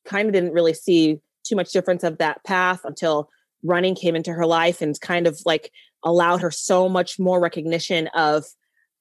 kind 0.05 0.29
of 0.29 0.35
didn't 0.35 0.53
really 0.53 0.75
see 0.75 1.19
too 1.45 1.57
much 1.57 1.73
difference 1.73 2.05
of 2.05 2.19
that 2.19 2.45
path 2.45 2.81
until 2.85 3.29
running 3.65 3.95
came 3.95 4.15
into 4.15 4.33
her 4.33 4.47
life 4.47 4.81
and 4.81 5.01
kind 5.01 5.27
of 5.27 5.41
like 5.45 5.71
allowed 6.05 6.41
her 6.41 6.51
so 6.51 6.89
much 6.89 7.19
more 7.19 7.41
recognition 7.41 8.09
of 8.09 8.45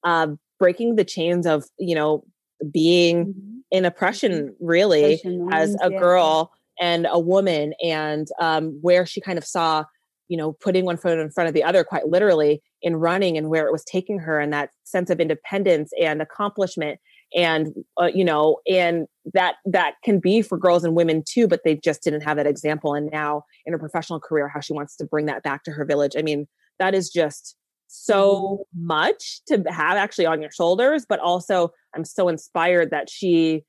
uh, 0.04 0.28
breaking 0.58 0.96
the 0.96 1.04
chains 1.04 1.46
of 1.46 1.64
you 1.78 1.94
know 1.94 2.24
being 2.72 3.26
mm-hmm. 3.26 3.58
in 3.72 3.84
oppression 3.84 4.54
really 4.60 5.14
oppression 5.14 5.48
as 5.52 5.76
a 5.82 5.90
girl 5.90 6.52
and 6.80 7.06
a 7.10 7.18
woman 7.18 7.74
and 7.82 8.28
um, 8.40 8.78
where 8.80 9.04
she 9.04 9.20
kind 9.20 9.38
of 9.38 9.44
saw 9.44 9.84
you 10.28 10.36
know 10.36 10.52
putting 10.52 10.84
one 10.84 10.96
foot 10.96 11.18
in 11.18 11.30
front 11.30 11.48
of 11.48 11.54
the 11.54 11.64
other 11.64 11.84
quite 11.84 12.08
literally 12.08 12.62
in 12.82 12.96
running 12.96 13.36
and 13.36 13.48
where 13.48 13.66
it 13.66 13.72
was 13.72 13.84
taking 13.84 14.18
her 14.18 14.40
and 14.40 14.52
that 14.52 14.70
sense 14.84 15.10
of 15.10 15.20
independence 15.20 15.92
and 16.00 16.22
accomplishment 16.22 16.98
and 17.34 17.74
uh, 18.00 18.10
you 18.12 18.24
know 18.24 18.58
and 18.68 19.06
that 19.32 19.56
that 19.64 19.94
can 20.04 20.18
be 20.18 20.42
for 20.42 20.58
girls 20.58 20.84
and 20.84 20.94
women 20.94 21.22
too 21.26 21.46
but 21.46 21.60
they 21.64 21.76
just 21.76 22.02
didn't 22.02 22.22
have 22.22 22.36
that 22.36 22.46
example 22.46 22.94
and 22.94 23.10
now 23.10 23.42
in 23.66 23.72
her 23.72 23.78
professional 23.78 24.20
career 24.20 24.48
how 24.48 24.60
she 24.60 24.72
wants 24.72 24.96
to 24.96 25.04
bring 25.04 25.26
that 25.26 25.42
back 25.42 25.64
to 25.64 25.70
her 25.70 25.84
village 25.84 26.12
i 26.16 26.22
mean 26.22 26.46
that 26.78 26.94
is 26.94 27.10
just 27.10 27.56
so 27.88 28.66
mm-hmm. 28.74 28.86
much 28.86 29.40
to 29.46 29.62
have 29.68 29.96
actually 29.96 30.26
on 30.26 30.40
your 30.40 30.50
shoulders 30.50 31.04
but 31.08 31.20
also 31.20 31.70
i'm 31.94 32.04
so 32.04 32.28
inspired 32.28 32.90
that 32.90 33.08
she 33.10 33.62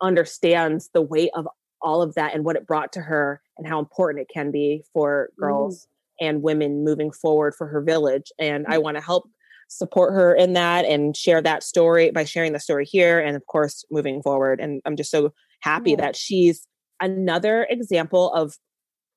understands 0.00 0.90
the 0.92 1.02
weight 1.02 1.30
of 1.34 1.46
all 1.84 2.02
of 2.02 2.14
that 2.14 2.34
and 2.34 2.44
what 2.44 2.56
it 2.56 2.66
brought 2.66 2.92
to 2.92 3.00
her 3.00 3.40
and 3.58 3.66
how 3.66 3.78
important 3.78 4.22
it 4.22 4.32
can 4.32 4.50
be 4.50 4.82
for 4.92 5.30
girls 5.38 5.86
mm. 6.20 6.26
and 6.26 6.42
women 6.42 6.82
moving 6.84 7.12
forward 7.12 7.54
for 7.54 7.66
her 7.66 7.80
village 7.80 8.32
and 8.38 8.66
i 8.66 8.76
mm. 8.76 8.82
want 8.82 8.96
to 8.96 9.02
help 9.02 9.28
support 9.68 10.12
her 10.12 10.34
in 10.34 10.52
that 10.54 10.84
and 10.84 11.16
share 11.16 11.40
that 11.40 11.62
story 11.62 12.10
by 12.10 12.24
sharing 12.24 12.52
the 12.52 12.60
story 12.60 12.84
here 12.84 13.18
and 13.18 13.36
of 13.36 13.46
course 13.46 13.84
moving 13.90 14.22
forward 14.22 14.60
and 14.60 14.80
i'm 14.84 14.96
just 14.96 15.10
so 15.10 15.32
happy 15.60 15.90
yeah. 15.90 15.96
that 15.96 16.16
she's 16.16 16.66
another 17.00 17.66
example 17.70 18.32
of 18.32 18.56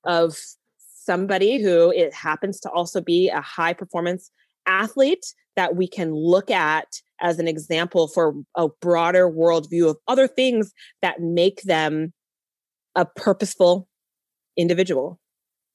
of 0.03 0.37
somebody 0.79 1.61
who 1.61 1.91
it 1.91 2.13
happens 2.13 2.59
to 2.59 2.69
also 2.69 3.01
be 3.01 3.29
a 3.29 3.41
high 3.41 3.73
performance 3.73 4.29
athlete 4.67 5.25
that 5.55 5.75
we 5.75 5.87
can 5.87 6.13
look 6.13 6.51
at 6.51 7.01
as 7.19 7.39
an 7.39 7.47
example 7.47 8.07
for 8.07 8.35
a 8.55 8.67
broader 8.81 9.29
worldview 9.29 9.89
of 9.89 9.97
other 10.07 10.27
things 10.27 10.73
that 11.01 11.19
make 11.19 11.61
them 11.63 12.13
a 12.97 13.05
purposeful 13.05 13.87
individual. 14.57 15.19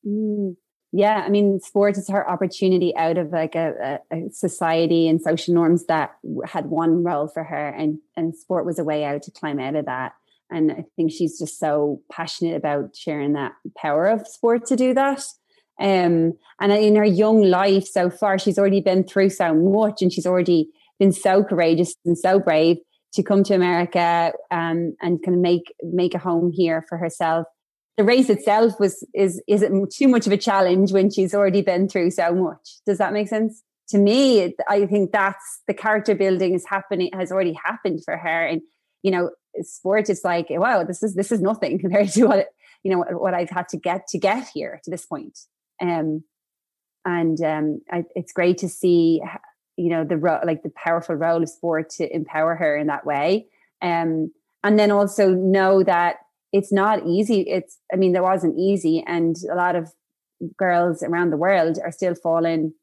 Mm, 0.07 0.57
yeah, 0.93 1.23
I 1.25 1.31
mean, 1.31 1.61
sports 1.61 1.99
is 1.99 2.11
her 2.11 2.29
opportunity 2.29 2.95
out 2.97 3.17
of 3.17 3.31
like 3.31 3.55
a, 3.55 4.01
a, 4.13 4.29
society 4.31 5.09
and 5.09 5.23
social 5.23 5.55
norms 5.55 5.87
that 5.87 6.17
had 6.45 6.67
one 6.67 7.03
role 7.03 7.29
for 7.29 7.45
her, 7.45 7.69
and 7.69 7.99
and 8.17 8.37
sport 8.37 8.67
was 8.67 8.79
a 8.79 8.85
way 8.85 9.05
out 9.05 9.23
to 9.23 9.31
climb 9.31 9.59
out 9.59 9.77
of 9.77 9.87
that. 9.87 10.13
And 10.51 10.71
I 10.71 10.85
think 10.97 11.13
she's 11.13 11.39
just 11.39 11.59
so 11.59 12.03
passionate 12.11 12.57
about 12.57 12.95
sharing 12.95 13.33
that 13.33 13.53
power 13.75 14.07
of 14.09 14.29
sport 14.29 14.67
to 14.67 14.77
do 14.77 14.93
that. 14.93 15.25
Um, 15.81 16.35
and 16.61 16.73
in 16.73 16.97
her 16.97 17.05
young 17.07 17.43
life 17.43 17.87
so 17.87 18.11
far, 18.11 18.39
she's 18.39 18.59
already 18.59 18.83
been 18.83 19.05
through 19.05 19.31
so 19.31 19.55
much, 19.55 20.03
and 20.03 20.13
she's 20.13 20.27
already 20.27 20.69
been 20.99 21.13
so 21.13 21.43
courageous 21.43 21.95
and 22.05 22.19
so 22.19 22.39
brave 22.39 22.77
to 23.15 23.23
come 23.23 23.45
to 23.45 23.55
America 23.55 24.33
um, 24.51 24.95
and 25.01 25.23
kind 25.23 25.37
of 25.37 25.41
make 25.41 25.75
make 25.83 26.15
a 26.15 26.19
home 26.19 26.51
here 26.51 26.85
for 26.89 26.99
herself. 26.99 27.47
The 27.97 28.05
race 28.05 28.31
itself 28.31 28.81
was 28.81 29.07
is 29.15 29.43
is 29.47 29.63
it 29.63 29.73
too 29.93 30.09
much 30.09 30.27
of 30.27 30.33
a 30.33 30.39
challenge 30.39 30.93
when 30.93 31.11
she's 31.11 31.35
already 31.35 31.63
been 31.63 31.89
through 31.89 32.11
so 32.13 32.35
much. 32.35 32.79
Does 32.87 32.99
that 32.99 33.13
make 33.13 33.29
sense? 33.29 33.63
To 33.89 33.99
me 33.99 34.55
i 34.69 34.87
think 34.87 35.13
that's 35.13 35.61
the 35.67 35.75
character 35.75 36.15
building 36.15 36.55
is 36.55 36.65
happening 36.67 37.11
has 37.13 37.31
already 37.31 37.53
happened 37.53 38.03
for 38.05 38.17
her. 38.17 38.47
And 38.47 38.63
you 39.03 39.11
know 39.11 39.31
sport 39.61 40.09
is 40.09 40.23
like 40.25 40.47
wow 40.49 40.83
this 40.83 41.03
is 41.03 41.15
this 41.15 41.31
is 41.31 41.43
nothing 41.43 41.79
compared 41.85 42.09
to 42.11 42.25
what 42.27 42.49
you 42.83 42.91
know 42.91 43.05
what 43.11 43.35
i've 43.35 43.51
had 43.51 43.69
to 43.69 43.77
get 43.77 44.07
to 44.09 44.19
get 44.19 44.49
here 44.55 44.81
to 44.85 44.91
this 44.91 45.05
point. 45.05 45.39
Um 45.81 46.25
and 47.05 47.39
um 47.43 47.81
I, 47.91 48.05
it's 48.15 48.33
great 48.33 48.59
to 48.59 48.69
see 48.69 49.21
you 49.77 49.89
know 49.89 50.05
the 50.05 50.17
ro- 50.17 50.41
like 50.45 50.63
the 50.63 50.73
powerful 50.77 51.15
role 51.15 51.43
of 51.43 51.49
sport 51.49 51.91
to 51.91 52.15
empower 52.15 52.55
her 52.55 52.77
in 52.77 52.87
that 52.87 53.07
way 53.07 53.47
um 53.81 54.31
and 54.65 54.79
then 54.79 54.91
also 54.91 55.31
know 55.31 55.83
that 55.83 56.17
it's 56.53 56.73
not 56.73 57.07
easy. 57.07 57.41
It's, 57.43 57.79
I 57.93 57.97
mean, 57.97 58.13
there 58.13 58.23
wasn't 58.23 58.59
easy. 58.59 59.03
And 59.07 59.37
a 59.51 59.55
lot 59.55 59.75
of 59.75 59.91
girls 60.57 61.03
around 61.03 61.31
the 61.31 61.37
world 61.37 61.79
are 61.83 61.93
still 61.93 62.15
falling, 62.15 62.75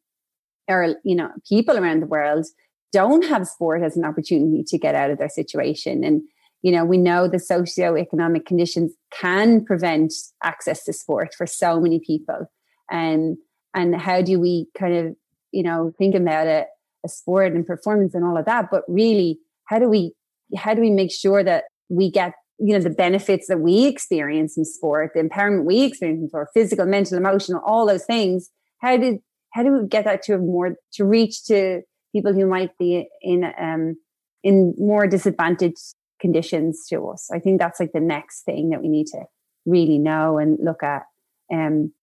or, 0.67 0.95
you 1.03 1.15
know, 1.15 1.29
people 1.47 1.77
around 1.77 2.01
the 2.01 2.07
world 2.07 2.45
don't 2.91 3.25
have 3.25 3.47
sport 3.47 3.83
as 3.83 3.95
an 3.95 4.05
opportunity 4.05 4.63
to 4.67 4.77
get 4.77 4.95
out 4.95 5.11
of 5.11 5.19
their 5.19 5.29
situation. 5.29 6.03
And, 6.03 6.23
you 6.63 6.71
know, 6.71 6.83
we 6.83 6.97
know 6.97 7.27
the 7.27 7.39
socio-economic 7.39 8.45
conditions 8.45 8.93
can 9.11 9.63
prevent 9.63 10.13
access 10.43 10.83
to 10.85 10.93
sport 10.93 11.35
for 11.35 11.45
so 11.45 11.79
many 11.79 11.99
people. 11.99 12.51
And, 12.89 13.37
and 13.75 13.95
how 13.95 14.23
do 14.23 14.39
we 14.39 14.67
kind 14.77 14.95
of, 14.95 15.15
you 15.51 15.61
know, 15.61 15.93
think 15.99 16.15
about 16.15 16.47
it, 16.47 16.67
a 17.05 17.09
sport 17.09 17.53
and 17.53 17.65
performance 17.65 18.13
and 18.13 18.23
all 18.25 18.37
of 18.37 18.45
that, 18.45 18.67
but 18.71 18.83
really, 18.87 19.39
how 19.65 19.79
do 19.79 19.87
we, 19.87 20.13
how 20.55 20.73
do 20.73 20.81
we 20.81 20.89
make 20.89 21.11
sure 21.11 21.43
that 21.43 21.65
we 21.89 22.11
get 22.11 22.33
you 22.59 22.73
know 22.73 22.79
the 22.79 22.89
benefits 22.89 23.47
that 23.47 23.59
we 23.59 23.85
experience 23.85 24.57
in 24.57 24.65
sport 24.65 25.11
the 25.15 25.21
empowerment 25.21 25.63
we 25.63 25.83
experience 25.83 26.21
in 26.21 26.27
sport 26.27 26.49
physical 26.53 26.85
mental 26.85 27.17
emotional 27.17 27.61
all 27.65 27.87
those 27.87 28.05
things? 28.05 28.49
How 28.79 28.97
did 28.97 29.19
how 29.51 29.63
do 29.63 29.71
we 29.71 29.87
get 29.87 30.05
that 30.05 30.21
to 30.23 30.37
more 30.37 30.75
to 30.93 31.05
reach 31.05 31.45
to 31.45 31.81
people 32.13 32.33
who 32.33 32.45
might 32.45 32.77
be 32.77 33.07
in 33.21 33.45
um 33.59 33.95
in 34.43 34.73
more 34.77 35.07
disadvantaged 35.07 35.95
conditions 36.19 36.85
to 36.89 37.07
us? 37.09 37.29
I 37.33 37.39
think 37.39 37.59
that's 37.59 37.79
like 37.79 37.93
the 37.93 37.99
next 37.99 38.43
thing 38.43 38.69
that 38.69 38.81
we 38.81 38.89
need 38.89 39.07
to 39.07 39.23
really 39.65 39.97
know 39.97 40.37
and 40.37 40.57
look 40.61 40.83
at 40.83 41.03
um 41.51 41.93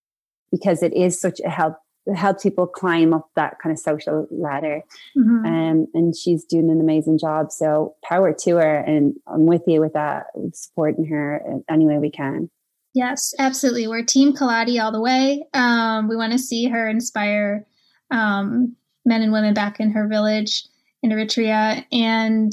because 0.51 0.83
it 0.83 0.95
is 0.95 1.21
such 1.21 1.41
a 1.45 1.51
help 1.51 1.75
help 2.15 2.41
people 2.41 2.67
climb 2.67 3.13
up 3.13 3.29
that 3.35 3.59
kind 3.63 3.73
of 3.73 3.79
social 3.79 4.27
ladder. 4.31 4.83
Mm-hmm. 5.17 5.47
Um, 5.47 5.87
and 5.95 6.17
she's 6.17 6.45
doing 6.45 6.71
an 6.71 6.81
amazing 6.81 7.19
job. 7.19 7.51
So 7.51 7.97
power 8.05 8.33
to 8.33 8.57
her. 8.57 8.77
And 8.79 9.15
I'm 9.27 9.47
with 9.47 9.63
you 9.67 9.81
with 9.81 9.95
that, 9.95 10.27
supporting 10.53 11.07
her 11.07 11.43
any 11.69 11.87
way 11.87 11.99
we 11.99 12.11
can. 12.11 12.51
Yes, 12.95 13.35
absolutely. 13.39 13.89
We're 13.89 14.05
Team 14.05 14.35
Kelati 14.35 14.83
all 14.83 14.93
the 14.93 15.01
way. 15.01 15.45
Um, 15.53 16.09
we 16.09 16.17
want 16.17 16.33
to 16.33 16.39
see 16.39 16.69
her 16.69 16.89
inspire 16.89 17.67
um, 18.11 18.77
men 19.05 19.23
and 19.23 19.33
women 19.33 19.53
back 19.53 19.81
in 19.81 19.91
her 19.91 20.09
village 20.09 20.65
in 21.03 21.11
Eritrea. 21.11 21.85
And 21.93 22.53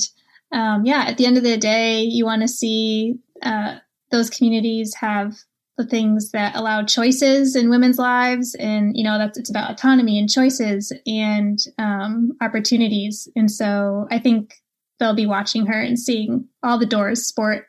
um, 0.51 0.85
yeah, 0.85 1.05
at 1.07 1.17
the 1.17 1.25
end 1.25 1.37
of 1.37 1.43
the 1.43 1.57
day, 1.57 2.01
you 2.01 2.25
want 2.25 2.41
to 2.41 2.47
see 2.47 3.19
uh, 3.41 3.77
those 4.11 4.29
communities 4.29 4.93
have 4.95 5.35
the 5.77 5.85
things 5.85 6.31
that 6.31 6.55
allow 6.55 6.83
choices 6.83 7.55
in 7.55 7.69
women's 7.69 7.97
lives. 7.97 8.55
And 8.55 8.95
you 8.95 9.03
know 9.03 9.17
that's 9.17 9.37
it's 9.37 9.49
about 9.49 9.71
autonomy 9.71 10.19
and 10.19 10.29
choices 10.29 10.93
and 11.05 11.59
um, 11.77 12.31
opportunities. 12.41 13.27
And 13.35 13.49
so 13.49 14.07
i 14.11 14.19
think 14.19 14.55
they'll 14.99 15.15
be 15.15 15.25
watching 15.25 15.65
her 15.65 15.79
and 15.79 15.99
seeing 15.99 16.47
all 16.61 16.77
the 16.77 16.85
doors 16.85 17.25
sport 17.25 17.65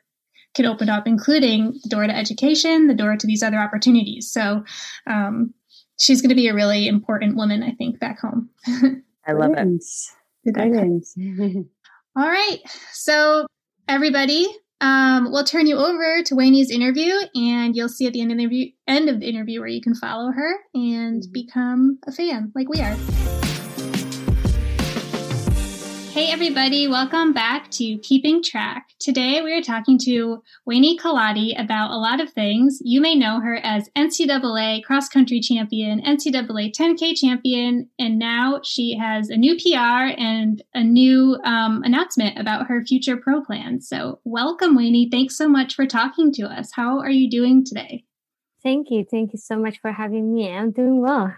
can 0.54 0.66
open 0.66 0.88
up 0.88 1.06
including 1.06 1.72
the 1.82 1.88
door 1.88 2.06
to 2.06 2.14
education 2.14 2.86
the 2.86 2.94
door 2.94 3.16
to 3.16 3.26
these 3.26 3.42
other 3.42 3.58
opportunities. 3.58 4.30
So 4.30 4.64
um, 5.06 5.52
she's 5.98 6.20
going 6.20 6.28
to 6.28 6.36
be 6.36 6.48
a 6.48 6.54
really 6.54 6.86
important 6.88 7.36
woman 7.36 7.62
i 7.62 7.72
think 7.72 7.98
back 7.98 8.20
home. 8.20 8.50
I 9.26 9.32
love 9.32 9.52
it. 9.52 9.58
Brilliant. 10.44 11.06
all 12.16 12.28
right. 12.28 12.58
So 12.92 13.46
everybody 13.88 14.46
um, 14.84 15.32
we'll 15.32 15.44
turn 15.44 15.66
you 15.66 15.78
over 15.78 16.22
to 16.22 16.34
Weini's 16.34 16.70
interview, 16.70 17.14
and 17.34 17.74
you'll 17.74 17.88
see 17.88 18.06
at 18.06 18.12
the 18.12 18.20
end 18.20 18.32
of 18.32 18.36
the 18.36 18.44
interview, 18.44 18.70
end 18.86 19.08
of 19.08 19.18
the 19.18 19.26
interview 19.26 19.60
where 19.60 19.68
you 19.68 19.80
can 19.80 19.94
follow 19.94 20.30
her 20.30 20.56
and 20.74 21.22
become 21.32 21.98
a 22.06 22.12
fan 22.12 22.52
like 22.54 22.68
we 22.68 22.82
are. 22.82 23.43
Hey, 26.14 26.30
everybody, 26.30 26.86
welcome 26.86 27.32
back 27.32 27.72
to 27.72 27.98
Keeping 27.98 28.40
Track. 28.40 28.90
Today 29.00 29.42
we 29.42 29.52
are 29.52 29.60
talking 29.60 29.98
to 30.04 30.44
Weini 30.64 30.96
Kelati 30.96 31.60
about 31.60 31.90
a 31.90 31.96
lot 31.96 32.20
of 32.20 32.32
things. 32.32 32.78
You 32.84 33.00
may 33.00 33.16
know 33.16 33.40
her 33.40 33.56
as 33.56 33.90
NCAA 33.96 34.84
cross 34.84 35.08
country 35.08 35.40
champion, 35.40 36.00
NCAA 36.02 36.72
10K 36.72 37.16
champion, 37.16 37.90
and 37.98 38.16
now 38.16 38.60
she 38.62 38.96
has 38.96 39.28
a 39.28 39.36
new 39.36 39.56
PR 39.56 40.14
and 40.16 40.62
a 40.72 40.84
new 40.84 41.36
um, 41.44 41.82
announcement 41.82 42.38
about 42.38 42.68
her 42.68 42.84
future 42.84 43.16
pro 43.16 43.42
plans. 43.42 43.88
So, 43.88 44.20
welcome, 44.22 44.78
Weini. 44.78 45.10
Thanks 45.10 45.36
so 45.36 45.48
much 45.48 45.74
for 45.74 45.84
talking 45.84 46.32
to 46.34 46.44
us. 46.44 46.70
How 46.74 47.00
are 47.00 47.10
you 47.10 47.28
doing 47.28 47.64
today? 47.64 48.04
Thank 48.62 48.86
you. 48.88 49.04
Thank 49.04 49.32
you 49.32 49.40
so 49.40 49.56
much 49.56 49.80
for 49.80 49.90
having 49.90 50.32
me. 50.32 50.48
I'm 50.48 50.70
doing 50.70 51.02
well 51.02 51.34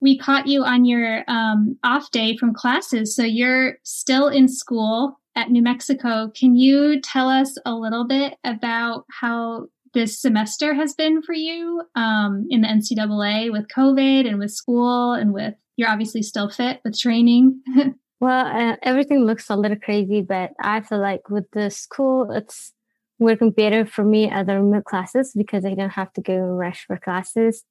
we 0.00 0.18
caught 0.18 0.46
you 0.46 0.64
on 0.64 0.84
your 0.84 1.24
um, 1.28 1.76
off 1.84 2.10
day 2.10 2.36
from 2.36 2.54
classes. 2.54 3.14
So 3.14 3.22
you're 3.22 3.78
still 3.82 4.28
in 4.28 4.48
school 4.48 5.18
at 5.34 5.50
New 5.50 5.62
Mexico. 5.62 6.30
Can 6.34 6.54
you 6.54 7.00
tell 7.00 7.28
us 7.28 7.56
a 7.64 7.74
little 7.74 8.06
bit 8.06 8.36
about 8.44 9.04
how 9.10 9.66
this 9.94 10.20
semester 10.20 10.74
has 10.74 10.94
been 10.94 11.22
for 11.22 11.34
you 11.34 11.82
um, 11.94 12.46
in 12.50 12.60
the 12.60 12.68
NCAA 12.68 13.50
with 13.50 13.68
COVID 13.68 14.28
and 14.28 14.38
with 14.38 14.50
school 14.50 15.12
and 15.12 15.32
with 15.32 15.54
you're 15.76 15.88
obviously 15.88 16.22
still 16.22 16.50
fit 16.50 16.80
with 16.84 16.98
training? 16.98 17.62
well, 18.20 18.46
uh, 18.46 18.76
everything 18.82 19.24
looks 19.24 19.48
a 19.48 19.56
little 19.56 19.78
crazy, 19.78 20.22
but 20.22 20.50
I 20.60 20.80
feel 20.80 21.00
like 21.00 21.30
with 21.30 21.50
the 21.52 21.70
school, 21.70 22.30
it's 22.32 22.72
working 23.18 23.50
better 23.50 23.86
for 23.86 24.04
me 24.04 24.28
at 24.28 24.46
the 24.46 24.60
remote 24.60 24.84
classes 24.84 25.32
because 25.36 25.64
I 25.64 25.74
don't 25.74 25.90
have 25.90 26.12
to 26.14 26.20
go 26.20 26.34
rush 26.34 26.84
for 26.86 26.96
classes. 26.98 27.64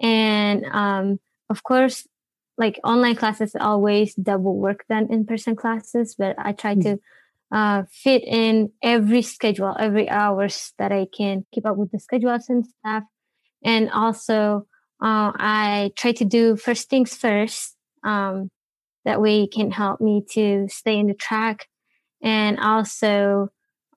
And 0.00 0.64
um, 0.72 1.20
of 1.50 1.62
course, 1.62 2.06
like 2.56 2.78
online 2.84 3.16
classes 3.16 3.56
always 3.58 4.14
double 4.14 4.56
work 4.56 4.84
than 4.88 5.12
in-person 5.12 5.56
classes, 5.56 6.14
but 6.16 6.36
I 6.38 6.52
try 6.52 6.74
mm-hmm. 6.74 6.94
to 6.94 7.00
uh, 7.52 7.82
fit 7.90 8.22
in 8.24 8.70
every 8.82 9.22
schedule, 9.22 9.76
every 9.78 10.08
hours 10.08 10.72
that 10.78 10.92
I 10.92 11.06
can 11.16 11.44
keep 11.52 11.66
up 11.66 11.76
with 11.76 11.90
the 11.90 11.98
schedules 11.98 12.48
and 12.48 12.64
stuff. 12.66 13.04
And 13.64 13.90
also, 13.90 14.66
uh, 15.02 15.32
I 15.34 15.92
try 15.96 16.12
to 16.12 16.24
do 16.24 16.56
first 16.56 16.88
things 16.88 17.14
first. 17.14 17.76
Um, 18.04 18.50
that 19.04 19.20
way 19.20 19.46
can 19.46 19.70
help 19.70 20.00
me 20.00 20.22
to 20.30 20.66
stay 20.68 20.98
in 20.98 21.08
the 21.08 21.14
track. 21.14 21.66
And 22.22 22.58
also, 22.58 23.48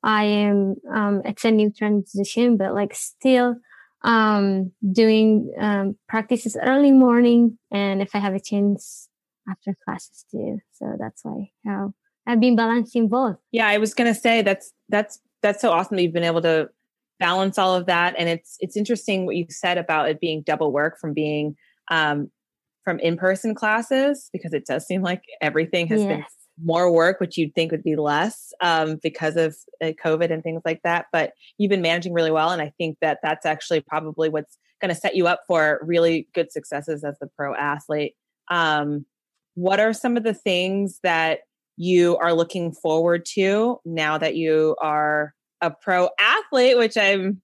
I 0.04 0.24
am, 0.26 0.76
um, 0.94 1.22
it's 1.26 1.46
a 1.46 1.52
new 1.52 1.72
transition, 1.72 2.58
but 2.58 2.74
like 2.74 2.94
still 2.94 3.56
um, 4.04 4.72
doing 4.92 5.52
um, 5.60 5.98
practices 6.08 6.58
early 6.62 6.92
morning 6.92 7.58
and 7.72 8.02
if 8.02 8.12
I 8.14 8.20
have 8.20 8.34
a 8.34 8.40
chance 8.40 9.10
after 9.50 9.76
classes 9.86 10.26
too. 10.32 10.60
So 10.74 10.96
that's 11.00 11.24
why 11.24 11.52
how 11.66 11.94
I've 12.26 12.40
been 12.40 12.56
balancing 12.56 13.08
both. 13.08 13.38
Yeah, 13.52 13.68
I 13.68 13.78
was 13.78 13.94
gonna 13.94 14.16
say 14.16 14.42
that's 14.42 14.72
that's 14.90 15.20
that's 15.42 15.62
so 15.62 15.72
awesome 15.72 15.98
that 15.98 16.04
you've 16.04 16.14
been 16.14 16.24
able 16.24 16.42
to 16.42 16.70
balance 17.20 17.58
all 17.58 17.76
of 17.76 17.86
that. 17.88 18.16
And 18.18 18.30
it's 18.30 18.58
it's 18.60 18.78
interesting 18.78 19.26
what 19.26 19.36
you 19.36 19.46
said 19.50 19.78
about 19.78 20.10
it 20.10 20.20
being 20.20 20.44
double 20.46 20.72
work 20.72 20.98
from 21.00 21.14
being 21.14 21.56
um, 21.90 22.30
from 22.84 23.00
in-person 23.00 23.56
classes 23.56 24.30
because 24.32 24.54
it 24.54 24.66
does 24.66 24.86
seem 24.86 25.02
like 25.02 25.22
everything 25.42 25.88
has 25.88 26.02
yes. 26.02 26.08
been 26.08 26.26
more 26.64 26.92
work, 26.92 27.20
which 27.20 27.38
you'd 27.38 27.54
think 27.54 27.72
would 27.72 27.84
be 27.84 27.96
less 27.96 28.54
um, 28.62 29.00
because 29.02 29.36
of 29.36 29.56
uh, 29.82 29.92
COVID 30.04 30.32
and 30.32 30.44
things 30.44 30.62
like 30.66 30.82
that. 30.84 31.08
But 31.12 31.34
you've 31.58 31.70
been 31.70 31.82
managing 31.82 32.14
really 32.14 32.32
well. 32.32 32.52
And 32.52 32.62
I 32.62 32.74
think 32.78 32.98
that 33.02 33.20
that's 33.22 33.46
actually 33.46 33.82
probably 33.82 34.30
what's 34.30 34.58
going 34.82 34.94
to 34.94 35.00
set 35.00 35.16
you 35.16 35.28
up 35.28 35.42
for 35.48 35.80
really 35.84 36.28
good 36.34 36.52
successes 36.52 37.04
as 37.04 37.18
the 37.20 37.28
pro 37.28 37.56
athlete. 37.56 38.16
Um, 38.50 39.06
what 39.56 39.80
are 39.80 39.94
some 39.94 40.18
of 40.18 40.24
the 40.24 40.34
things 40.34 41.00
that 41.04 41.40
you 41.78 42.18
are 42.18 42.34
looking 42.34 42.72
forward 42.72 43.26
to 43.34 43.80
now 43.86 44.18
that 44.18 44.36
you 44.36 44.76
are 44.82 45.34
a 45.62 45.72
pro 45.72 46.10
athlete, 46.20 46.78
which 46.78 46.98
I'm 46.98 47.42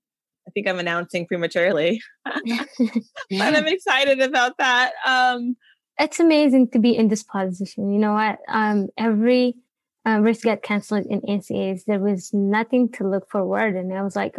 I 0.48 0.52
think 0.52 0.68
I'm 0.68 0.80
announcing 0.80 1.26
prematurely. 1.26 2.02
but 2.26 2.36
I'm 3.30 3.68
excited 3.68 4.20
about 4.20 4.58
that. 4.58 4.92
Um, 5.06 5.56
it's 6.00 6.20
amazing 6.20 6.70
to 6.70 6.80
be 6.80 6.96
in 6.96 7.08
this 7.08 7.24
position. 7.24 7.92
You 7.92 8.00
know 8.00 8.14
what? 8.14 8.40
Um, 8.48 8.88
every 8.98 9.56
uh, 10.08 10.20
race 10.20 10.44
got 10.44 10.64
canceled 10.64 11.06
in 11.06 11.22
NCAAs. 11.22 11.86
There 11.86 12.00
was 12.00 12.34
nothing 12.34 12.92
to 12.94 13.08
look 13.08 13.30
forward, 13.30 13.76
and 13.76 13.94
I 13.94 14.02
was 14.02 14.16
like, 14.16 14.36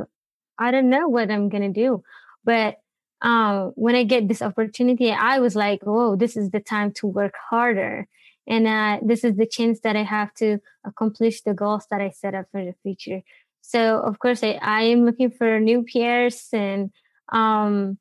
I 0.58 0.70
don't 0.70 0.90
know 0.90 1.08
what 1.08 1.30
I'm 1.30 1.48
gonna 1.48 1.72
do. 1.72 2.02
But 2.44 2.78
um, 3.22 3.72
when 3.76 3.94
I 3.94 4.04
get 4.04 4.28
this 4.28 4.42
opportunity, 4.42 5.10
I 5.10 5.38
was 5.38 5.56
like, 5.56 5.80
oh, 5.86 6.16
this 6.16 6.36
is 6.36 6.50
the 6.50 6.60
time 6.60 6.92
to 6.94 7.06
work 7.06 7.34
harder, 7.50 8.06
and 8.46 8.66
uh, 8.66 8.98
this 9.02 9.24
is 9.24 9.36
the 9.36 9.46
chance 9.46 9.80
that 9.80 9.96
I 9.96 10.02
have 10.02 10.34
to 10.34 10.58
accomplish 10.84 11.42
the 11.42 11.54
goals 11.54 11.86
that 11.90 12.00
I 12.00 12.10
set 12.10 12.34
up 12.34 12.46
for 12.52 12.64
the 12.64 12.74
future. 12.82 13.22
So, 13.62 14.00
of 14.00 14.18
course, 14.18 14.42
I, 14.42 14.58
I 14.60 14.82
am 14.82 15.06
looking 15.06 15.30
for 15.30 15.58
new 15.58 15.82
PRs 15.82 16.52
and 16.52 16.90
um, 17.32 17.96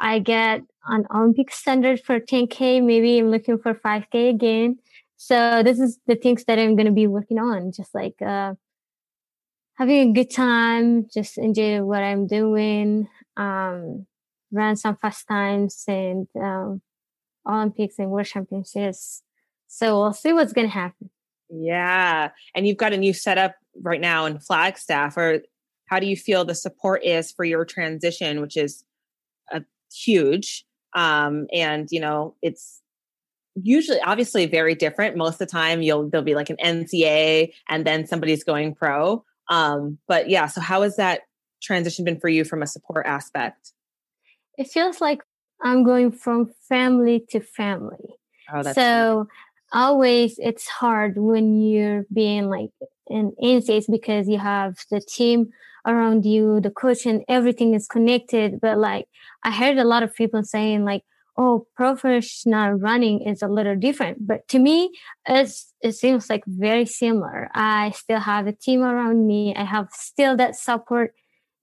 I 0.00 0.18
get 0.18 0.62
an 0.86 1.06
Olympic 1.14 1.50
standard 1.52 2.00
for 2.00 2.20
10K. 2.20 2.82
Maybe 2.82 3.18
I'm 3.18 3.30
looking 3.30 3.58
for 3.58 3.74
5K 3.74 4.30
again. 4.30 4.78
So 5.16 5.62
this 5.62 5.80
is 5.80 5.98
the 6.06 6.14
things 6.14 6.44
that 6.44 6.58
I'm 6.58 6.76
going 6.76 6.86
to 6.86 6.92
be 6.92 7.06
working 7.06 7.38
on. 7.38 7.72
Just 7.72 7.94
like, 7.94 8.20
uh, 8.22 8.54
having 9.74 10.10
a 10.10 10.12
good 10.12 10.30
time, 10.30 11.08
just 11.12 11.38
enjoy 11.38 11.82
what 11.82 12.02
I'm 12.02 12.26
doing, 12.26 13.08
um, 13.36 14.06
run 14.52 14.76
some 14.76 14.96
fast 14.96 15.26
times 15.26 15.84
and, 15.88 16.28
um, 16.40 16.80
Olympics 17.46 17.98
and 17.98 18.10
World 18.10 18.26
Championships. 18.26 19.22
So 19.66 19.98
we'll 20.00 20.12
see 20.12 20.32
what's 20.32 20.52
going 20.52 20.68
to 20.68 20.72
happen. 20.72 21.10
Yeah. 21.50 22.30
And 22.54 22.66
you've 22.66 22.76
got 22.76 22.92
a 22.92 22.96
new 22.96 23.12
setup 23.12 23.56
right 23.82 24.00
now 24.00 24.26
in 24.26 24.38
Flagstaff 24.38 25.16
or 25.16 25.42
how 25.86 25.98
do 25.98 26.06
you 26.06 26.16
feel 26.16 26.44
the 26.44 26.54
support 26.54 27.02
is 27.04 27.32
for 27.32 27.44
your 27.44 27.64
transition, 27.64 28.40
which 28.40 28.56
is 28.56 28.84
huge. 29.92 30.64
Um, 30.94 31.46
and 31.52 31.88
you 31.90 32.00
know, 32.00 32.34
it's 32.42 32.80
usually 33.54 34.00
obviously 34.00 34.46
very 34.46 34.74
different. 34.74 35.16
Most 35.16 35.34
of 35.34 35.38
the 35.38 35.46
time 35.46 35.82
you'll 35.82 36.08
there'll 36.08 36.24
be 36.24 36.34
like 36.34 36.50
an 36.50 36.56
NCA 36.56 37.52
and 37.68 37.86
then 37.86 38.06
somebody's 38.06 38.44
going 38.44 38.74
pro. 38.74 39.24
Um, 39.48 39.98
but 40.06 40.28
yeah, 40.28 40.46
so 40.46 40.60
how 40.60 40.82
has 40.82 40.96
that 40.96 41.22
transition 41.62 42.04
been 42.04 42.20
for 42.20 42.28
you 42.28 42.44
from 42.44 42.62
a 42.62 42.66
support 42.66 43.06
aspect? 43.06 43.72
It 44.56 44.68
feels 44.68 45.00
like 45.00 45.22
I'm 45.62 45.84
going 45.84 46.12
from 46.12 46.50
family 46.68 47.24
to 47.30 47.40
family. 47.40 48.16
Oh, 48.52 48.62
that's 48.62 48.74
so 48.74 49.26
always 49.72 50.38
it's 50.38 50.66
hard 50.66 51.18
when 51.18 51.60
you're 51.60 52.04
being 52.12 52.48
like 52.48 52.70
in 53.08 53.32
NCAs 53.42 53.84
because 53.90 54.28
you 54.28 54.38
have 54.38 54.76
the 54.90 55.00
team 55.00 55.50
around 55.88 56.24
you, 56.24 56.60
the 56.60 56.70
coach 56.70 57.06
and 57.06 57.24
everything 57.28 57.74
is 57.74 57.88
connected. 57.88 58.60
But 58.60 58.78
like 58.78 59.06
I 59.42 59.50
heard 59.50 59.78
a 59.78 59.84
lot 59.84 60.02
of 60.02 60.14
people 60.14 60.42
saying 60.42 60.84
like, 60.84 61.02
oh, 61.36 61.66
professional 61.76 62.72
running 62.72 63.22
is 63.22 63.42
a 63.42 63.48
little 63.48 63.76
different. 63.76 64.26
But 64.26 64.46
to 64.48 64.58
me, 64.58 64.90
it's, 65.26 65.72
it 65.80 65.92
seems 65.92 66.28
like 66.28 66.42
very 66.46 66.84
similar. 66.84 67.48
I 67.54 67.92
still 67.92 68.18
have 68.18 68.48
a 68.48 68.52
team 68.52 68.82
around 68.82 69.26
me. 69.26 69.54
I 69.56 69.64
have 69.64 69.88
still 69.92 70.36
that 70.36 70.56
support. 70.56 71.14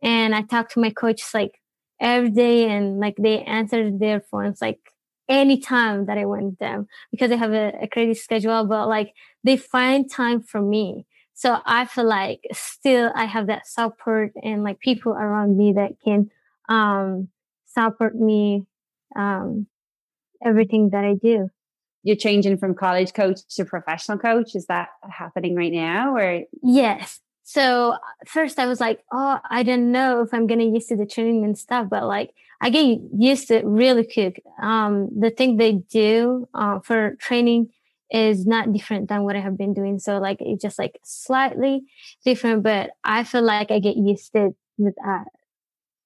And 0.02 0.34
I 0.34 0.44
talk 0.44 0.70
to 0.72 0.80
my 0.80 0.92
coach 0.92 1.22
like 1.34 1.60
every 2.00 2.30
day 2.30 2.70
and 2.70 3.00
like 3.00 3.16
they 3.18 3.44
answer 3.44 3.92
their 3.92 4.22
phones 4.22 4.62
like 4.62 4.80
anytime 5.28 6.06
that 6.06 6.18
I 6.18 6.26
want 6.26 6.60
them 6.60 6.88
because 7.12 7.32
I 7.32 7.36
have 7.36 7.54
a, 7.54 7.74
a 7.82 7.88
crazy 7.88 8.14
schedule, 8.14 8.66
but 8.66 8.88
like 8.88 9.14
they 9.44 9.58
find 9.58 10.10
time 10.10 10.42
for 10.42 10.62
me. 10.62 11.06
So 11.36 11.60
I 11.66 11.86
feel 11.86 12.06
like 12.06 12.40
still 12.54 13.12
I 13.14 13.26
have 13.26 13.48
that 13.48 13.68
support 13.68 14.32
and 14.42 14.64
like 14.64 14.80
people 14.80 15.12
around 15.12 15.58
me 15.58 15.74
that 15.74 15.92
can 16.04 16.32
um, 16.70 17.28
support 17.66 18.16
me 18.16 18.66
um, 19.18 19.68
everything 20.44 20.92
that 20.92 21.04
I 21.04 21.16
do. 21.16 21.50
You're 22.04 22.16
changing 22.16 22.58
from 22.58 22.74
college 22.74 23.14
coach 23.14 23.42
to 23.56 23.66
professional 23.66 24.18
coach. 24.18 24.56
Is 24.56 24.68
that 24.68 24.90
happening 25.10 25.56
right 25.56 25.74
now? 25.74 26.16
Or 26.16 26.44
yes. 26.64 27.20
So 27.44 27.96
first 28.26 28.58
I 28.58 28.66
was 28.66 28.80
like, 28.80 29.04
oh, 29.12 29.40
I 29.50 29.64
don't 29.64 29.92
know 29.92 30.22
if 30.22 30.34
I'm 30.34 30.48
gonna 30.48 30.64
used 30.64 30.88
to 30.88 30.96
the 30.96 31.06
training 31.06 31.44
and 31.44 31.58
stuff, 31.58 31.88
but 31.90 32.08
like 32.08 32.34
I 32.62 32.70
get 32.70 33.00
used 33.14 33.50
to 33.50 33.58
it 33.58 33.66
really 33.66 34.08
quick. 34.08 34.42
Um, 34.62 35.10
the 35.20 35.32
thing 35.32 35.58
they 35.58 35.74
do 35.74 36.48
uh, 36.54 36.80
for 36.80 37.16
training 37.20 37.70
is 38.12 38.46
not 38.46 38.72
different 38.72 39.10
than 39.10 39.24
what 39.24 39.36
I 39.36 39.40
have 39.40 39.58
been 39.58 39.74
doing. 39.74 40.00
So 40.00 40.18
like 40.20 40.38
it's 40.40 40.62
just 40.62 40.80
like 40.80 41.00
slightly 41.04 41.84
different, 42.24 42.64
but 42.64 42.92
I 43.04 43.24
feel 43.24 43.44
like 43.44 43.72
I 43.72 43.80
get 43.80 43.98
used 43.98 44.32
to 44.34 44.48
it 44.48 44.56
with 44.78 44.96
uh, 45.06 45.24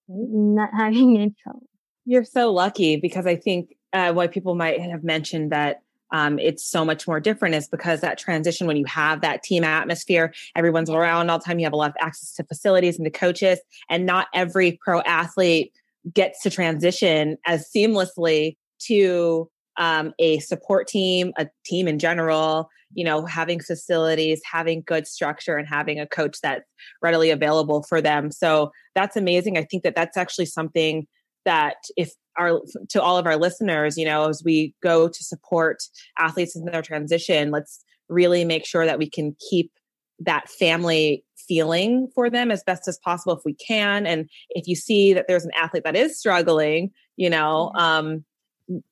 not 0.07 0.69
having 0.75 1.17
any 1.21 1.35
trouble. 1.43 1.67
You're 2.05 2.23
so 2.23 2.51
lucky 2.51 2.95
because 2.95 3.25
I 3.25 3.35
think 3.35 3.75
uh, 3.93 4.13
why 4.13 4.27
people 4.27 4.55
might 4.55 4.79
have 4.79 5.03
mentioned 5.03 5.51
that 5.51 5.81
um, 6.11 6.39
it's 6.39 6.65
so 6.65 6.83
much 6.83 7.07
more 7.07 7.19
different 7.19 7.53
is 7.53 7.67
because 7.67 8.01
that 8.01 8.17
transition 8.17 8.65
when 8.65 8.77
you 8.77 8.85
have 8.85 9.21
that 9.21 9.43
team 9.43 9.63
atmosphere 9.63 10.33
everyone's 10.55 10.89
around 10.89 11.29
all 11.29 11.37
the 11.37 11.45
time 11.45 11.59
you 11.59 11.65
have 11.65 11.73
a 11.73 11.77
lot 11.77 11.91
of 11.91 11.95
access 11.99 12.33
to 12.33 12.43
facilities 12.43 12.97
and 12.97 13.05
to 13.05 13.11
coaches 13.11 13.59
and 13.89 14.07
not 14.07 14.27
every 14.33 14.79
pro 14.83 15.01
athlete 15.01 15.71
gets 16.11 16.41
to 16.41 16.49
transition 16.49 17.37
as 17.45 17.69
seamlessly 17.69 18.57
to 18.79 19.49
um, 19.79 20.13
a 20.19 20.39
support 20.39 20.87
team 20.87 21.33
a 21.37 21.47
team 21.65 21.87
in 21.87 21.97
general 21.97 22.69
you 22.93 23.03
know 23.03 23.25
having 23.25 23.59
facilities 23.59 24.41
having 24.49 24.83
good 24.85 25.07
structure 25.07 25.57
and 25.57 25.67
having 25.67 25.99
a 25.99 26.07
coach 26.07 26.37
that's 26.41 26.65
readily 27.01 27.29
available 27.29 27.83
for 27.83 28.01
them. 28.01 28.31
So 28.31 28.71
that's 28.95 29.15
amazing. 29.15 29.57
I 29.57 29.63
think 29.63 29.83
that 29.83 29.95
that's 29.95 30.17
actually 30.17 30.45
something 30.45 31.07
that 31.45 31.77
if 31.97 32.11
our 32.37 32.61
to 32.89 33.01
all 33.01 33.17
of 33.17 33.25
our 33.25 33.37
listeners 33.37 33.97
you 33.97 34.05
know 34.05 34.29
as 34.29 34.43
we 34.43 34.73
go 34.83 35.07
to 35.07 35.23
support 35.23 35.77
athletes 36.17 36.55
in 36.55 36.65
their 36.65 36.81
transition 36.81 37.49
let's 37.49 37.83
really 38.07 38.45
make 38.45 38.65
sure 38.65 38.85
that 38.85 38.99
we 38.99 39.09
can 39.09 39.35
keep 39.49 39.71
that 40.19 40.49
family 40.49 41.23
feeling 41.47 42.09
for 42.13 42.29
them 42.29 42.51
as 42.51 42.63
best 42.63 42.87
as 42.87 42.99
possible 42.99 43.35
if 43.35 43.41
we 43.45 43.53
can. 43.53 44.05
And 44.05 44.29
if 44.49 44.67
you 44.67 44.75
see 44.75 45.13
that 45.13 45.25
there's 45.27 45.45
an 45.45 45.51
athlete 45.55 45.83
that 45.83 45.95
is 45.95 46.17
struggling 46.17 46.91
you 47.17 47.29
know 47.29 47.71
um 47.75 48.23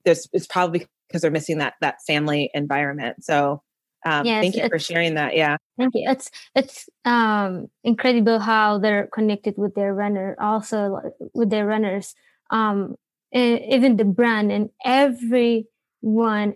there's 0.05 0.27
it's 0.33 0.47
probably 0.47 0.87
because 1.07 1.21
they're 1.21 1.31
missing 1.31 1.59
that 1.59 1.75
that 1.81 2.01
family 2.05 2.49
environment. 2.53 3.23
So 3.23 3.61
um, 4.05 4.25
yes, 4.25 4.41
thank 4.41 4.55
you 4.55 4.67
for 4.69 4.79
sharing 4.79 5.15
that. 5.15 5.35
Yeah. 5.35 5.57
Thank 5.77 5.95
you. 5.95 6.09
It's 6.09 6.31
it's 6.55 6.89
um 7.05 7.67
incredible 7.83 8.39
how 8.39 8.77
they're 8.77 9.07
connected 9.07 9.55
with 9.57 9.75
their 9.75 9.93
runner 9.93 10.35
also 10.39 10.99
with 11.33 11.49
their 11.49 11.65
runners. 11.65 12.15
Um 12.51 12.95
even 13.33 13.97
the 13.97 14.05
brand 14.05 14.51
and 14.51 14.69
everyone 14.85 15.67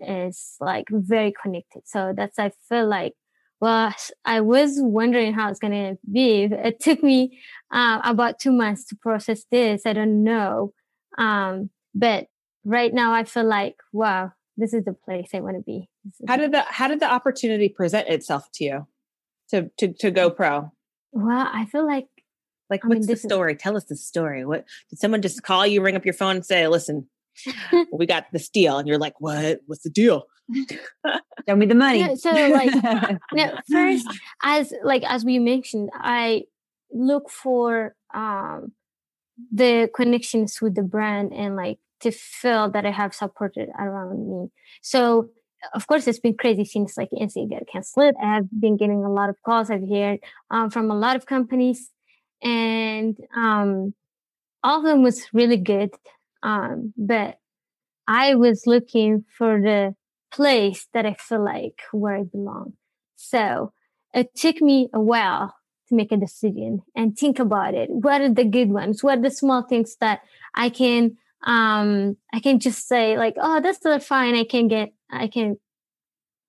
is 0.02 0.56
like 0.60 0.86
very 0.90 1.32
connected. 1.42 1.82
So 1.84 2.14
that's 2.16 2.38
i 2.38 2.50
feel 2.68 2.88
like 2.88 3.12
well 3.60 3.94
i 4.24 4.40
was 4.40 4.76
wondering 4.76 5.34
how 5.34 5.50
it's 5.50 5.60
going 5.60 5.72
to 5.72 5.98
be. 6.10 6.44
It 6.44 6.80
took 6.80 7.02
me 7.02 7.38
uh, 7.72 8.00
about 8.04 8.38
two 8.38 8.52
months 8.52 8.86
to 8.86 8.96
process 8.96 9.44
this. 9.50 9.86
I 9.86 9.92
don't 9.92 10.24
know. 10.24 10.72
Um, 11.18 11.70
but 11.94 12.26
right 12.64 12.92
now 12.94 13.12
i 13.12 13.24
feel 13.24 13.44
like 13.44 13.76
wow 13.92 14.32
this 14.56 14.72
is 14.72 14.84
the 14.84 14.92
place 14.92 15.30
i 15.34 15.40
want 15.40 15.56
to 15.56 15.62
be 15.62 15.88
how 16.28 16.36
did 16.36 16.52
the 16.52 16.62
how 16.62 16.88
did 16.88 17.00
the 17.00 17.10
opportunity 17.10 17.68
present 17.68 18.08
itself 18.08 18.48
to 18.52 18.64
you 18.64 18.86
to 19.50 19.70
to, 19.78 19.92
to 19.92 20.10
go 20.10 20.30
pro 20.30 20.70
well 21.12 21.48
i 21.52 21.64
feel 21.66 21.86
like 21.86 22.06
like, 22.72 22.86
I 22.86 22.88
what's 22.88 23.06
mean, 23.06 23.06
the 23.06 23.16
story? 23.16 23.52
Is- 23.52 23.60
Tell 23.60 23.76
us 23.76 23.84
the 23.84 23.96
story. 23.96 24.46
What 24.46 24.64
did 24.88 24.98
someone 24.98 25.20
just 25.20 25.42
call 25.42 25.66
you, 25.66 25.82
ring 25.82 25.94
up 25.94 26.06
your 26.06 26.14
phone, 26.14 26.36
and 26.36 26.46
say, 26.46 26.66
"Listen, 26.68 27.06
we 27.92 28.06
got 28.06 28.24
this 28.32 28.48
deal," 28.48 28.78
and 28.78 28.88
you're 28.88 28.98
like, 28.98 29.20
"What? 29.20 29.60
What's 29.66 29.82
the 29.82 29.90
deal?" 29.90 30.24
Show 31.46 31.54
me 31.54 31.66
the 31.66 31.74
money. 31.74 31.98
Yeah, 31.98 32.14
so, 32.14 32.30
like, 32.30 33.18
no, 33.34 33.58
first, 33.70 34.06
as 34.42 34.72
like 34.82 35.02
as 35.04 35.22
we 35.22 35.38
mentioned, 35.38 35.90
I 35.94 36.44
look 36.90 37.28
for 37.28 37.94
um 38.14 38.72
the 39.52 39.90
connections 39.94 40.62
with 40.62 40.74
the 40.74 40.82
brand 40.82 41.34
and 41.34 41.56
like 41.56 41.78
to 42.02 42.10
feel 42.10 42.70
that 42.70 42.86
I 42.86 42.90
have 42.90 43.14
supported 43.14 43.68
around 43.78 44.28
me. 44.28 44.48
So 44.82 45.30
of 45.74 45.86
course, 45.86 46.06
it's 46.08 46.18
been 46.18 46.36
crazy 46.36 46.64
since 46.64 46.96
like 46.96 47.10
NCAA 47.10 47.50
got 47.50 47.68
canceled. 47.72 48.14
I've 48.22 48.48
been 48.58 48.76
getting 48.76 49.04
a 49.04 49.12
lot 49.12 49.30
of 49.30 49.36
calls. 49.44 49.70
I've 49.70 49.88
heard 49.88 50.18
um, 50.50 50.70
from 50.70 50.90
a 50.90 50.98
lot 50.98 51.16
of 51.16 51.26
companies 51.26 51.90
and 52.42 53.16
um, 53.36 53.94
all 54.62 54.78
of 54.78 54.84
them 54.84 55.02
was 55.02 55.26
really 55.32 55.56
good. 55.56 55.90
Um, 56.42 56.92
but 56.96 57.38
I 58.08 58.34
was 58.34 58.66
looking 58.66 59.24
for 59.38 59.60
the 59.60 59.94
place 60.32 60.88
that 60.92 61.06
I 61.06 61.14
feel 61.14 61.44
like 61.44 61.80
where 61.92 62.16
I 62.16 62.24
belong. 62.24 62.72
So 63.16 63.72
it 64.12 64.34
took 64.34 64.60
me 64.60 64.88
a 64.92 65.00
while 65.00 65.54
to 65.88 65.94
make 65.94 66.10
a 66.10 66.16
decision 66.16 66.82
and 66.96 67.16
think 67.16 67.38
about 67.38 67.74
it. 67.74 67.88
What 67.90 68.20
are 68.20 68.32
the 68.32 68.44
good 68.44 68.70
ones? 68.70 69.02
What 69.02 69.18
are 69.18 69.22
the 69.22 69.30
small 69.30 69.62
things 69.62 69.96
that 70.00 70.22
I 70.54 70.70
can 70.70 71.16
um 71.44 72.16
I 72.32 72.40
can 72.40 72.58
just 72.60 72.86
say 72.88 73.18
like, 73.18 73.34
oh, 73.40 73.60
that's 73.60 73.78
still 73.78 73.98
fine. 74.00 74.34
I 74.34 74.44
can 74.44 74.68
get 74.68 74.92
I 75.10 75.28
can 75.28 75.56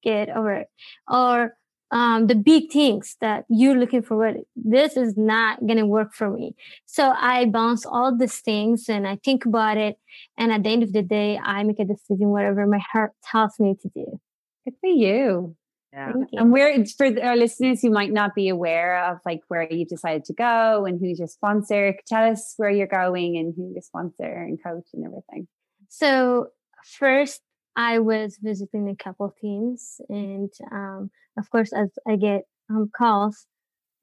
get 0.03 0.29
over 0.29 0.53
it. 0.53 0.67
Or 1.07 1.55
um, 1.93 2.25
the 2.25 2.35
big 2.35 2.71
things 2.71 3.15
that 3.21 3.45
you're 3.49 3.77
looking 3.77 4.01
for. 4.01 4.33
This 4.55 4.97
is 4.97 5.15
not 5.15 5.59
to 5.67 5.83
work 5.83 6.13
for 6.13 6.29
me. 6.29 6.55
So 6.87 7.11
I 7.11 7.45
bounce 7.45 7.85
all 7.85 8.17
these 8.17 8.39
things 8.39 8.89
and 8.89 9.07
I 9.07 9.17
think 9.23 9.45
about 9.45 9.77
it. 9.77 9.97
And 10.35 10.51
at 10.51 10.63
the 10.63 10.69
end 10.69 10.81
of 10.81 10.91
the 10.91 11.03
day, 11.03 11.37
I 11.37 11.63
make 11.63 11.79
a 11.79 11.85
decision, 11.85 12.29
whatever 12.29 12.65
my 12.65 12.79
heart 12.79 13.11
tells 13.23 13.59
me 13.59 13.75
to 13.83 13.89
do. 13.89 14.19
Good 14.65 14.73
for 14.81 14.89
you. 14.89 15.55
Yeah. 15.93 16.13
And 16.33 16.51
where 16.51 16.83
for 16.97 17.05
our 17.21 17.35
listeners 17.35 17.81
who 17.81 17.91
might 17.91 18.11
not 18.11 18.33
be 18.33 18.49
aware 18.49 19.05
of 19.05 19.19
like 19.27 19.41
where 19.47 19.71
you 19.71 19.85
decided 19.85 20.25
to 20.25 20.33
go 20.33 20.85
and 20.85 20.99
who's 20.99 21.19
your 21.19 21.27
sponsor, 21.27 21.95
tell 22.07 22.31
us 22.31 22.55
where 22.57 22.71
you're 22.71 22.87
going 22.87 23.37
and 23.37 23.53
who 23.55 23.71
your 23.73 23.81
sponsor 23.83 24.23
and 24.23 24.57
coach 24.63 24.87
and 24.93 25.05
everything. 25.05 25.47
So 25.89 26.47
first 26.83 27.41
I 27.75 27.99
was 27.99 28.39
visiting 28.41 28.89
a 28.89 28.95
couple 28.95 29.33
teams, 29.39 29.99
and 30.09 30.49
um, 30.71 31.11
of 31.37 31.49
course, 31.49 31.73
as 31.73 31.89
I 32.07 32.15
get 32.15 32.43
um, 32.69 32.89
calls, 32.95 33.45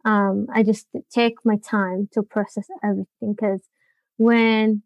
um, 0.04 0.46
I 0.52 0.62
just 0.62 0.86
take 1.12 1.34
my 1.44 1.56
time 1.56 2.08
to 2.12 2.22
process 2.22 2.66
everything 2.82 3.34
because 3.34 3.62
when 4.16 4.82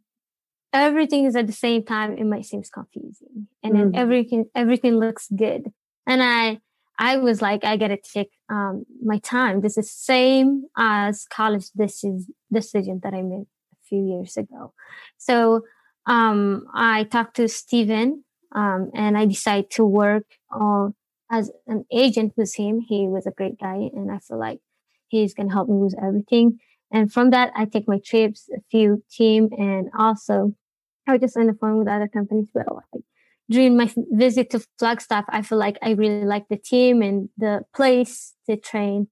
everything 0.73 1.25
is 1.25 1.37
at 1.37 1.47
the 1.47 1.53
same 1.53 1.85
time, 1.85 2.17
it 2.17 2.25
might 2.25 2.45
seem 2.45 2.63
confusing, 2.73 3.49
and 3.63 3.75
mm-hmm. 3.75 3.91
then 3.93 3.95
everything 3.95 4.45
everything 4.55 4.97
looks 4.99 5.29
good, 5.35 5.73
and 6.07 6.23
I 6.23 6.61
I 6.99 7.17
was 7.17 7.43
like, 7.43 7.65
I 7.65 7.77
gotta 7.77 7.97
take 7.97 8.31
um, 8.49 8.85
my 9.03 9.19
time. 9.19 9.61
This 9.61 9.77
is 9.77 9.91
same 9.91 10.65
as 10.77 11.27
college. 11.27 11.67
This 11.75 12.05
is 12.05 12.31
decision 12.53 13.01
that 13.03 13.15
I 13.15 13.23
made 13.23 13.47
a 13.73 13.83
few 13.89 14.05
years 14.07 14.37
ago. 14.37 14.73
So 15.19 15.63
um, 16.07 16.67
I 16.75 17.05
talked 17.05 17.37
to 17.37 17.49
Steven 17.49 18.25
um, 18.55 18.91
and 18.95 19.19
I 19.19 19.27
decided 19.27 19.71
to 19.73 19.85
work 19.85 20.25
on 20.53 20.95
as 21.31 21.51
an 21.67 21.85
agent 21.93 22.35
with 22.37 22.55
him. 22.55 22.81
He 22.81 23.09
was 23.09 23.27
a 23.27 23.33
great 23.33 23.59
guy, 23.59 23.91
and 23.93 24.11
I 24.13 24.19
feel 24.19 24.39
like 24.39 24.61
he's 25.09 25.35
gonna 25.35 25.53
help 25.53 25.69
me 25.69 25.79
with 25.79 25.97
everything. 26.01 26.59
And 26.93 27.13
from 27.13 27.31
that, 27.31 27.51
I 27.57 27.65
take 27.65 27.89
my 27.89 27.99
trips, 28.05 28.49
a 28.57 28.61
few 28.71 29.03
team, 29.11 29.49
and 29.59 29.89
also 29.99 30.55
I 31.09 31.19
just 31.19 31.37
on 31.37 31.47
the 31.47 31.55
phone 31.55 31.79
with 31.79 31.89
other 31.89 32.09
companies. 32.09 32.47
But 32.55 32.73
like 32.73 33.03
during 33.51 33.77
my 33.77 33.93
visit 34.13 34.51
to 34.51 34.65
Flagstaff, 34.79 35.25
I 35.29 35.43
feel 35.43 35.59
like 35.59 35.79
I 35.83 35.91
really 35.91 36.25
like 36.25 36.49
the 36.49 36.57
team 36.57 37.03
and 37.03 37.29
the 37.37 37.63
place 37.75 38.35
to 38.49 38.57
train. 38.57 39.09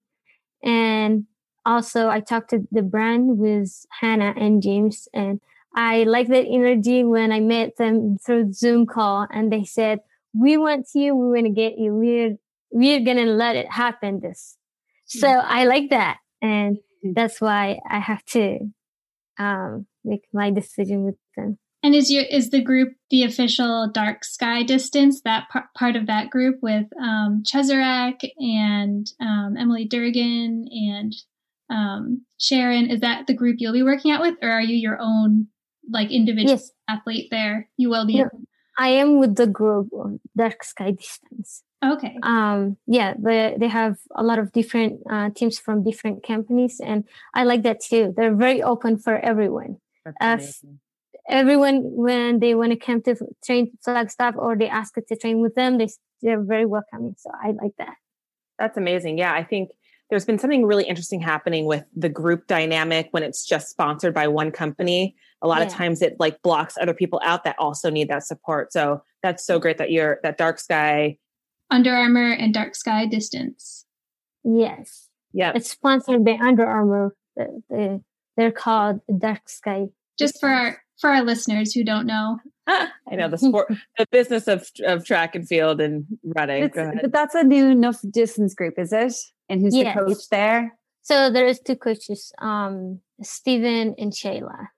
And 0.63 1.27
also, 1.65 2.09
I 2.09 2.21
talked 2.21 2.51
to 2.51 2.67
the 2.71 2.83
brand 2.83 3.39
with 3.39 3.87
Hannah 4.01 4.35
and 4.37 4.63
James, 4.63 5.09
and 5.13 5.41
I 5.75 6.05
like 6.05 6.29
that 6.29 6.47
energy 6.47 7.05
when 7.05 7.33
I 7.33 7.41
met 7.41 7.77
them 7.77 8.19
through 8.19 8.53
Zoom 8.53 8.87
call 8.87 9.27
and 9.31 9.53
they 9.53 9.65
said, 9.65 10.01
we 10.39 10.57
want 10.57 10.89
you, 10.95 11.15
we 11.15 11.29
want 11.29 11.47
to 11.47 11.53
get 11.53 11.79
you, 11.79 11.95
we're, 11.95 12.37
we're 12.71 13.05
going 13.05 13.17
to 13.19 13.33
let 13.33 13.57
it 13.57 13.71
happen 13.71 14.21
this. 14.21 14.57
So 15.07 15.27
mm-hmm. 15.27 15.47
I 15.47 15.65
like 15.65 15.91
that. 15.91 16.19
And 16.41 16.77
mm-hmm. 16.77 17.13
that's 17.15 17.41
why 17.41 17.81
I 17.89 18.01
have 18.01 18.25
to, 18.27 18.59
um, 19.39 19.87
make 20.05 20.25
my 20.33 20.51
decision 20.51 21.05
with 21.05 21.17
them. 21.37 21.59
And 21.83 21.95
is 21.95 22.11
your 22.11 22.25
is 22.25 22.51
the 22.51 22.63
group 22.63 22.95
the 23.11 23.25
official 23.25 23.91
Dark 23.93 24.25
Sky 24.25 24.63
Distance? 24.63 25.23
That 25.23 25.49
par- 25.51 25.71
part 25.77 25.97
of 25.97 26.07
that 26.07 26.31
group 26.31 26.59
with 26.63 26.87
um, 27.01 27.43
Cheserek 27.45 28.21
and 28.39 29.07
um, 29.21 29.57
Emily 29.59 29.87
Durgin 29.87 30.67
and 30.71 31.13
um, 31.71 32.25
Sharon? 32.39 32.91
Is 32.91 33.01
that 33.01 33.27
the 33.27 33.35
group 33.35 33.57
you'll 33.59 33.73
be 33.73 33.83
working 33.83 34.13
out 34.13 34.21
with, 34.21 34.37
or 34.43 34.51
are 34.51 34.63
you 34.63 34.77
your 34.77 34.99
own 35.01 35.49
like 35.91 36.11
individual 36.11 36.59
yes. 36.59 36.71
athlete 36.89 37.29
there. 37.31 37.69
You 37.77 37.91
will 37.91 38.07
be. 38.07 38.23
I 38.79 38.89
am 38.89 39.19
with 39.19 39.37
the 39.37 39.47
group 39.47 39.89
Dark 40.37 40.65
Sky 40.65 40.93
Distance. 40.93 41.63
Okay. 41.85 42.17
Um. 42.23 42.77
Yeah. 42.87 43.15
They 43.19 43.57
they 43.59 43.69
have 43.69 43.99
a 44.15 44.23
lot 44.23 44.39
of 44.39 44.53
different 44.53 45.01
uh, 45.11 45.31
teams 45.31 45.59
from 45.59 45.83
different 45.83 46.25
companies, 46.25 46.81
and 46.85 47.05
I 47.35 47.45
like 47.45 47.63
that 47.63 47.81
too. 47.81 48.15
They're 48.17 48.35
very 48.35 48.63
open 48.63 48.99
for 48.99 49.19
everyone. 49.19 49.79
As 50.21 50.65
everyone, 51.29 51.83
when 51.83 52.41
they 52.41 52.55
want 52.55 52.73
to 52.73 52.79
come 52.79 53.03
to 53.03 53.17
train 53.45 53.73
Flagstaff 53.85 54.35
or 54.37 54.57
they 54.57 54.69
ask 54.69 54.95
to 54.95 55.17
train 55.17 55.41
with 55.41 55.55
them, 55.55 55.79
they 55.79 55.89
they're 56.23 56.43
very 56.43 56.67
welcoming. 56.67 57.15
So 57.19 57.31
I 57.43 57.49
like 57.49 57.73
that. 57.79 57.97
That's 58.59 58.77
amazing. 58.77 59.19
Yeah, 59.19 59.33
I 59.35 59.43
think 59.43 59.71
there's 60.09 60.25
been 60.25 60.39
something 60.39 60.65
really 60.67 60.85
interesting 60.85 61.21
happening 61.21 61.65
with 61.65 61.85
the 61.97 62.09
group 62.09 62.47
dynamic 62.47 63.09
when 63.13 63.23
it's 63.23 63.47
just 63.47 63.71
sponsored 63.71 64.15
by 64.15 64.29
one 64.29 64.51
company. 64.51 65.17
A 65.41 65.49
lot 65.49 65.61
yeah. 65.61 65.67
of 65.67 65.73
times 65.73 66.03
it 66.03 66.17
like 66.21 66.41
blocks 66.43 66.77
other 66.81 66.95
people 66.95 67.21
out 67.25 67.45
that 67.45 67.57
also 67.59 67.91
need 67.91 68.09
that 68.09 68.25
support. 68.25 68.73
So 68.73 69.03
that's 69.23 69.45
so 69.45 69.59
great 69.59 69.79
that 69.79 69.91
you're 69.91 70.21
that 70.23 70.39
Dark 70.39 70.61
Sky, 70.61 71.19
Under 71.71 71.93
Armour, 71.95 72.33
and 72.33 72.53
Dark 72.53 72.77
Sky 72.77 73.07
Distance. 73.07 73.87
Yes. 74.45 75.09
Yeah. 75.33 75.53
It's 75.55 75.71
sponsored 75.71 76.25
by 76.25 76.39
Under 76.41 76.67
Armour. 76.67 77.17
The, 77.35 77.63
the, 77.71 78.03
they're 78.37 78.53
called 78.53 79.01
Dark 79.19 79.49
Sky. 79.49 79.87
Just 80.19 80.39
for 80.41 80.51
our 80.51 80.82
for 81.03 81.11
our 81.11 81.23
listeners 81.23 81.75
who 81.75 81.85
don't 81.85 82.07
know. 82.07 82.39
I 82.67 82.89
know 83.11 83.29
the 83.29 83.37
sport, 83.39 83.71
the 83.99 84.07
business 84.11 84.49
of 84.49 84.71
of 84.87 85.05
track 85.05 85.35
and 85.35 85.47
field 85.47 85.83
and 85.83 86.07
running. 86.25 86.71
But 86.75 87.13
that's 87.13 87.35
a 87.35 87.43
new 87.43 87.67
enough 87.69 88.01
distance 88.11 88.55
group, 88.55 88.79
is 88.79 88.93
it? 88.93 89.15
And 89.51 89.61
who's 89.61 89.77
yes. 89.77 89.95
the 89.95 90.05
coach 90.05 90.29
there? 90.31 90.79
So 91.03 91.31
there's 91.31 91.59
two 91.59 91.77
coaches, 91.77 92.33
um, 92.39 93.01
Stephen 93.21 93.97
and 93.99 94.13
Shayla. 94.13 94.69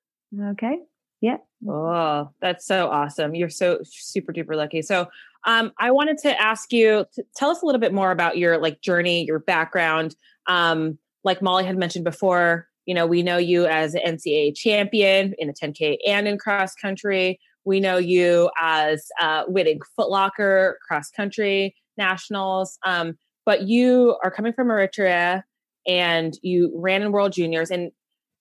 Okay. 0.53 0.79
Yeah. 1.21 1.37
Oh, 1.69 2.31
that's 2.41 2.67
so 2.67 2.89
awesome. 2.89 3.35
You're 3.35 3.51
so 3.51 3.81
super 3.85 4.33
duper 4.33 4.57
lucky. 4.57 4.83
So 4.83 5.09
um, 5.45 5.73
I 5.79 5.91
wanted 5.91 6.19
to 6.19 6.41
ask 6.41 6.73
you 6.73 7.05
to 7.15 7.25
tell 7.37 7.51
us 7.51 7.63
a 7.63 7.67
little 7.67 7.81
bit 7.81 7.93
more 7.93 8.11
about 8.11 8.39
your 8.39 8.59
like 8.59 8.81
journey, 8.81 9.25
your 9.27 9.39
background. 9.39 10.17
Um, 10.47 10.99
like 11.23 11.43
Molly 11.43 11.65
had 11.65 11.77
mentioned 11.79 12.05
before, 12.05 12.69
you 12.87 12.95
know, 12.95 13.07
we 13.07 13.23
know 13.23 13.37
you 13.37 13.67
as 13.67 13.95
an 13.95 14.03
NCAA 14.07 14.55
champion 14.57 15.35
in 15.39 15.49
the 15.49 15.55
10K 15.55 15.99
and 16.07 16.29
in 16.29 16.39
cross 16.39 16.75
country. 16.75 17.41
We 17.65 17.81
know 17.81 17.97
you 17.97 18.51
as 18.61 19.09
uh, 19.21 19.45
winning 19.47 19.81
Footlocker 19.99 20.75
cross 20.87 21.11
country 21.11 21.75
nationals. 21.97 22.79
Um, 22.85 23.17
but 23.47 23.63
you 23.63 24.17
are 24.23 24.31
coming 24.31 24.53
from 24.53 24.69
Eritrea 24.69 25.43
and 25.87 26.35
you 26.43 26.73
ran 26.75 27.03
in 27.03 27.13
World 27.13 27.33
Juniors. 27.33 27.71
And, 27.71 27.91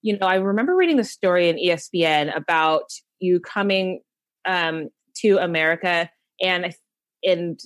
you 0.02 0.18
know, 0.18 0.28
I 0.28 0.36
remember 0.36 0.76
reading 0.76 0.98
the 0.98 1.04
story 1.04 1.50
in 1.50 1.58
ESPN 1.58 2.36
about 2.36 2.92
you 3.20 3.40
coming 3.40 4.02
um, 4.46 4.90
to 5.18 5.38
America. 5.38 6.10
And, 6.42 6.76
and 7.24 7.60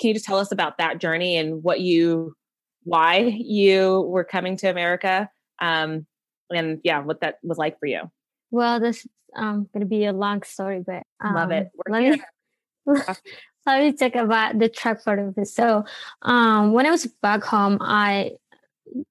can 0.00 0.08
you 0.08 0.14
just 0.14 0.26
tell 0.26 0.38
us 0.38 0.50
about 0.50 0.78
that 0.78 0.98
journey 0.98 1.36
and 1.36 1.62
what 1.62 1.80
you, 1.80 2.34
why 2.82 3.18
you 3.18 4.02
were 4.08 4.24
coming 4.24 4.56
to 4.58 4.68
America? 4.68 5.28
Um, 5.60 6.06
and 6.50 6.80
yeah, 6.84 7.00
what 7.00 7.20
that 7.20 7.38
was 7.42 7.58
like 7.58 7.78
for 7.78 7.86
you. 7.86 8.10
Well, 8.50 8.80
this 8.80 8.98
is 8.98 9.06
um, 9.36 9.68
going 9.72 9.80
to 9.80 9.86
be 9.86 10.04
a 10.04 10.12
long 10.12 10.42
story, 10.42 10.82
but 10.84 11.02
um, 11.20 11.34
love 11.34 11.50
it. 11.50 11.70
We're 11.74 11.92
let 11.92 12.02
me 12.02 12.22
let 13.66 13.82
me 13.82 13.92
talk 13.92 14.14
about 14.14 14.58
the 14.58 14.68
track 14.68 15.04
part 15.04 15.18
of 15.18 15.34
this. 15.34 15.54
So, 15.54 15.84
um, 16.22 16.72
when 16.72 16.86
I 16.86 16.90
was 16.90 17.06
back 17.22 17.42
home, 17.42 17.78
I 17.80 18.32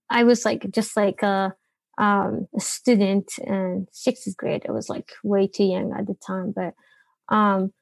I 0.10 0.24
was 0.24 0.46
like 0.46 0.70
just 0.72 0.96
like 0.96 1.22
a, 1.24 1.54
um, 1.98 2.48
a 2.56 2.60
student 2.60 3.32
in 3.40 3.88
sixth 3.92 4.36
grade. 4.38 4.66
I 4.68 4.72
was 4.72 4.90
like 4.90 5.12
way 5.24 5.48
too 5.48 5.66
young 5.66 5.94
at 5.98 6.08
the 6.08 6.16
time, 6.26 6.54
but 6.56 6.74
um, 7.34 7.74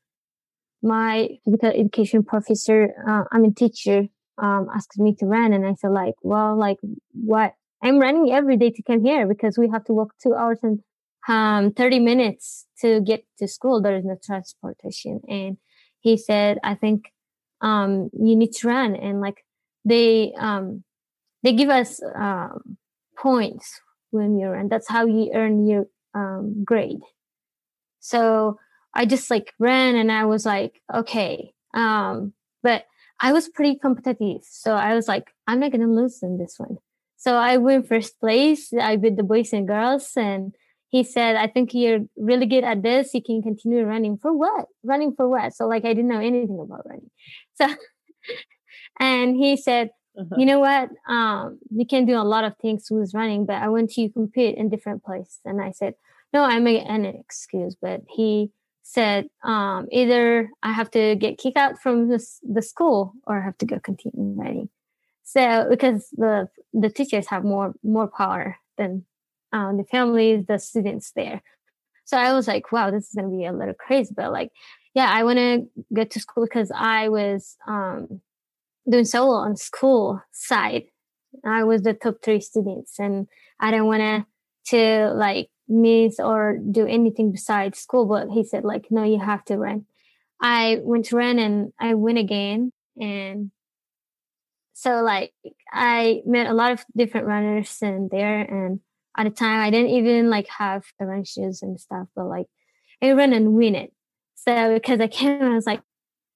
my 0.82 1.30
physical 1.46 1.70
education 1.70 2.24
professor, 2.24 2.94
uh, 3.08 3.24
I 3.32 3.38
mean 3.38 3.54
teacher, 3.54 4.08
um, 4.38 4.68
asked 4.74 4.98
me 4.98 5.16
to 5.16 5.26
run, 5.26 5.54
and 5.54 5.66
I 5.66 5.76
said 5.76 5.92
like, 5.92 6.16
well, 6.24 6.58
like 6.58 6.78
what 7.12 7.54
I'm 7.82 8.00
running 8.00 8.32
every 8.32 8.58
day 8.58 8.70
to 8.70 8.84
come 8.84 9.04
here 9.04 9.28
because 9.28 9.58
we 9.58 9.70
have 9.70 9.84
to 9.86 9.94
walk 9.94 10.14
two 10.22 10.36
hours 10.36 10.60
and 10.62 10.80
um, 11.28 11.72
30 11.72 12.00
minutes 12.00 12.66
to 12.82 13.02
get 13.02 13.26
to 13.40 13.48
school. 13.48 13.82
There 13.82 13.96
is 13.96 14.06
no 14.06 14.18
transportation. 14.24 15.22
And 15.28 15.58
he 16.00 16.18
said, 16.18 16.60
I 16.64 16.76
think 16.76 17.12
um, 17.62 18.10
you 18.14 18.36
need 18.36 18.54
to 18.54 18.68
run. 18.68 18.96
And 18.96 19.22
like 19.22 19.44
they, 19.86 20.34
um, 20.38 20.84
they 21.44 21.54
give 21.54 21.70
us 21.70 22.02
um, 22.16 22.78
points 23.18 23.82
when 24.12 24.38
you 24.38 24.48
run. 24.48 24.68
That's 24.68 24.88
how 24.88 25.06
you 25.06 25.32
earn 25.34 25.68
your 25.68 25.86
um, 26.14 26.64
grade. 26.64 27.02
So 28.00 28.60
I 28.94 29.06
just 29.06 29.32
like 29.32 29.54
ran 29.60 29.96
and 29.96 30.12
I 30.12 30.26
was 30.26 30.46
like, 30.46 30.82
okay. 30.94 31.54
Um, 31.74 32.34
but 32.62 32.86
I 33.20 33.34
was 33.34 33.48
pretty 33.50 33.78
competitive. 33.80 34.42
So 34.44 34.76
I 34.76 34.96
was 34.96 35.08
like, 35.08 35.32
I'm 35.48 35.60
not 35.60 35.72
going 35.72 35.82
to 35.82 35.88
lose 35.88 36.22
in 36.22 36.38
this 36.38 36.56
one. 36.58 36.78
So 37.22 37.36
I 37.36 37.58
win 37.58 37.84
first 37.84 38.20
place. 38.20 38.74
I 38.74 38.96
beat 38.96 39.16
the 39.16 39.22
boys 39.22 39.54
and 39.54 39.68
girls. 39.68 40.12
And 40.18 40.56
he 40.90 41.04
said, 41.04 41.36
I 41.36 41.46
think 41.46 41.72
you're 41.72 42.00
really 42.18 42.48
good 42.48 42.64
at 42.64 42.82
this. 42.82 43.14
You 43.14 43.22
can 43.22 43.44
continue 43.44 43.84
running 43.86 44.18
for 44.18 44.34
what? 44.34 44.66
Running 44.84 45.14
for 45.14 45.30
what? 45.30 45.54
So 45.54 45.68
like 45.68 45.86
I 45.86 45.94
didn't 45.94 46.08
know 46.08 46.20
anything 46.20 46.60
about 46.60 46.82
running. 46.90 47.12
So, 47.62 47.76
and 49.00 49.36
he 49.36 49.56
said, 49.56 49.92
uh-huh. 50.18 50.36
you 50.36 50.48
know 50.48 50.60
what? 50.60 50.90
Um, 51.08 51.60
you 51.70 51.86
can 51.86 52.06
do 52.06 52.18
a 52.18 52.26
lot 52.26 52.44
of 52.44 52.58
things 52.58 52.88
with 52.90 53.14
running, 53.14 53.46
but 53.46 53.58
I 53.58 53.70
want 53.70 53.96
you 53.98 54.08
to 54.08 54.14
compete 54.14 54.58
in 54.58 54.70
different 54.70 55.04
places. 55.04 55.38
And 55.46 55.62
I 55.62 55.72
said, 55.72 55.94
no, 56.34 56.44
I 56.44 56.58
make 56.58 56.84
an 56.88 57.06
excuse, 57.06 57.76
but 57.80 58.02
he 58.10 58.50
said, 58.82 59.28
um, 59.44 59.88
either 59.92 60.50
I 60.64 60.72
have 60.72 60.90
to 60.92 61.16
get 61.16 61.38
kicked 61.38 61.58
out 61.58 61.80
from 61.80 62.10
this, 62.10 62.40
the 62.42 62.64
school 62.64 63.14
or 63.28 63.40
I 63.40 63.46
have 63.46 63.60
to 63.60 63.66
go 63.68 63.80
continue 63.80 64.34
running. 64.34 64.70
So 65.32 65.66
because 65.70 66.10
the 66.12 66.50
the 66.74 66.90
teachers 66.90 67.28
have 67.28 67.46
more 67.46 67.74
more 67.84 68.08
power 68.08 68.58
than 68.78 69.06
um, 69.54 69.78
the 69.78 69.86
families, 69.86 70.46
the 70.46 70.60
students 70.60 71.14
there. 71.16 71.42
So 72.04 72.18
I 72.18 72.34
was 72.34 72.50
like, 72.50 72.74
wow, 72.74 72.92
this 72.92 73.08
is 73.08 73.14
gonna 73.16 73.30
be 73.30 73.46
a 73.46 73.54
little 73.54 73.74
crazy, 73.74 74.14
but 74.14 74.34
like, 74.34 74.52
yeah, 74.94 75.10
I 75.10 75.24
want 75.24 75.38
to 75.40 75.70
go 75.94 76.04
to 76.04 76.20
school 76.20 76.44
because 76.44 76.70
I 76.76 77.08
was 77.08 77.56
um, 77.66 78.20
doing 78.90 79.06
so 79.06 79.26
well 79.26 79.36
on 79.36 79.56
school 79.56 80.22
side. 80.34 80.84
I 81.46 81.64
was 81.64 81.84
the 81.84 81.94
top 81.94 82.16
three 82.22 82.42
students, 82.42 83.00
and 83.00 83.28
I 83.58 83.72
didn't 83.72 83.86
want 83.86 84.02
to 84.02 84.26
to 84.76 85.14
like 85.14 85.50
miss 85.70 86.20
or 86.20 86.58
do 86.72 86.86
anything 86.86 87.32
besides 87.32 87.80
school. 87.80 88.06
But 88.06 88.28
he 88.32 88.44
said 88.44 88.66
like, 88.66 88.88
no, 88.92 89.06
you 89.06 89.20
have 89.20 89.46
to 89.46 89.58
run. 89.58 89.86
I 90.42 90.80
went 90.82 91.06
to 91.06 91.16
run 91.16 91.40
and 91.40 91.72
I 91.80 91.94
win 91.94 92.18
again, 92.18 92.74
and 93.00 93.52
so 94.82 95.04
like 95.04 95.32
I 95.72 96.24
met 96.26 96.48
a 96.48 96.56
lot 96.56 96.72
of 96.72 96.84
different 96.98 97.28
runners 97.28 97.78
in 97.84 98.10
there 98.12 98.40
and 98.40 98.80
at 99.16 99.26
the 99.26 99.30
time 99.30 99.62
I 99.62 99.70
didn't 99.70 99.92
even 99.92 100.32
like 100.32 100.48
have 100.48 100.86
the 100.98 101.06
run 101.06 101.24
shoes 101.24 101.62
and 101.62 101.80
stuff, 101.80 102.08
but 102.16 102.26
like 102.26 102.48
I 103.00 103.12
ran 103.12 103.32
and 103.32 103.54
win 103.54 103.76
it. 103.76 103.94
So 104.34 104.74
because 104.74 105.00
I 105.00 105.06
came 105.06 105.40
I 105.44 105.54
was 105.54 105.68
like, 105.68 105.84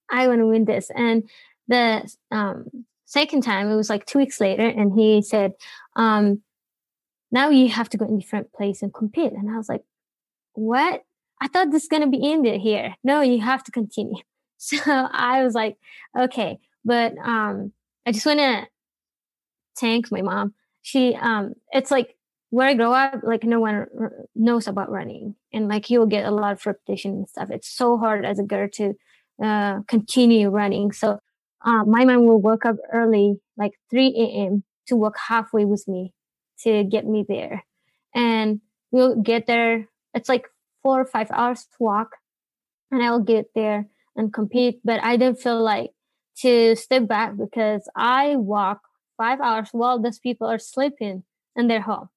I 0.08 0.28
want 0.28 0.42
to 0.42 0.46
win 0.46 0.64
this. 0.64 0.92
And 0.94 1.28
the 1.66 2.08
um, 2.30 2.66
second 3.04 3.42
time 3.42 3.68
it 3.68 3.74
was 3.74 3.90
like 3.90 4.06
two 4.06 4.20
weeks 4.20 4.40
later 4.40 4.68
and 4.68 4.96
he 4.96 5.22
said, 5.22 5.54
um, 5.96 6.42
now 7.32 7.48
you 7.48 7.68
have 7.68 7.88
to 7.88 7.96
go 7.96 8.04
in 8.04 8.16
different 8.16 8.52
place 8.52 8.80
and 8.80 8.94
compete. 8.94 9.32
And 9.32 9.50
I 9.50 9.56
was 9.56 9.68
like, 9.68 9.82
what? 10.52 11.02
I 11.42 11.48
thought 11.48 11.72
this 11.72 11.82
is 11.82 11.88
gonna 11.88 12.06
be 12.06 12.30
ended 12.30 12.60
here. 12.60 12.94
No, 13.02 13.22
you 13.22 13.40
have 13.40 13.64
to 13.64 13.72
continue. 13.72 14.22
So 14.58 14.78
I 14.86 15.44
was 15.44 15.52
like, 15.52 15.76
okay. 16.18 16.58
But 16.84 17.12
um 17.18 17.72
I 18.06 18.12
just 18.12 18.26
want 18.26 18.38
to 18.40 18.68
thank 19.78 20.10
my 20.10 20.22
mom. 20.22 20.54
She, 20.82 21.14
um, 21.16 21.54
it's 21.72 21.90
like 21.90 22.16
where 22.50 22.68
I 22.68 22.74
grow 22.74 22.92
up, 22.92 23.20
like 23.22 23.44
no 23.44 23.60
one 23.60 23.74
r- 23.98 24.12
knows 24.34 24.68
about 24.68 24.90
running, 24.90 25.34
and 25.52 25.68
like 25.68 25.90
you'll 25.90 26.06
get 26.06 26.26
a 26.26 26.30
lot 26.30 26.52
of 26.52 26.66
repetition 26.66 27.12
and 27.12 27.28
stuff. 27.28 27.50
It's 27.50 27.68
so 27.68 27.98
hard 27.98 28.24
as 28.24 28.38
a 28.38 28.44
girl 28.44 28.68
to 28.74 28.94
uh, 29.42 29.80
continue 29.88 30.48
running. 30.50 30.92
So 30.92 31.18
uh, 31.64 31.84
my 31.84 32.04
mom 32.04 32.26
will 32.26 32.40
wake 32.40 32.64
up 32.64 32.76
early, 32.92 33.36
like 33.56 33.72
3 33.90 34.14
a.m., 34.16 34.64
to 34.88 34.96
walk 34.96 35.16
halfway 35.28 35.64
with 35.64 35.84
me 35.88 36.12
to 36.60 36.84
get 36.84 37.04
me 37.06 37.24
there, 37.28 37.64
and 38.14 38.60
we'll 38.92 39.20
get 39.20 39.46
there. 39.46 39.88
It's 40.14 40.28
like 40.28 40.46
four 40.82 41.00
or 41.00 41.04
five 41.06 41.28
hours 41.32 41.62
to 41.62 41.76
walk, 41.80 42.10
and 42.90 43.02
I'll 43.02 43.20
get 43.20 43.46
there 43.54 43.88
and 44.16 44.32
compete. 44.32 44.80
But 44.84 45.02
I 45.02 45.16
don't 45.16 45.40
feel 45.40 45.62
like 45.62 45.90
to 46.42 46.76
step 46.76 47.06
back 47.06 47.36
because 47.36 47.88
I 47.96 48.36
walk 48.36 48.80
five 49.16 49.40
hours 49.40 49.68
while 49.72 50.00
those 50.00 50.18
people 50.18 50.46
are 50.46 50.58
sleeping 50.58 51.24
in 51.56 51.68
their 51.68 51.80
home. 51.80 52.08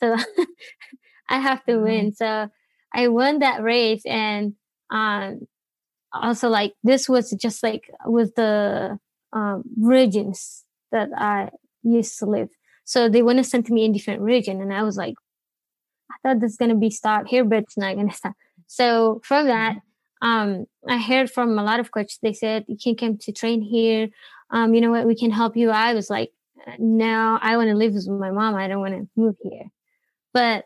So 0.00 0.16
I 1.28 1.38
have 1.40 1.64
to 1.66 1.78
win. 1.78 2.14
So 2.14 2.48
I 2.94 3.08
won 3.08 3.40
that 3.40 3.62
race 3.62 4.02
and 4.06 4.54
um 4.90 5.46
also 6.12 6.48
like 6.48 6.74
this 6.84 7.08
was 7.08 7.30
just 7.32 7.62
like 7.62 7.90
with 8.06 8.34
the 8.36 8.98
um 9.32 9.64
regions 9.80 10.64
that 10.92 11.08
I 11.16 11.50
used 11.82 12.18
to 12.20 12.26
live. 12.26 12.48
So 12.84 13.08
they 13.08 13.22
want 13.22 13.38
to 13.38 13.44
send 13.44 13.68
me 13.68 13.84
in 13.84 13.92
different 13.92 14.22
region 14.22 14.60
and 14.60 14.72
I 14.72 14.82
was 14.82 14.96
like, 14.96 15.14
I 16.10 16.16
thought 16.22 16.40
this 16.40 16.52
is 16.52 16.56
gonna 16.56 16.76
be 16.76 16.90
stop 16.90 17.26
here, 17.26 17.44
but 17.44 17.58
it's 17.58 17.76
not 17.76 17.96
gonna 17.96 18.12
stop. 18.12 18.34
So 18.66 19.20
from 19.24 19.46
that, 19.48 19.76
um, 20.26 20.66
I 20.88 20.98
heard 21.10 21.28
from 21.30 21.58
a 21.58 21.66
lot 21.70 21.80
of 21.80 21.90
coaches, 21.96 22.18
they 22.22 22.32
said, 22.32 22.64
you 22.68 22.76
can 22.84 22.96
come 22.96 23.16
to 23.18 23.32
train 23.32 23.60
here. 23.62 24.08
Um, 24.50 24.74
you 24.74 24.80
know 24.80 24.92
what? 24.94 25.06
We 25.06 25.16
can 25.22 25.30
help 25.30 25.56
you. 25.56 25.70
I 25.70 25.94
was 25.94 26.08
like, 26.16 26.30
no, 26.78 27.38
I 27.40 27.56
want 27.56 27.68
to 27.70 27.76
live 27.82 27.94
with 27.94 28.08
my 28.08 28.32
mom. 28.38 28.54
I 28.54 28.66
don't 28.68 28.84
want 28.86 28.94
to 28.94 29.08
move 29.14 29.36
here. 29.42 29.66
But 30.32 30.64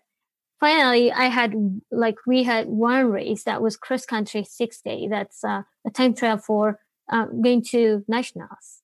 finally, 0.59 1.13
I 1.13 1.27
had 1.39 1.53
like, 1.91 2.17
we 2.27 2.45
had 2.45 2.67
one 2.69 3.07
race 3.11 3.45
that 3.45 3.61
was 3.61 3.77
cross 3.77 4.05
country 4.07 4.45
six 4.45 4.81
day. 4.81 5.09
That's 5.09 5.45
uh, 5.45 5.63
a 5.87 5.91
time 5.91 6.15
trial 6.15 6.39
for 6.39 6.81
uh, 7.13 7.27
going 7.27 7.63
to 7.73 8.05
nationals 8.09 8.83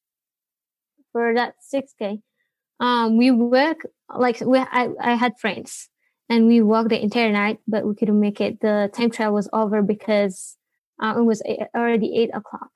for 1.12 1.34
that 1.34 1.54
six 1.60 1.94
day. 1.98 2.20
um, 2.80 3.16
we 3.16 3.30
work 3.30 3.78
like 4.14 4.40
we 4.40 4.58
I, 4.58 4.88
I 5.00 5.14
had 5.14 5.38
friends 5.38 5.88
and 6.28 6.46
we 6.46 6.60
walked 6.60 6.90
the 6.90 7.02
entire 7.02 7.32
night, 7.32 7.58
but 7.66 7.86
we 7.86 7.94
couldn't 7.94 8.20
make 8.20 8.40
it. 8.40 8.60
The 8.60 8.90
time 8.92 9.10
trial 9.10 9.32
was 9.32 9.48
over 9.52 9.82
because 9.82 10.56
uh, 11.02 11.14
it 11.18 11.22
was 11.22 11.42
eight, 11.44 11.60
already 11.74 12.16
eight 12.16 12.30
o'clock. 12.34 12.70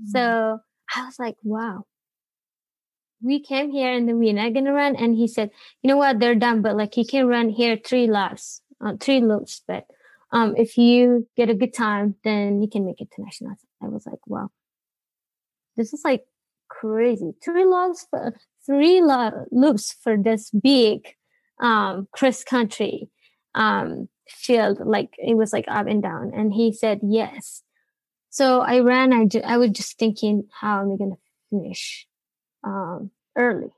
Mm-hmm. 0.00 0.10
So 0.10 0.58
I 0.94 1.04
was 1.04 1.18
like, 1.18 1.36
wow. 1.42 1.84
We 3.22 3.40
came 3.40 3.70
here 3.70 3.90
and 3.90 4.06
then 4.06 4.18
we're 4.18 4.34
not 4.34 4.52
gonna 4.52 4.72
run. 4.72 4.96
And 4.96 5.16
he 5.16 5.26
said, 5.28 5.50
you 5.82 5.88
know 5.88 5.96
what, 5.96 6.20
they're 6.20 6.34
done, 6.34 6.60
but 6.60 6.76
like 6.76 6.96
you 6.96 7.06
can 7.06 7.26
run 7.26 7.48
here 7.48 7.78
three 7.82 8.06
laps, 8.06 8.60
uh, 8.84 8.94
three 9.00 9.20
loops. 9.20 9.62
But 9.66 9.86
um, 10.30 10.54
if 10.56 10.76
you 10.76 11.26
get 11.36 11.48
a 11.48 11.54
good 11.54 11.72
time, 11.72 12.16
then 12.24 12.60
you 12.60 12.68
can 12.68 12.84
make 12.84 13.00
it 13.00 13.08
to 13.12 13.22
nationals. 13.22 13.58
I 13.82 13.86
was 13.86 14.06
like, 14.06 14.26
wow, 14.26 14.50
this 15.76 15.92
is 15.92 16.02
like 16.04 16.24
crazy. 16.68 17.32
Three 17.42 17.64
logs 17.64 18.06
for 18.10 18.34
three 18.66 19.00
lo- 19.00 19.46
loops 19.50 19.96
for 20.02 20.16
this 20.16 20.50
big 20.50 21.14
um, 21.60 22.08
cross 22.12 22.44
country 22.44 23.08
um, 23.54 24.08
field. 24.28 24.78
Like 24.84 25.10
it 25.18 25.36
was 25.36 25.52
like 25.52 25.66
up 25.68 25.86
and 25.86 26.02
down. 26.02 26.32
And 26.34 26.52
he 26.52 26.72
said 26.72 27.00
yes. 27.02 27.62
So 28.30 28.60
I 28.60 28.80
ran. 28.80 29.12
I, 29.12 29.26
ju- 29.26 29.42
I 29.44 29.58
was 29.58 29.70
just 29.70 29.98
thinking, 29.98 30.48
how 30.60 30.80
am 30.80 30.92
I 30.92 30.96
going 30.96 31.12
to 31.12 31.18
finish 31.50 32.06
um, 32.64 33.10
early? 33.36 33.68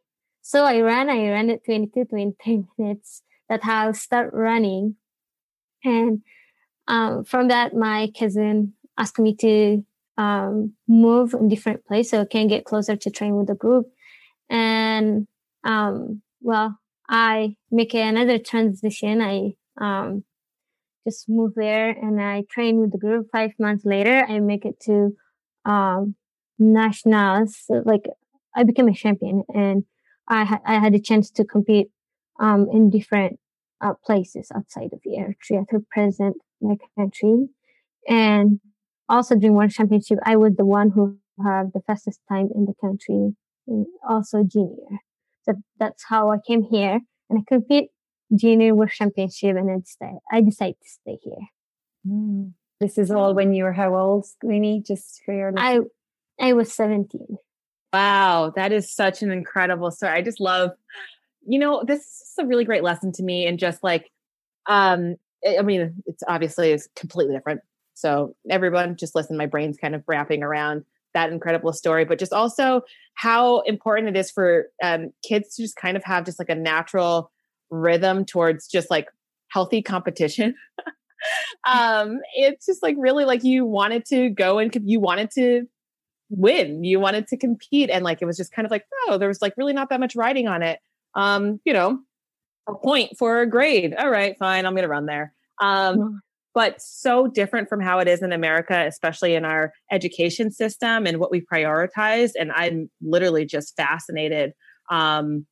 So 0.42 0.64
I 0.64 0.80
ran. 0.80 1.10
I 1.10 1.28
ran 1.28 1.50
at 1.50 1.64
22, 1.64 2.04
23 2.06 2.64
minutes. 2.78 3.22
that 3.48 3.62
how 3.62 3.88
I 3.88 3.92
start 3.92 4.30
running. 4.32 4.96
And 5.84 6.22
um, 6.88 7.24
from 7.24 7.48
that, 7.48 7.74
my 7.74 8.10
cousin 8.18 8.74
asked 8.96 9.18
me 9.18 9.34
to 9.36 9.84
um, 10.16 10.72
move 10.88 11.34
in 11.34 11.48
different 11.48 11.84
place 11.84 12.10
so 12.10 12.22
I 12.22 12.24
can 12.24 12.48
get 12.48 12.64
closer 12.64 12.96
to 12.96 13.10
train 13.10 13.36
with 13.36 13.48
the 13.48 13.54
group. 13.54 13.86
And 14.48 15.26
um, 15.64 16.22
well, 16.40 16.78
I 17.08 17.56
make 17.70 17.94
another 17.94 18.38
transition. 18.38 19.20
I 19.20 19.54
um, 19.78 20.24
just 21.06 21.28
move 21.28 21.52
there 21.54 21.90
and 21.90 22.20
I 22.20 22.42
train 22.50 22.80
with 22.80 22.92
the 22.92 22.98
group. 22.98 23.28
Five 23.32 23.52
months 23.58 23.84
later, 23.84 24.24
I 24.28 24.40
make 24.40 24.64
it 24.64 24.80
to 24.86 25.14
um, 25.64 26.16
nationals. 26.58 27.64
Like 27.68 28.06
I 28.54 28.64
became 28.64 28.88
a 28.88 28.94
champion, 28.94 29.44
and 29.54 29.84
I 30.28 30.44
ha- 30.44 30.64
I 30.66 30.78
had 30.78 30.94
a 30.94 31.00
chance 31.00 31.30
to 31.32 31.44
compete 31.44 31.88
um, 32.40 32.66
in 32.72 32.90
different 32.90 33.38
uh, 33.80 33.94
places 34.04 34.48
outside 34.54 34.90
of 34.92 35.00
Eritrea 35.06 35.66
to 35.68 35.84
present 35.90 36.36
my 36.60 36.76
country. 36.98 37.48
And 38.08 38.60
also 39.08 39.36
during 39.36 39.54
one 39.54 39.70
championship, 39.70 40.18
I 40.24 40.36
was 40.36 40.54
the 40.56 40.64
one 40.64 40.90
who 40.90 41.18
had 41.44 41.72
the 41.74 41.82
fastest 41.86 42.20
time 42.28 42.48
in 42.54 42.66
the 42.66 42.74
country, 42.80 43.36
also 44.08 44.42
junior. 44.42 45.00
So 45.42 45.54
that's 45.78 46.04
how 46.08 46.30
I 46.32 46.38
came 46.46 46.62
here 46.62 47.00
and 47.30 47.38
I 47.38 47.42
compete 47.46 47.90
junior 48.34 48.74
world 48.74 48.90
championship 48.90 49.56
and 49.56 49.68
then 49.68 50.18
I 50.30 50.40
decided 50.40 50.76
to 50.82 50.88
stay 50.88 51.18
here. 51.22 51.48
Mm. 52.06 52.52
This 52.80 52.98
is 52.98 53.10
all 53.10 53.34
when 53.34 53.52
you 53.52 53.64
were 53.64 53.72
how 53.72 53.94
old, 53.96 54.26
Weini? 54.44 54.86
Just 54.86 55.22
for 55.24 55.34
your 55.34 55.52
I 55.56 55.80
I 56.40 56.52
was 56.52 56.72
17. 56.72 57.38
Wow, 57.92 58.52
that 58.56 58.72
is 58.72 58.94
such 58.94 59.22
an 59.22 59.30
incredible 59.30 59.90
story. 59.90 60.12
I 60.12 60.22
just 60.22 60.40
love, 60.40 60.72
you 61.46 61.58
know, 61.58 61.82
this 61.86 62.00
is 62.00 62.34
a 62.38 62.46
really 62.46 62.64
great 62.64 62.82
lesson 62.82 63.12
to 63.12 63.22
me 63.22 63.46
and 63.46 63.58
just 63.58 63.82
like 63.82 64.10
um 64.66 65.16
I 65.46 65.62
mean, 65.62 66.02
it's 66.06 66.22
obviously 66.26 66.72
is 66.72 66.88
completely 66.96 67.34
different. 67.34 67.60
So 67.94 68.34
everyone 68.50 68.96
just 68.96 69.14
listen, 69.14 69.36
my 69.36 69.46
brain's 69.46 69.78
kind 69.78 69.94
of 69.94 70.02
wrapping 70.06 70.42
around 70.42 70.84
that 71.14 71.32
incredible 71.32 71.72
story, 71.72 72.04
but 72.04 72.18
just 72.18 72.32
also 72.32 72.82
how 73.14 73.60
important 73.60 74.14
it 74.14 74.18
is 74.18 74.30
for 74.30 74.66
um, 74.82 75.10
kids 75.26 75.56
to 75.56 75.62
just 75.62 75.76
kind 75.76 75.96
of 75.96 76.04
have 76.04 76.24
just 76.24 76.38
like 76.38 76.50
a 76.50 76.54
natural 76.54 77.32
rhythm 77.70 78.24
towards 78.24 78.66
just 78.66 78.90
like 78.90 79.08
healthy 79.48 79.82
competition. 79.82 80.54
um, 81.68 82.20
it's 82.34 82.66
just 82.66 82.82
like 82.82 82.96
really 82.98 83.24
like 83.24 83.44
you 83.44 83.64
wanted 83.64 84.04
to 84.06 84.30
go 84.30 84.58
and 84.58 84.74
you 84.84 85.00
wanted 85.00 85.30
to 85.32 85.66
win, 86.30 86.84
you 86.84 87.00
wanted 87.00 87.28
to 87.28 87.36
compete, 87.36 87.90
and 87.90 88.04
like 88.04 88.20
it 88.20 88.26
was 88.26 88.36
just 88.36 88.52
kind 88.52 88.66
of 88.66 88.70
like 88.70 88.84
oh, 89.08 89.18
there 89.18 89.28
was 89.28 89.42
like 89.42 89.54
really 89.56 89.72
not 89.72 89.88
that 89.90 90.00
much 90.00 90.16
writing 90.16 90.48
on 90.48 90.62
it. 90.62 90.80
Um, 91.14 91.60
you 91.64 91.72
know, 91.72 91.98
a 92.68 92.74
point 92.74 93.16
for 93.18 93.40
a 93.40 93.48
grade. 93.48 93.94
All 93.94 94.10
right, 94.10 94.36
fine, 94.38 94.66
I'm 94.66 94.74
gonna 94.74 94.88
run 94.88 95.06
there. 95.06 95.32
Um, 95.60 96.20
but 96.56 96.80
so 96.80 97.26
different 97.26 97.68
from 97.68 97.80
how 97.82 97.98
it 97.98 98.08
is 98.08 98.22
in 98.22 98.32
America, 98.32 98.86
especially 98.86 99.34
in 99.34 99.44
our 99.44 99.74
education 99.92 100.50
system 100.50 101.06
and 101.06 101.18
what 101.18 101.30
we 101.30 101.42
prioritize. 101.42 102.30
And 102.38 102.50
I'm 102.50 102.88
literally 103.02 103.44
just 103.44 103.76
fascinated 103.76 104.52
um, 104.90 105.46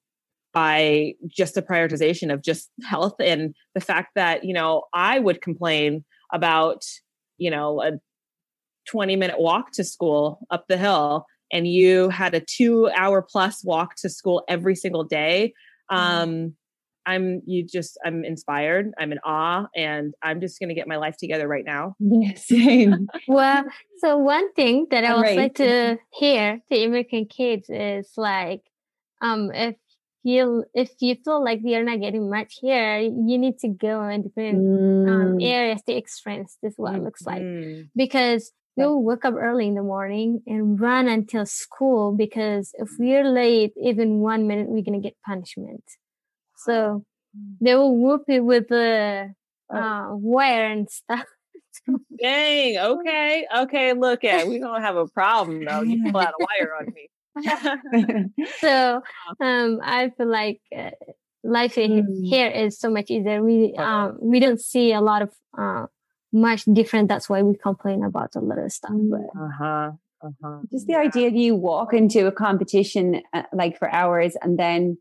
by 0.55 1.13
just 1.29 1.55
the 1.55 1.63
prioritization 1.63 2.33
of 2.33 2.43
just 2.43 2.71
health 2.85 3.17
and 3.21 3.55
the 3.75 3.81
fact 3.81 4.13
that, 4.15 4.45
you 4.45 4.55
know, 4.55 4.85
I 4.95 5.19
would 5.19 5.43
complain 5.43 6.05
about, 6.33 6.83
you 7.37 7.51
know, 7.51 7.83
a 7.83 7.93
20 8.89 9.17
minute 9.17 9.41
walk 9.41 9.73
to 9.73 9.85
school 9.85 10.39
up 10.51 10.67
the 10.69 10.77
hill 10.77 11.27
and 11.53 11.67
you 11.67 12.09
had 12.09 12.35
a 12.35 12.41
two 12.41 12.91
hour 12.97 13.23
plus 13.23 13.65
walk 13.65 13.97
to 13.97 14.09
school 14.09 14.43
every 14.49 14.75
single 14.75 15.05
day. 15.05 15.53
Mm-hmm. 15.91 16.03
Um, 16.03 16.55
I'm 17.07 17.43
you 17.47 17.65
just 17.65 17.99
I'm 18.05 18.25
inspired. 18.25 18.93
I'm 18.99 19.13
in 19.13 19.19
awe, 19.25 19.67
and 19.77 20.15
I'm 20.23 20.41
just 20.41 20.59
going 20.59 20.71
to 20.71 20.75
get 20.75 20.89
my 20.89 20.97
life 20.97 21.17
together 21.19 21.47
right 21.47 21.65
now. 21.65 21.97
Yeah, 22.01 22.35
same. 22.37 23.09
well, 23.29 23.65
so 23.99 24.17
one 24.17 24.53
thing 24.55 24.87
that 24.91 25.05
I 25.05 25.15
would 25.15 25.23
right. 25.23 25.37
like 25.37 25.55
to 25.57 25.99
hear 26.13 26.61
to 26.71 26.85
American 26.85 27.27
kids 27.27 27.69
is 27.69 28.11
like, 28.17 28.63
um, 29.21 29.51
if 29.53 29.77
you 30.25 30.65
if 30.75 30.91
you 31.01 31.17
feel 31.25 31.43
like 31.45 31.61
you're 31.63 31.85
not 31.85 32.01
getting 32.01 32.31
much 32.31 32.59
here, 32.61 32.99
you 32.99 33.39
need 33.39 33.59
to 33.59 33.69
go 33.69 34.09
in 34.09 34.23
different 34.23 34.59
um, 34.59 34.65
mm. 34.65 35.33
um, 35.35 35.41
areas 35.41 35.83
to 35.83 35.93
experience 35.93 36.57
this 36.63 36.75
what 36.77 36.95
it 36.95 37.03
looks 37.03 37.27
like 37.27 37.43
mm-hmm. 37.43 37.83
because 37.95 38.53
we'll 38.77 39.03
wake 39.03 39.25
up 39.25 39.35
early 39.37 39.69
in 39.69 39.75
the 39.75 39.83
morning 39.83 40.43
and 40.47 40.81
run 40.81 41.07
until 41.09 41.47
school 41.47 42.13
because 42.13 42.73
if 42.75 42.89
we're 42.99 43.29
late 43.29 43.73
even 43.81 44.19
one 44.19 44.49
minute 44.49 44.67
we're 44.69 44.83
gonna 44.83 44.99
get 44.99 45.15
punishment 45.25 45.85
so 46.57 47.05
mm. 47.37 47.57
they 47.61 47.75
will 47.75 47.97
whoop 47.97 48.25
it 48.29 48.41
with 48.41 48.69
the 48.69 49.33
oh. 49.71 49.77
uh, 49.77 50.15
wire 50.17 50.67
and 50.67 50.91
stuff. 50.91 51.25
Dang. 52.21 52.79
Okay. 52.79 53.47
Okay. 53.55 53.93
Look 53.93 54.25
at 54.25 54.47
we 54.47 54.59
don't 54.59 54.81
have 54.81 54.97
a 54.97 55.07
problem 55.09 55.65
though. 55.65 55.83
You 55.83 56.11
pull 56.11 56.21
out 56.21 56.35
a 56.41 56.45
wire 56.45 56.75
on 56.77 56.87
me. 56.87 57.09
so 58.61 59.03
um, 59.41 59.81
I 59.83 60.11
feel 60.17 60.31
like 60.31 60.61
uh, 60.77 60.91
life 61.43 61.75
mm. 61.77 62.05
here 62.25 62.49
is 62.49 62.79
so 62.79 62.91
much 62.91 63.11
easier. 63.11 63.43
We 63.43 63.75
um, 63.77 64.19
we 64.21 64.41
don't 64.41 64.61
see 64.61 64.93
a 64.93 65.01
lot 65.01 65.23
of 65.23 65.33
uh, 65.57 65.87
much 66.33 66.65
different. 66.73 67.09
That's 67.09 67.29
why 67.29 67.43
we 67.43 67.57
complain 67.57 68.05
about 68.05 68.37
a 68.37 68.41
lot 68.41 68.59
of 68.59 68.73
stuff. 68.73 68.93
But 68.93 69.41
uh 69.41 69.49
huh. 69.59 69.93
Uh-huh. 70.23 70.61
Just 70.73 70.87
the 70.87 70.95
idea 70.95 71.31
that 71.31 71.37
you 71.37 71.55
walk 71.55 71.93
into 71.93 72.27
a 72.27 72.33
competition 72.33 73.21
uh, 73.35 73.43
like 73.53 73.79
for 73.79 73.93
hours 73.93 74.37
and 74.41 74.59
then 74.59 74.97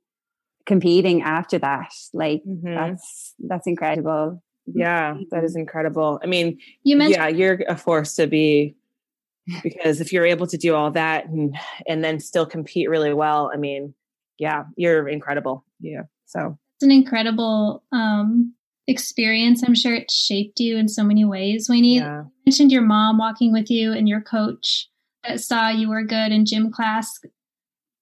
competing 0.65 1.21
after 1.21 1.59
that 1.59 1.93
like 2.13 2.41
mm-hmm. 2.47 2.73
that's 2.73 3.33
that's 3.39 3.67
incredible 3.67 4.41
yeah 4.65 5.17
that 5.31 5.43
is 5.43 5.55
incredible 5.63 6.19
i 6.23 6.25
mean 6.25 6.57
you 6.83 6.95
mentioned 6.95 7.17
yeah 7.17 7.27
you're 7.27 7.63
a 7.67 7.75
force 7.75 8.15
to 8.15 8.27
be 8.27 8.75
because 9.63 9.99
if 10.01 10.13
you're 10.13 10.25
able 10.25 10.47
to 10.47 10.57
do 10.57 10.75
all 10.75 10.91
that 10.91 11.25
and 11.25 11.55
and 11.87 12.03
then 12.03 12.19
still 12.19 12.45
compete 12.45 12.89
really 12.89 13.13
well 13.13 13.51
i 13.53 13.57
mean 13.57 13.93
yeah 14.39 14.63
you're 14.75 15.07
incredible. 15.07 15.63
Yeah 15.79 16.03
so. 16.33 16.57
It's 16.77 16.83
an 16.83 16.91
incredible 16.91 17.83
um 17.91 18.53
experience. 18.87 19.63
I'm 19.63 19.75
sure 19.75 19.95
it 19.95 20.11
shaped 20.11 20.59
you 20.59 20.77
in 20.77 20.89
so 20.89 21.03
many 21.03 21.23
ways. 21.23 21.69
Weini 21.69 21.95
yeah. 21.95 22.23
you 22.23 22.31
mentioned 22.45 22.71
your 22.71 22.81
mom 22.81 23.17
walking 23.17 23.53
with 23.53 23.69
you 23.69 23.93
and 23.93 24.09
your 24.09 24.21
coach 24.21 24.89
that 25.23 25.39
saw 25.39 25.69
you 25.69 25.89
were 25.89 26.03
good 26.03 26.31
in 26.31 26.45
gym 26.45 26.71
class. 26.71 27.19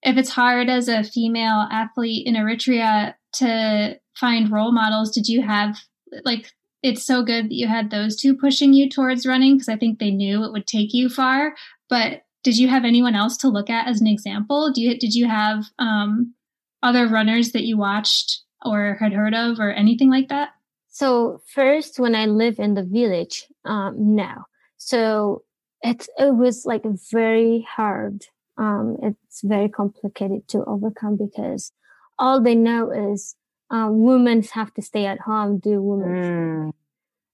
If 0.01 0.17
it's 0.17 0.31
hard 0.31 0.69
as 0.69 0.87
a 0.87 1.03
female 1.03 1.67
athlete 1.71 2.25
in 2.25 2.33
Eritrea 2.35 3.13
to 3.33 3.99
find 4.15 4.51
role 4.51 4.71
models, 4.71 5.11
did 5.11 5.27
you 5.27 5.43
have 5.43 5.77
like 6.23 6.51
it's 6.83 7.05
so 7.05 7.23
good 7.23 7.45
that 7.45 7.55
you 7.55 7.67
had 7.67 7.89
those 7.89 8.15
two 8.15 8.35
pushing 8.35 8.73
you 8.73 8.89
towards 8.89 9.25
running 9.25 9.55
because 9.55 9.69
I 9.69 9.77
think 9.77 9.99
they 9.99 10.11
knew 10.11 10.43
it 10.43 10.51
would 10.51 10.67
take 10.67 10.93
you 10.93 11.09
far. 11.09 11.55
But 11.89 12.23
did 12.43 12.57
you 12.57 12.67
have 12.69 12.85
anyone 12.85 13.15
else 13.15 13.37
to 13.37 13.49
look 13.49 13.69
at 13.69 13.87
as 13.87 14.01
an 14.01 14.07
example? 14.07 14.71
Do 14.71 14.81
you 14.81 14.97
did 14.97 15.13
you 15.13 15.27
have 15.27 15.65
um, 15.79 16.33
other 16.81 17.07
runners 17.07 17.51
that 17.51 17.63
you 17.63 17.77
watched 17.77 18.41
or 18.63 18.97
had 18.99 19.13
heard 19.13 19.33
of 19.33 19.59
or 19.59 19.71
anything 19.71 20.09
like 20.09 20.29
that? 20.29 20.49
So 20.89 21.41
first, 21.53 21.99
when 21.99 22.15
I 22.15 22.25
live 22.25 22.59
in 22.59 22.73
the 22.73 22.83
village 22.83 23.45
um, 23.63 24.15
now, 24.15 24.45
so 24.77 25.43
it 25.81 26.07
it 26.17 26.35
was 26.35 26.65
like 26.65 26.83
very 27.11 27.65
hard 27.69 28.25
um, 28.57 28.97
it's 29.01 29.41
very 29.43 29.69
complicated 29.69 30.47
to 30.49 30.63
overcome 30.65 31.17
because 31.17 31.71
all 32.19 32.41
they 32.41 32.55
know 32.55 32.91
is 32.91 33.35
um, 33.71 34.03
women 34.03 34.43
have 34.53 34.73
to 34.75 34.81
stay 34.81 35.05
at 35.05 35.21
home, 35.21 35.59
do 35.59 35.81
women. 35.81 36.09
Mm. 36.09 36.73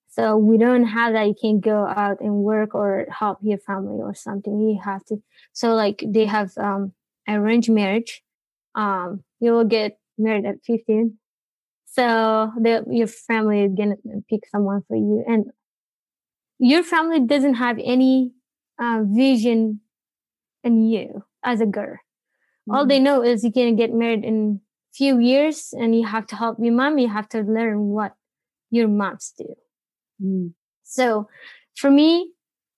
So 0.10 0.38
we 0.38 0.58
don't 0.58 0.86
have 0.86 1.14
that. 1.14 1.28
You 1.28 1.36
can 1.40 1.60
go 1.60 1.86
out 1.86 2.22
and 2.22 2.36
work 2.36 2.74
or 2.74 3.08
help 3.12 3.40
your 3.42 3.58
family 3.58 4.00
or 4.02 4.16
something. 4.16 4.60
You 4.60 4.80
have 4.84 5.04
to. 5.06 5.18
So 5.54 5.74
like 5.76 6.04
they 6.06 6.26
have 6.26 6.52
um, 6.58 6.94
arranged 7.28 7.70
marriage. 7.70 8.24
um, 8.76 9.24
you 9.40 9.52
will 9.52 9.66
get 9.66 10.00
married 10.18 10.46
at 10.46 10.64
15. 10.64 11.18
So 11.86 12.52
the, 12.60 12.86
your 12.90 13.08
family 13.08 13.64
is 13.64 13.74
gonna 13.76 13.96
pick 14.30 14.42
someone 14.52 14.84
for 14.88 14.96
you, 14.96 15.24
and 15.28 15.46
your 16.60 16.84
family 16.84 17.22
doesn't 17.22 17.56
have 17.56 17.78
any 17.84 18.34
uh, 18.80 19.02
vision 19.04 19.82
in 20.64 20.86
you 20.86 21.24
as 21.44 21.62
a 21.62 21.66
girl. 21.66 21.96
Mm-hmm. 21.96 22.76
All 22.76 22.86
they 22.86 23.00
know 23.00 23.24
is 23.24 23.44
you're 23.44 23.52
gonna 23.52 23.74
get 23.74 23.94
married 23.94 24.24
in 24.24 24.62
few 24.98 25.20
years, 25.20 25.74
and 25.74 25.96
you 25.96 26.06
have 26.06 26.26
to 26.28 26.36
help 26.36 26.58
your 26.60 26.74
mom. 26.74 26.98
You 26.98 27.10
have 27.10 27.30
to 27.30 27.42
learn 27.42 27.90
what 27.90 28.16
your 28.72 28.88
moms 28.88 29.34
do. 29.38 29.56
Mm. 30.22 30.54
So 30.84 31.28
for 31.76 31.92
me, 31.92 32.32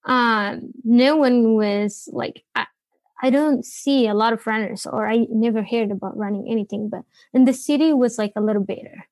um, 0.04 0.72
no 0.84 1.16
one 1.16 1.54
was 1.54 2.08
like, 2.12 2.44
I, 2.54 2.66
I 3.22 3.30
don't 3.30 3.64
see 3.64 4.06
a 4.06 4.14
lot 4.14 4.32
of 4.32 4.46
runners 4.46 4.86
or 4.86 5.08
I 5.08 5.26
never 5.30 5.62
heard 5.62 5.90
about 5.90 6.16
running 6.16 6.46
anything, 6.50 6.88
but 6.88 7.02
in 7.32 7.44
the 7.44 7.52
city 7.52 7.92
was 7.92 8.18
like 8.18 8.32
a 8.36 8.40
little 8.40 8.64
better. 8.64 9.06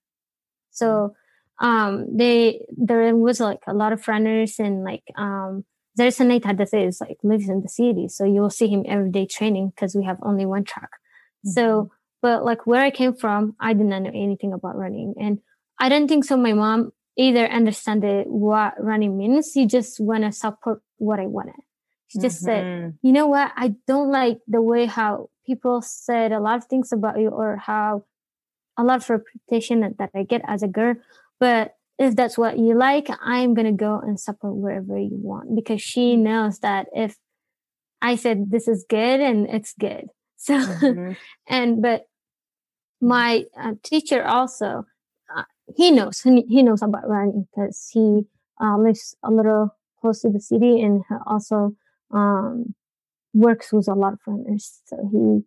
So, 0.70 1.14
um, 1.60 2.16
they, 2.16 2.64
there 2.76 3.14
was 3.16 3.40
like 3.40 3.60
a 3.66 3.74
lot 3.74 3.92
of 3.92 4.06
runners 4.06 4.58
and 4.58 4.84
like, 4.84 5.02
um, 5.16 5.64
there's 5.96 6.20
a 6.20 6.24
Nate 6.24 6.46
is 6.46 7.00
like 7.00 7.18
lives 7.22 7.48
in 7.48 7.60
the 7.60 7.68
city. 7.68 8.06
So 8.08 8.24
you 8.24 8.40
will 8.40 8.50
see 8.50 8.68
him 8.68 8.84
every 8.86 9.10
day 9.10 9.26
training 9.26 9.72
because 9.74 9.96
we 9.96 10.04
have 10.04 10.18
only 10.22 10.46
one 10.46 10.64
track. 10.64 10.90
Mm-hmm. 11.44 11.50
So, 11.50 11.90
but 12.22 12.44
like 12.44 12.66
where 12.66 12.82
I 12.82 12.90
came 12.90 13.14
from, 13.14 13.54
I 13.60 13.74
did 13.74 13.86
not 13.86 14.02
know 14.02 14.10
anything 14.10 14.52
about 14.52 14.76
running. 14.76 15.14
And 15.20 15.38
I 15.78 15.88
don't 15.88 16.08
think 16.08 16.24
so. 16.24 16.36
My 16.36 16.52
mom 16.52 16.92
either 17.16 17.46
understand 17.46 18.04
what 18.26 18.74
running 18.78 19.16
means. 19.16 19.50
She 19.52 19.66
just 19.66 20.00
want 20.00 20.24
to 20.24 20.32
support 20.32 20.80
what 20.98 21.20
I 21.20 21.26
wanted. 21.26 21.60
She 22.08 22.20
just 22.20 22.44
mm-hmm. 22.44 22.90
said, 22.90 22.98
you 23.02 23.12
know 23.12 23.26
what? 23.26 23.52
I 23.56 23.74
don't 23.86 24.10
like 24.10 24.38
the 24.46 24.62
way 24.62 24.86
how 24.86 25.28
people 25.44 25.82
said 25.82 26.32
a 26.32 26.40
lot 26.40 26.56
of 26.56 26.64
things 26.64 26.92
about 26.92 27.18
you 27.18 27.28
or 27.28 27.56
how 27.56 28.04
a 28.78 28.84
lot 28.84 29.02
of 29.02 29.10
reputation 29.10 29.80
that, 29.80 29.98
that 29.98 30.10
I 30.14 30.22
get 30.22 30.42
as 30.46 30.62
a 30.62 30.68
girl. 30.68 30.94
But 31.38 31.74
if 31.98 32.14
that's 32.16 32.38
what 32.38 32.58
you 32.58 32.78
like, 32.78 33.08
I'm 33.20 33.54
going 33.54 33.66
to 33.66 33.72
go 33.72 33.98
and 33.98 34.18
support 34.18 34.54
wherever 34.54 34.96
you 34.96 35.18
want 35.20 35.54
because 35.54 35.82
she 35.82 36.14
mm-hmm. 36.14 36.22
knows 36.22 36.60
that 36.60 36.86
if 36.94 37.16
I 38.00 38.16
said 38.16 38.50
this 38.50 38.68
is 38.68 38.86
good 38.88 39.20
and 39.20 39.48
it's 39.48 39.74
good. 39.78 40.06
So, 40.40 40.54
mm-hmm. 40.54 41.14
and, 41.48 41.82
but 41.82 42.06
my 43.00 43.44
uh, 43.56 43.74
teacher 43.82 44.24
also, 44.24 44.86
uh, 45.34 45.44
he 45.76 45.90
knows, 45.90 46.20
he 46.22 46.62
knows 46.62 46.82
about 46.82 47.08
running 47.08 47.46
because 47.54 47.90
he 47.92 48.22
uh, 48.60 48.76
lives 48.78 49.16
a 49.22 49.30
little 49.30 49.76
close 50.00 50.22
to 50.22 50.30
the 50.30 50.40
city 50.40 50.80
and 50.80 51.02
also 51.26 51.72
um, 52.12 52.74
works 53.34 53.72
with 53.72 53.88
a 53.88 53.94
lot 53.94 54.14
of 54.14 54.18
runners. 54.26 54.80
So 54.86 55.08
he 55.12 55.44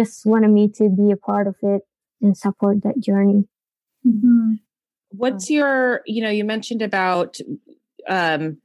just 0.00 0.24
wanted 0.26 0.48
me 0.50 0.68
to 0.76 0.88
be 0.88 1.10
a 1.10 1.16
part 1.16 1.46
of 1.46 1.56
it 1.62 1.82
and 2.20 2.36
support 2.36 2.82
that 2.82 3.00
journey. 3.00 3.44
Mm-hmm. 4.06 4.54
What's 5.10 5.50
your, 5.50 6.02
you 6.06 6.22
know, 6.22 6.30
you 6.30 6.44
mentioned 6.44 6.82
about 6.82 7.38
um, 8.08 8.58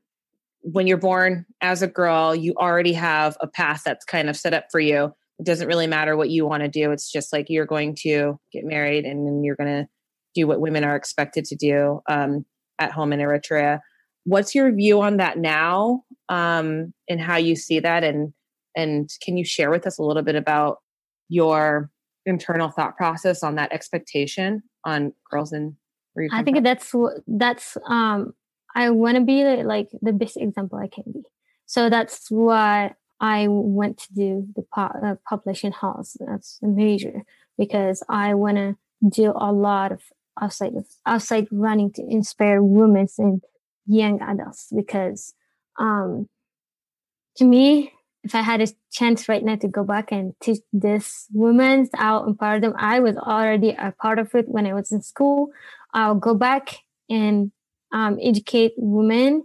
when 0.61 0.87
you're 0.87 0.97
born 0.97 1.45
as 1.61 1.81
a 1.81 1.87
girl, 1.87 2.35
you 2.35 2.53
already 2.55 2.93
have 2.93 3.37
a 3.39 3.47
path 3.47 3.83
that's 3.85 4.05
kind 4.05 4.29
of 4.29 4.35
set 4.35 4.53
up 4.53 4.65
for 4.71 4.79
you. 4.79 5.13
It 5.39 5.45
doesn't 5.45 5.67
really 5.67 5.87
matter 5.87 6.17
what 6.17 6.29
you 6.29 6.45
want 6.45 6.63
to 6.63 6.69
do. 6.69 6.91
It's 6.91 7.11
just 7.11 7.31
like 7.31 7.47
you're 7.49 7.65
going 7.65 7.95
to 8.01 8.39
get 8.51 8.65
married 8.65 9.05
and 9.05 9.25
then 9.25 9.43
you're 9.43 9.55
going 9.55 9.83
to 9.83 9.87
do 10.35 10.47
what 10.47 10.61
women 10.61 10.83
are 10.83 10.95
expected 10.95 11.45
to 11.45 11.55
do 11.55 12.01
um, 12.07 12.45
at 12.77 12.91
home 12.91 13.13
in 13.13 13.19
Eritrea 13.19 13.79
what's 14.29 14.53
your 14.53 14.71
view 14.71 15.01
on 15.01 15.17
that 15.17 15.37
now 15.37 16.03
um, 16.29 16.93
and 17.09 17.19
how 17.19 17.35
you 17.35 17.55
see 17.55 17.79
that 17.79 18.03
and 18.03 18.33
and 18.75 19.09
can 19.23 19.35
you 19.35 19.43
share 19.43 19.71
with 19.71 19.87
us 19.87 19.97
a 19.97 20.03
little 20.03 20.21
bit 20.21 20.35
about 20.35 20.77
your 21.27 21.89
internal 22.25 22.69
thought 22.69 22.95
process 22.95 23.43
on 23.43 23.55
that 23.55 23.71
expectation 23.73 24.61
on 24.85 25.11
girls 25.29 25.51
and 25.51 25.73
i 26.31 26.43
think 26.43 26.57
from? 26.57 26.63
that's 26.63 26.95
that's 27.27 27.77
um 27.87 28.33
i 28.75 28.89
want 28.89 29.15
to 29.15 29.23
be 29.23 29.43
like 29.63 29.89
the 30.01 30.13
best 30.13 30.37
example 30.37 30.77
i 30.77 30.87
can 30.87 31.03
be 31.11 31.23
so 31.65 31.89
that's 31.89 32.29
why 32.29 32.93
i 33.19 33.47
went 33.49 33.97
to 33.97 34.13
do 34.13 34.47
the 34.55 34.63
po- 34.73 34.99
uh, 35.03 35.15
population 35.27 35.71
health 35.71 36.15
that's 36.19 36.59
a 36.63 36.67
major 36.67 37.23
because 37.57 38.03
i 38.09 38.33
want 38.33 38.57
to 38.57 38.75
do 39.09 39.33
a 39.35 39.51
lot 39.51 39.91
of 39.91 40.01
outside 40.41 40.73
outside 41.05 41.47
running 41.51 41.91
to 41.91 42.01
inspire 42.09 42.61
women 42.61 43.07
and 43.17 43.41
young 43.87 44.21
adults 44.21 44.67
because 44.75 45.33
um, 45.79 46.27
to 47.39 47.45
me, 47.45 47.93
if 48.23 48.35
I 48.35 48.41
had 48.41 48.61
a 48.61 48.67
chance 48.91 49.29
right 49.29 49.43
now 49.43 49.55
to 49.55 49.67
go 49.67 49.83
back 49.83 50.11
and 50.11 50.33
teach 50.41 50.59
this 50.73 51.25
women 51.31 51.89
out 51.97 52.27
empower 52.27 52.59
them, 52.59 52.73
I 52.77 52.99
was 52.99 53.15
already 53.15 53.69
a 53.69 53.93
part 53.99 54.19
of 54.19 54.35
it 54.35 54.47
when 54.47 54.67
I 54.67 54.73
was 54.73 54.91
in 54.91 55.01
school. 55.01 55.49
I'll 55.93 56.15
go 56.15 56.35
back 56.35 56.75
and 57.09 57.51
um, 57.93 58.19
educate 58.21 58.73
women 58.75 59.43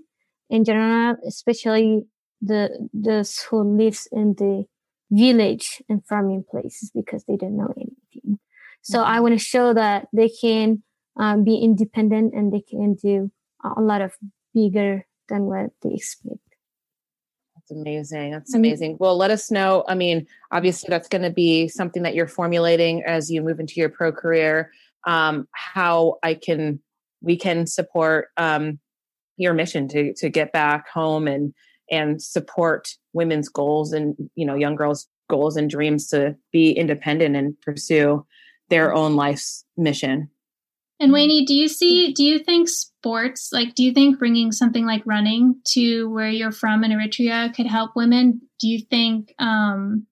in 0.51 0.65
general, 0.65 1.17
especially 1.27 2.05
the 2.45 2.89
those 2.93 3.41
who 3.41 3.77
lives 3.77 4.09
in 4.13 4.35
the 4.35 4.65
village 5.11 5.83
and 5.89 6.05
farming 6.07 6.45
places 6.51 6.91
because 6.95 7.25
they 7.25 7.37
don't 7.37 7.57
know 7.57 7.73
anything. 7.77 8.39
So 8.83 8.99
mm-hmm. 8.99 9.11
I 9.11 9.21
want 9.21 9.35
to 9.35 9.39
show 9.39 9.73
that 9.75 10.09
they 10.13 10.29
can 10.29 10.83
um, 11.17 11.45
be 11.45 11.57
independent 11.57 12.35
and 12.35 12.53
they 12.53 12.61
can 12.61 12.95
do 12.95 13.31
a 13.65 13.81
lot 13.81 14.01
of 14.01 14.13
bigger 14.53 15.07
than 15.29 15.45
what 15.45 15.71
they 15.83 15.95
expect. 15.95 16.39
That's 17.55 17.71
amazing. 17.71 18.33
That's 18.33 18.53
mm-hmm. 18.53 18.61
amazing. 18.61 18.97
Well, 19.01 19.17
let 19.17 19.31
us 19.31 19.51
know. 19.51 19.85
I 19.89 19.95
mean, 19.95 20.27
obviously, 20.51 20.89
that's 20.91 21.09
going 21.09 21.23
to 21.23 21.31
be 21.31 21.69
something 21.69 22.03
that 22.03 22.15
you're 22.15 22.29
formulating 22.29 23.03
as 23.05 23.31
you 23.31 23.41
move 23.41 23.61
into 23.61 23.75
your 23.77 23.89
pro 23.89 24.13
career. 24.13 24.71
Um, 25.07 25.49
how 25.53 26.19
I 26.23 26.35
can, 26.35 26.81
we 27.21 27.37
can 27.37 27.67
support 27.67 28.29
um, 28.37 28.79
your 29.37 29.55
mission 29.55 29.89
to 29.89 30.15
to 30.15 30.29
get 30.29 30.53
back 30.53 30.89
home 30.89 31.27
and 31.27 31.55
and 31.91 32.23
support 32.23 32.89
women's 33.13 33.49
goals 33.49 33.93
and 33.93 34.17
you 34.35 34.47
know 34.47 34.55
young 34.55 34.77
girls' 34.77 35.09
goals 35.29 35.57
and 35.57 35.71
dreams 35.71 36.09
to 36.09 36.37
be 36.53 36.73
independent 36.73 37.37
and 37.37 37.61
pursue 37.63 38.25
their 38.69 38.95
own 38.95 39.17
life's 39.17 39.65
mission. 39.77 40.31
And 41.01 41.13
Weini, 41.13 41.45
do 41.45 41.55
you 41.55 41.69
see, 41.69 42.13
do 42.13 42.23
you 42.23 42.39
think 42.39 42.69
sports, 42.69 43.51
like, 43.53 43.75
do 43.75 43.83
you 43.83 43.93
think 43.93 44.19
bringing 44.19 44.53
something 44.53 44.87
like 44.87 45.03
running 45.05 45.61
to 45.73 46.09
where 46.09 46.31
you're 46.31 46.53
from 46.53 46.85
in 46.85 46.93
Eritrea 46.93 47.55
could 47.55 47.67
help 47.67 47.93
women? 47.97 48.41
Do 48.61 48.69
you 48.69 48.81
think 48.89 49.35
um, 49.39 50.07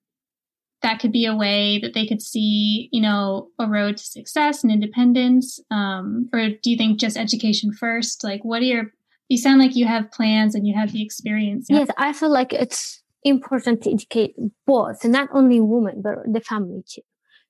that 0.83 0.99
could 0.99 1.13
be 1.13 1.25
a 1.25 1.37
way 1.37 1.79
that 1.79 1.95
they 1.95 2.07
could 2.07 2.21
see, 2.21 2.89
you 2.93 3.01
know, 3.01 3.49
a 3.61 3.67
road 3.69 3.97
to 3.99 4.05
success 4.05 4.65
and 4.65 4.73
independence? 4.73 5.61
Um, 5.71 6.29
or 6.33 6.49
do 6.49 6.71
you 6.71 6.77
think 6.77 6.99
just 6.99 7.17
education 7.17 7.73
first? 7.73 8.25
Like, 8.25 8.45
what 8.45 8.61
are 8.61 8.67
your, 8.67 8.93
you 9.33 9.39
sound 9.39 9.61
like 9.61 9.75
you 9.75 9.87
have 9.87 10.11
plans 10.13 10.55
and 10.55 10.67
you 10.67 10.75
have 10.75 10.93
the 10.93 11.03
experience. 11.03 11.67
Yes, 11.71 11.89
I 11.97 12.13
feel 12.13 12.31
like 12.31 12.53
it's 12.53 13.03
important 13.25 13.83
to 13.83 13.91
educate 13.91 14.35
both, 14.67 15.05
not 15.05 15.29
only 15.33 15.59
women, 15.59 16.03
but 16.03 16.17
the 16.31 16.41
family 16.41 16.85
too. 16.87 17.03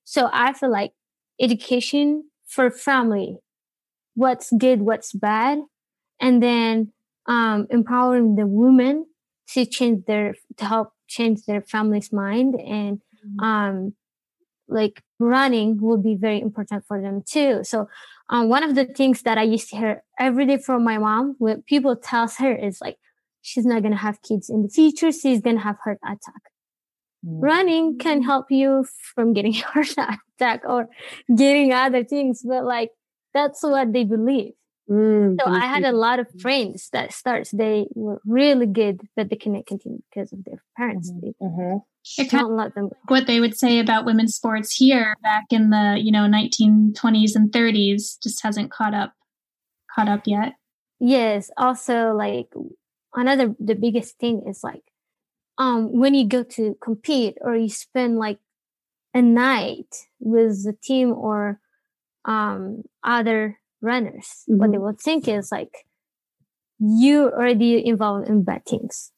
So 0.05 0.29
I 0.31 0.53
feel 0.53 0.71
like 0.71 0.93
education 1.41 2.23
for 2.47 2.71
family 2.71 3.37
what's 4.15 4.51
good 4.59 4.81
what's 4.81 5.11
bad 5.11 5.59
and 6.21 6.41
then 6.41 6.93
um, 7.27 7.67
empowering 7.69 8.35
the 8.35 8.45
women 8.45 9.05
to 9.49 9.65
change 9.65 10.05
their 10.05 10.35
to 10.57 10.65
help 10.65 10.93
change 11.07 11.45
their 11.47 11.61
family's 11.61 12.13
mind 12.13 12.55
and 12.55 12.99
mm-hmm. 12.99 13.43
um, 13.43 13.93
like 14.67 15.01
running 15.19 15.81
will 15.81 15.97
be 15.97 16.15
very 16.15 16.39
important 16.39 16.85
for 16.87 17.01
them 17.01 17.23
too 17.27 17.63
so 17.63 17.87
um, 18.33 18.49
one 18.49 18.63
of 18.63 18.75
the 18.75 18.85
things 18.85 19.21
that 19.21 19.37
i 19.37 19.43
used 19.43 19.69
to 19.69 19.77
hear 19.77 20.03
every 20.19 20.45
day 20.45 20.57
from 20.57 20.83
my 20.83 20.97
mom 20.97 21.35
when 21.37 21.61
people 21.61 21.95
tells 21.95 22.37
her 22.37 22.53
is 22.53 22.79
like 22.81 22.97
she's 23.41 23.65
not 23.65 23.81
going 23.81 23.91
to 23.91 23.97
have 23.97 24.21
kids 24.21 24.49
in 24.49 24.63
the 24.63 24.69
future 24.69 25.11
she's 25.11 25.41
going 25.41 25.55
to 25.55 25.61
have 25.61 25.77
heart 25.83 25.99
attack 26.03 26.41
running 27.23 27.97
can 27.97 28.21
mm. 28.21 28.25
help 28.25 28.47
you 28.49 28.85
from 29.15 29.33
getting 29.33 29.53
heart 29.71 29.95
attack 30.35 30.61
or 30.67 30.89
getting 31.35 31.71
other 31.71 32.03
things 32.03 32.41
but 32.43 32.65
like 32.65 32.89
that's 33.33 33.63
what 33.63 33.93
they 33.93 34.03
believe 34.03 34.53
mm, 34.89 35.37
so 35.39 35.49
i 35.49 35.65
had 35.65 35.83
a 35.83 35.91
lot 35.91 36.19
of 36.19 36.27
friends 36.41 36.89
that 36.91 37.13
starts 37.13 37.51
they 37.51 37.85
were 37.95 38.21
really 38.25 38.65
good 38.65 39.01
but 39.15 39.29
they 39.29 39.35
cannot 39.35 39.65
continue 39.65 39.99
because 40.09 40.31
of 40.33 40.43
their 40.43 40.63
parents 40.77 41.11
mm-hmm. 41.11 41.27
they 41.27 41.45
mm-hmm. 41.45 41.77
It 42.17 42.29
can't 42.29 42.51
let 42.51 42.75
them 42.75 42.89
what 43.07 43.27
they 43.27 43.39
would 43.39 43.57
say 43.57 43.79
about 43.79 44.03
women's 44.03 44.35
sports 44.35 44.75
here 44.75 45.15
back 45.23 45.45
in 45.51 45.69
the 45.69 45.97
you 46.01 46.11
know 46.11 46.27
1920s 46.27 47.35
and 47.35 47.49
30s 47.49 48.21
just 48.21 48.43
hasn't 48.43 48.71
caught 48.71 48.93
up 48.93 49.13
caught 49.95 50.09
up 50.09 50.23
yet 50.25 50.55
yes 50.99 51.49
also 51.55 52.11
like 52.13 52.49
another 53.15 53.55
the 53.57 53.75
biggest 53.75 54.17
thing 54.19 54.43
is 54.47 54.65
like 54.65 54.83
um, 55.57 55.99
when 55.99 56.13
you 56.13 56.27
go 56.27 56.43
to 56.43 56.75
compete 56.81 57.37
or 57.41 57.55
you 57.55 57.69
spend 57.69 58.17
like 58.17 58.39
a 59.13 59.21
night 59.21 60.07
with 60.19 60.63
the 60.63 60.73
team 60.73 61.13
or 61.13 61.59
um, 62.25 62.83
other 63.03 63.59
runners, 63.83 64.45
mm-hmm. 64.49 64.57
what 64.57 64.71
they 64.71 64.77
will 64.77 64.95
think 64.99 65.27
is 65.27 65.51
like 65.51 65.85
you 66.79 67.25
already 67.25 67.85
involved 67.85 68.27
in 68.27 68.43
bad 68.43 68.65
things. 68.65 69.11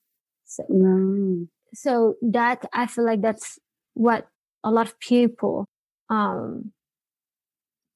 So, 0.46 0.64
mm. 0.70 1.48
so 1.74 2.16
that 2.22 2.66
I 2.74 2.88
feel 2.88 3.06
like 3.06 3.22
that's 3.22 3.58
what 3.94 4.28
a 4.64 4.72
lot 4.72 4.88
of 4.88 5.00
people 5.00 5.68
um 6.10 6.72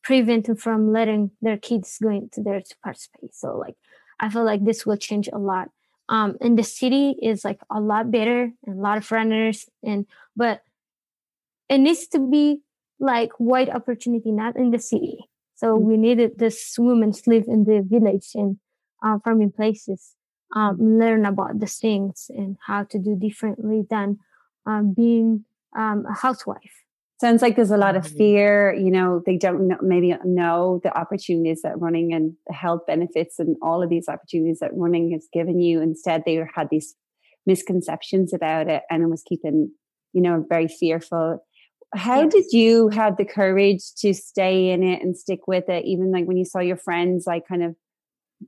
prevent 0.04 0.48
from 0.60 0.92
letting 0.92 1.32
their 1.42 1.58
kids 1.58 1.98
go 2.02 2.10
into 2.10 2.42
there 2.42 2.62
to 2.62 2.76
participate. 2.84 3.36
So 3.36 3.58
like 3.58 3.76
I 4.20 4.30
feel 4.30 4.44
like 4.44 4.66
this 4.66 4.86
will 4.86 4.98
change 4.98 5.30
a 5.32 5.38
lot. 5.38 5.70
Um 6.08 6.38
in 6.42 6.56
the 6.56 6.64
city 6.64 7.16
is 7.22 7.44
like 7.44 7.60
a 7.70 7.80
lot 7.80 8.10
better 8.12 8.52
and 8.66 8.80
a 8.80 8.82
lot 8.82 8.98
of 8.98 9.12
runners 9.12 9.70
and 9.84 10.06
but 10.36 10.62
it 11.70 11.78
needs 11.78 12.08
to 12.08 12.20
be 12.20 12.62
like 13.00 13.32
wide 13.40 13.70
opportunity, 13.70 14.32
not 14.32 14.58
in 14.58 14.72
the 14.72 14.80
city. 14.80 15.29
So 15.60 15.76
mm-hmm. 15.76 15.88
we 15.88 15.98
needed 15.98 16.40
this 16.40 16.76
women 16.78 17.12
to 17.12 17.22
live 17.28 17.44
in 17.48 17.66
the 17.66 17.84
village 17.86 18.30
and 18.34 18.58
uh, 19.04 19.20
farming 19.24 19.52
places, 19.52 20.16
um, 20.56 20.78
learn 20.80 21.26
about 21.26 21.60
the 21.60 21.68
things 21.68 22.28
and 22.30 22.56
how 22.66 22.86
to 22.86 22.98
do 22.98 23.18
differently 23.20 23.84
than 23.90 24.20
um, 24.66 24.94
being 24.96 25.44
um, 25.78 26.06
a 26.10 26.14
housewife. 26.14 26.86
Sounds 27.20 27.42
like 27.42 27.58
there's 27.58 27.72
a 27.72 27.78
lot 27.78 27.98
of 27.98 28.08
fear. 28.08 28.74
You 28.74 28.90
know, 28.90 29.22
they 29.26 29.36
don't 29.36 29.68
know, 29.68 29.76
maybe 29.82 30.16
know 30.24 30.80
the 30.82 30.98
opportunities 30.98 31.64
that 31.64 31.78
running 31.78 32.14
and 32.14 32.36
the 32.48 32.54
health 32.54 32.84
benefits 32.88 33.38
and 33.40 33.58
all 33.62 33.84
of 33.84 33.90
these 33.90 34.08
opportunities 34.08 34.60
that 34.60 34.72
running 34.74 35.12
has 35.12 35.28
given 35.34 35.60
you. 35.60 35.82
Instead, 35.82 36.24
they 36.26 36.42
had 36.56 36.70
these 36.72 36.96
misconceptions 37.46 38.34
about 38.34 38.70
it 38.70 38.84
and 38.90 39.04
it 39.04 39.08
was 39.08 39.24
keeping, 39.28 39.74
you 40.14 40.22
know, 40.22 40.46
very 40.48 40.70
fearful. 40.70 41.46
How 41.94 42.28
did 42.28 42.46
you 42.52 42.90
have 42.90 43.18
the 43.18 43.26
courage 43.26 43.82
to 44.00 44.14
stay 44.14 44.70
in 44.70 44.84
it 44.84 45.02
and 45.02 45.18
stick 45.18 45.48
with 45.48 45.70
it, 45.70 45.86
even 45.86 46.12
like 46.12 46.26
when 46.26 46.38
you 46.38 46.46
saw 46.46 46.60
your 46.60 46.78
friends 46.78 47.26
like 47.26 47.48
kind 47.48 47.64
of 47.64 47.76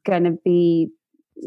gonna 0.05 0.33
be 0.45 0.89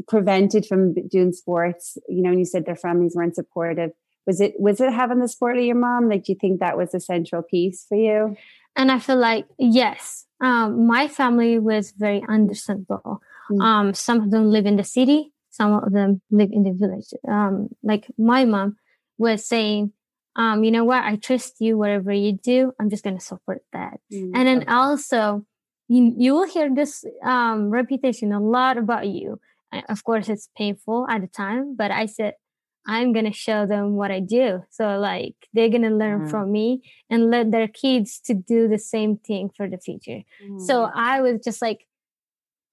prevented 0.08 0.66
from 0.66 0.94
doing 1.08 1.32
sports? 1.32 1.96
You 2.08 2.22
know, 2.22 2.30
and 2.30 2.38
you 2.38 2.44
said 2.44 2.66
their 2.66 2.76
families 2.76 3.14
weren't 3.14 3.36
supportive. 3.36 3.90
Was 4.26 4.40
it 4.40 4.54
was 4.58 4.80
it 4.80 4.92
having 4.92 5.20
the 5.20 5.28
support 5.28 5.56
of 5.56 5.64
your 5.64 5.76
mom? 5.76 6.08
Like 6.08 6.24
do 6.24 6.32
you 6.32 6.38
think 6.40 6.60
that 6.60 6.76
was 6.76 6.94
a 6.94 7.00
central 7.00 7.42
piece 7.42 7.84
for 7.88 7.96
you? 7.96 8.36
And 8.76 8.90
i 8.90 8.98
feel 8.98 9.16
like 9.16 9.46
yes 9.56 10.26
um, 10.40 10.88
my 10.88 11.06
family 11.06 11.60
was 11.60 11.92
very 11.92 12.24
understandable. 12.28 13.20
Mm. 13.50 13.62
um, 13.62 13.94
some 13.94 14.20
of 14.20 14.30
them 14.30 14.50
live 14.50 14.66
in 14.66 14.76
the 14.76 14.84
city 14.84 15.34
some 15.54 15.72
of 15.72 15.92
them 15.92 16.20
live 16.32 16.50
in 16.52 16.64
the 16.64 16.72
village. 16.72 17.14
Um, 17.28 17.68
like 17.82 18.08
my 18.18 18.44
mom 18.44 18.76
was 19.18 19.46
saying 19.46 19.92
um, 20.36 20.64
you 20.64 20.70
know 20.70 20.84
what 20.84 21.04
i 21.04 21.16
trust 21.16 21.54
you 21.60 21.76
whatever 21.78 22.12
you 22.12 22.32
do 22.32 22.72
i'm 22.80 22.90
just 22.90 23.04
going 23.04 23.16
to 23.16 23.24
support 23.24 23.62
that 23.72 24.00
mm. 24.12 24.30
and 24.34 24.48
then 24.48 24.68
also 24.68 25.44
you, 25.88 26.14
you 26.16 26.34
will 26.34 26.48
hear 26.48 26.74
this 26.74 27.04
um, 27.22 27.70
reputation 27.70 28.32
a 28.32 28.40
lot 28.40 28.78
about 28.78 29.06
you 29.06 29.38
of 29.88 30.04
course 30.04 30.28
it's 30.28 30.48
painful 30.56 31.06
at 31.10 31.20
the 31.20 31.26
time 31.26 31.74
but 31.76 31.90
i 31.90 32.06
said 32.06 32.34
I'm 32.86 33.12
going 33.12 33.24
to 33.24 33.32
show 33.32 33.66
them 33.66 33.94
what 33.94 34.10
I 34.10 34.20
do. 34.20 34.62
So 34.70 34.98
like 34.98 35.34
they're 35.52 35.70
going 35.70 35.82
to 35.82 35.90
learn 35.90 36.26
mm. 36.26 36.30
from 36.30 36.52
me 36.52 36.82
and 37.08 37.30
let 37.30 37.50
their 37.50 37.68
kids 37.68 38.20
to 38.26 38.34
do 38.34 38.68
the 38.68 38.78
same 38.78 39.16
thing 39.16 39.50
for 39.56 39.68
the 39.68 39.78
future. 39.78 40.20
Mm. 40.44 40.60
So 40.60 40.90
I 40.94 41.20
was 41.22 41.40
just 41.42 41.62
like, 41.62 41.86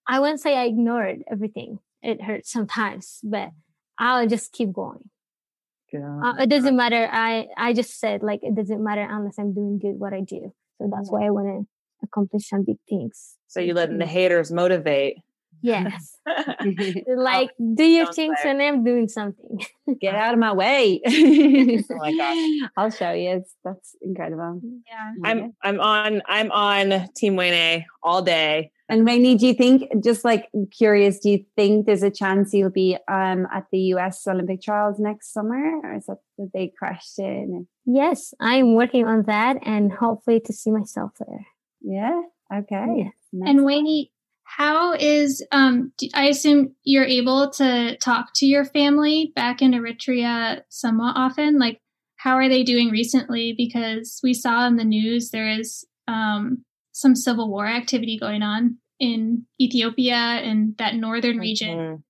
I 0.08 0.20
wouldn't 0.20 0.42
say 0.42 0.58
I 0.58 0.66
ignored 0.66 1.24
everything. 1.32 1.80
It 2.02 2.22
hurts 2.22 2.52
sometimes, 2.52 3.20
but 3.24 3.52
I'll 3.98 4.28
just 4.28 4.52
keep 4.52 4.74
going. 4.74 5.10
Yeah. 5.92 6.20
Uh, 6.24 6.36
it 6.40 6.50
doesn't 6.50 6.76
matter. 6.76 7.08
I, 7.12 7.48
I 7.58 7.74
just 7.74 8.00
said 8.00 8.24
like, 8.24 8.40
it 8.44 8.56
doesn't 8.56 8.84
matter 8.84 9.08
unless 9.10 9.38
I'm 9.38 9.54
doing 9.54 9.80
good 9.80 10.00
what 10.00 10.14
I 10.14 10.22
do. 10.22 10.54
So 10.78 10.90
that's 10.92 11.12
why 11.12 11.26
I 11.26 11.30
want 11.30 11.48
to 11.48 11.68
accomplish 12.04 12.48
some 12.48 12.64
big 12.64 12.78
things. 12.90 13.36
So 13.48 13.60
you 13.60 13.74
letting 13.74 13.98
the 13.98 14.06
haters 14.06 14.52
motivate 14.52 15.18
Yes. 15.62 16.18
like, 17.08 17.52
do 17.76 17.84
your 17.84 18.12
things 18.12 18.38
and 18.44 18.62
I'm 18.62 18.84
doing 18.84 19.08
something. 19.08 19.60
Get 20.00 20.16
out 20.24 20.34
of 20.34 20.40
my 20.40 20.54
way. 20.54 21.02
oh 21.08 21.84
my 21.98 22.16
gosh. 22.16 22.70
I'll 22.78 22.90
show 22.90 23.12
you. 23.12 23.38
It's, 23.38 23.56
that's 23.64 23.96
incredible. 24.02 24.62
Yeah. 24.88 25.14
I'm 25.24 25.54
I'm 25.62 25.80
on 25.80 26.22
I'm 26.26 26.52
on 26.52 27.10
Team 27.16 27.36
Weini 27.36 27.86
all 28.02 28.22
day. 28.22 28.72
And 28.92 29.08
Weini, 29.08 29.40
do 29.40 29.48
you 29.48 29.54
think 29.54 29.90
just 30.04 30.26
like 30.26 30.50
curious, 30.78 31.20
do 31.20 31.30
you 31.30 31.46
think 31.56 31.86
there's 31.86 32.04
a 32.04 32.12
chance 32.12 32.54
you'll 32.54 32.70
be 32.70 32.98
um 33.08 33.48
at 33.54 33.68
the 33.72 33.80
US 33.96 34.28
Olympic 34.28 34.62
trials 34.62 35.00
next 35.00 35.32
summer? 35.32 35.80
Or 35.82 35.96
is 35.96 36.08
that 36.08 36.18
the 36.38 36.50
big 36.54 36.72
question? 36.78 37.70
Yes, 37.86 38.34
I'm 38.42 38.76
working 38.76 39.08
on 39.08 39.24
that 39.28 39.60
and 39.66 39.94
hopefully 39.94 40.42
to 40.42 40.52
see 40.52 40.72
myself 40.72 41.12
there. 41.18 41.48
Yeah. 41.80 42.22
Okay. 42.54 42.86
Yeah. 42.98 43.50
And 43.50 43.62
Weini, 43.62 44.10
how 44.44 44.94
is 44.96 45.42
um 45.54 45.94
I 46.14 46.26
assume 46.26 46.76
you're 46.84 47.06
able 47.06 47.50
to 47.52 47.96
talk 47.96 48.34
to 48.36 48.46
your 48.46 48.66
family 48.66 49.32
back 49.38 49.62
in 49.62 49.72
Eritrea 49.72 50.64
somewhat 50.68 51.14
often? 51.16 51.60
Like 51.60 51.80
how 52.18 52.36
are 52.36 52.50
they 52.50 52.64
doing 52.64 52.90
recently? 52.90 53.56
Because 53.58 54.20
we 54.22 54.34
saw 54.34 54.68
in 54.68 54.76
the 54.76 54.84
news 54.84 55.30
there 55.30 55.48
is 55.48 55.86
um 56.10 56.66
some 56.92 57.16
civil 57.16 57.50
war 57.50 57.68
activity 57.68 58.18
going 58.20 58.42
on 58.42 58.78
in 59.02 59.48
Ethiopia 59.60 60.16
and 60.16 60.78
that 60.78 60.96
northern 60.96 61.40
region. 61.40 62.04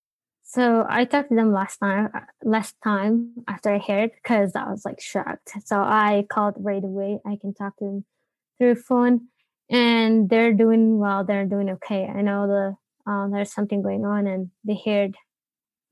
So 0.44 0.86
I 0.88 1.06
talked 1.06 1.30
to 1.30 1.36
them 1.36 1.54
last 1.54 1.78
time, 1.78 2.10
last 2.44 2.76
time 2.84 3.32
after 3.48 3.74
I 3.74 3.80
heard 3.80 4.12
because 4.22 4.52
I 4.54 4.70
was 4.70 4.84
like 4.84 5.00
shocked. 5.00 5.54
So 5.64 5.78
I 5.78 6.26
called 6.30 6.56
right 6.60 6.84
away. 6.84 7.20
I 7.26 7.38
can 7.40 7.54
talk 7.54 7.78
to 7.78 7.86
them 7.86 8.06
through 8.60 8.76
phone 8.76 9.30
and 9.72 10.30
they're 10.30 10.54
doing 10.54 11.00
well. 11.00 11.24
They're 11.24 11.46
doing 11.46 11.70
okay. 11.70 12.06
I 12.06 12.22
know 12.22 12.46
the 12.46 12.76
um, 13.12 13.32
there's 13.32 13.54
something 13.54 13.82
going 13.82 14.06
on, 14.06 14.28
and 14.28 14.52
they 14.64 14.80
heard 14.86 15.16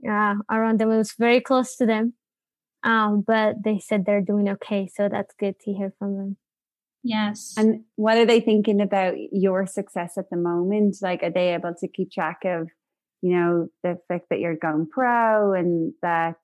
uh, 0.08 0.36
around 0.52 0.80
them. 0.80 0.92
It 0.92 0.98
was 0.98 1.14
very 1.18 1.42
close 1.42 1.76
to 1.78 1.86
them, 1.86 2.14
um, 2.84 3.24
but 3.26 3.64
they 3.64 3.80
said 3.80 4.06
they're 4.06 4.22
doing 4.22 4.50
okay. 4.50 4.88
So 4.94 5.10
that's 5.10 5.34
good 5.40 5.60
to 5.62 5.74
hear 5.74 5.94
from 5.98 6.18
them. 6.18 6.38
Yes. 7.04 7.54
And 7.58 7.84
what 7.96 8.18
are 8.18 8.26
they 8.26 8.42
thinking 8.42 8.82
about 8.82 9.16
your 9.32 9.66
success 9.66 10.18
at 10.18 10.30
the 10.30 10.38
moment? 10.38 10.98
Like, 11.02 11.24
are 11.24 11.32
they 11.32 11.54
able 11.54 11.74
to 11.80 11.88
keep 11.88 12.12
track 12.12 12.40
of, 12.46 12.68
you 13.22 13.36
know, 13.36 13.68
the 13.84 14.00
fact 14.08 14.26
that 14.30 14.40
you're 14.40 14.56
going 14.56 14.88
pro 14.92 15.54
and 15.54 15.94
that, 16.02 16.38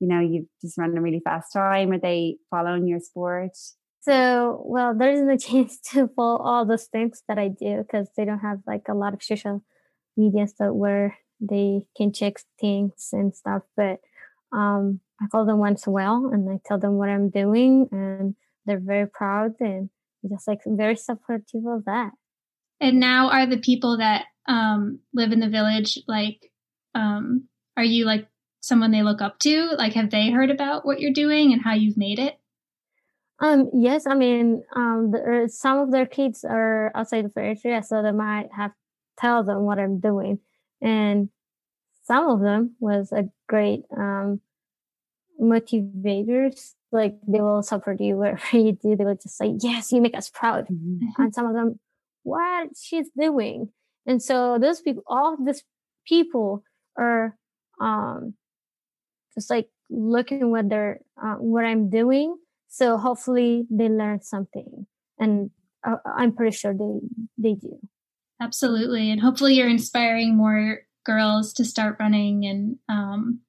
you 0.00 0.08
know, 0.08 0.20
you've 0.20 0.46
just 0.60 0.78
run 0.78 0.96
a 0.96 1.00
really 1.00 1.20
fast 1.24 1.52
time? 1.52 1.92
Are 1.92 1.98
they 1.98 2.36
following 2.50 2.86
your 2.86 3.00
sport? 3.00 3.56
So, 4.00 4.62
well, 4.64 4.96
there 4.96 5.12
isn't 5.12 5.30
a 5.30 5.38
chance 5.50 5.78
to 5.92 6.08
follow 6.08 6.38
all 6.38 6.66
those 6.66 6.84
things 6.84 7.22
that 7.28 7.38
I 7.38 7.48
do 7.48 7.78
because 7.78 8.08
they 8.16 8.24
don't 8.24 8.40
have 8.40 8.58
like 8.66 8.88
a 8.88 8.94
lot 8.94 9.14
of 9.14 9.22
social 9.22 9.62
media 10.16 10.46
stuff 10.48 10.72
where 10.72 11.16
they 11.40 11.82
can 11.96 12.12
check 12.12 12.40
things 12.60 13.08
and 13.12 13.34
stuff. 13.34 13.62
But 13.76 14.00
um, 14.52 15.00
I 15.20 15.26
call 15.30 15.46
them 15.46 15.58
once 15.58 15.86
a 15.86 15.90
while 15.90 16.30
and 16.32 16.48
I 16.50 16.58
tell 16.64 16.78
them 16.78 16.94
what 16.94 17.08
I'm 17.08 17.30
doing, 17.30 17.88
and 17.92 18.34
they're 18.68 18.80
very 18.80 19.08
proud 19.08 19.52
and 19.60 19.90
just 20.28 20.46
like 20.46 20.60
very 20.66 20.96
supportive 20.96 21.64
of 21.66 21.84
that. 21.86 22.10
And 22.80 23.00
now, 23.00 23.30
are 23.30 23.46
the 23.46 23.58
people 23.58 23.98
that 23.98 24.26
um, 24.46 25.00
live 25.12 25.32
in 25.32 25.40
the 25.40 25.48
village 25.48 25.98
like, 26.06 26.50
um, 26.94 27.48
are 27.76 27.84
you 27.84 28.04
like 28.04 28.28
someone 28.60 28.90
they 28.90 29.02
look 29.02 29.20
up 29.20 29.38
to? 29.40 29.70
Like, 29.76 29.94
have 29.94 30.10
they 30.10 30.30
heard 30.30 30.50
about 30.50 30.86
what 30.86 31.00
you're 31.00 31.12
doing 31.12 31.52
and 31.52 31.62
how 31.62 31.74
you've 31.74 31.96
made 31.96 32.18
it? 32.18 32.38
Um, 33.40 33.70
yes, 33.72 34.06
I 34.06 34.14
mean, 34.14 34.64
um, 34.74 35.12
the, 35.12 35.44
uh, 35.44 35.48
some 35.48 35.78
of 35.78 35.92
their 35.92 36.06
kids 36.06 36.44
are 36.44 36.90
outside 36.94 37.24
of 37.24 37.34
Eritrea, 37.34 37.84
so 37.84 38.02
they 38.02 38.12
might 38.12 38.48
have 38.56 38.72
tell 39.16 39.44
them 39.44 39.62
what 39.62 39.78
I'm 39.78 40.00
doing, 40.00 40.40
and 40.80 41.28
some 42.04 42.28
of 42.28 42.40
them 42.40 42.74
was 42.80 43.12
a 43.12 43.28
great 43.48 43.82
um, 43.96 44.40
motivators. 45.40 46.74
Like 46.90 47.18
they 47.26 47.40
will 47.40 47.62
support 47.62 48.00
you 48.00 48.16
wherever 48.16 48.40
you 48.56 48.72
do. 48.72 48.96
They 48.96 49.04
will 49.04 49.14
just 49.14 49.36
say, 49.36 49.56
"Yes, 49.60 49.92
you 49.92 50.00
make 50.00 50.16
us 50.16 50.30
proud," 50.30 50.66
mm-hmm. 50.68 51.22
and 51.22 51.34
some 51.34 51.46
of 51.46 51.54
them, 51.54 51.78
"What 52.22 52.70
she's 52.80 53.08
doing," 53.18 53.70
and 54.06 54.22
so 54.22 54.58
those 54.58 54.80
people, 54.80 55.02
all 55.06 55.36
these 55.36 55.62
people 56.06 56.62
are 56.96 57.36
um, 57.80 58.34
just 59.34 59.50
like 59.50 59.68
looking 59.90 60.50
what 60.50 60.68
they're 60.68 61.00
uh, 61.22 61.34
what 61.34 61.64
I'm 61.64 61.90
doing 61.90 62.36
so 62.68 62.98
hopefully 62.98 63.66
they 63.70 63.88
learn 63.88 64.22
something, 64.22 64.86
and 65.18 65.50
uh, 65.86 65.96
I'm 66.06 66.34
pretty 66.34 66.56
sure 66.56 66.74
they 66.74 67.00
they 67.36 67.54
do. 67.54 67.80
Absolutely, 68.40 69.10
and 69.10 69.20
hopefully 69.20 69.54
you're 69.54 69.68
inspiring 69.68 70.36
more 70.36 70.82
girls 71.04 71.52
to 71.54 71.64
start 71.64 71.96
running 71.98 72.44
and 72.44 72.76
um, 72.88 73.40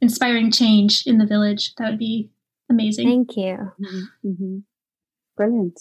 inspiring 0.00 0.50
change 0.50 1.04
in 1.06 1.18
the 1.18 1.26
village. 1.26 1.74
That 1.76 1.90
would 1.90 1.98
be 1.98 2.30
amazing. 2.70 3.08
Thank 3.08 3.36
you. 3.36 3.72
Mm-hmm. 3.80 4.28
mm-hmm. 4.28 4.58
Brilliant. 5.36 5.80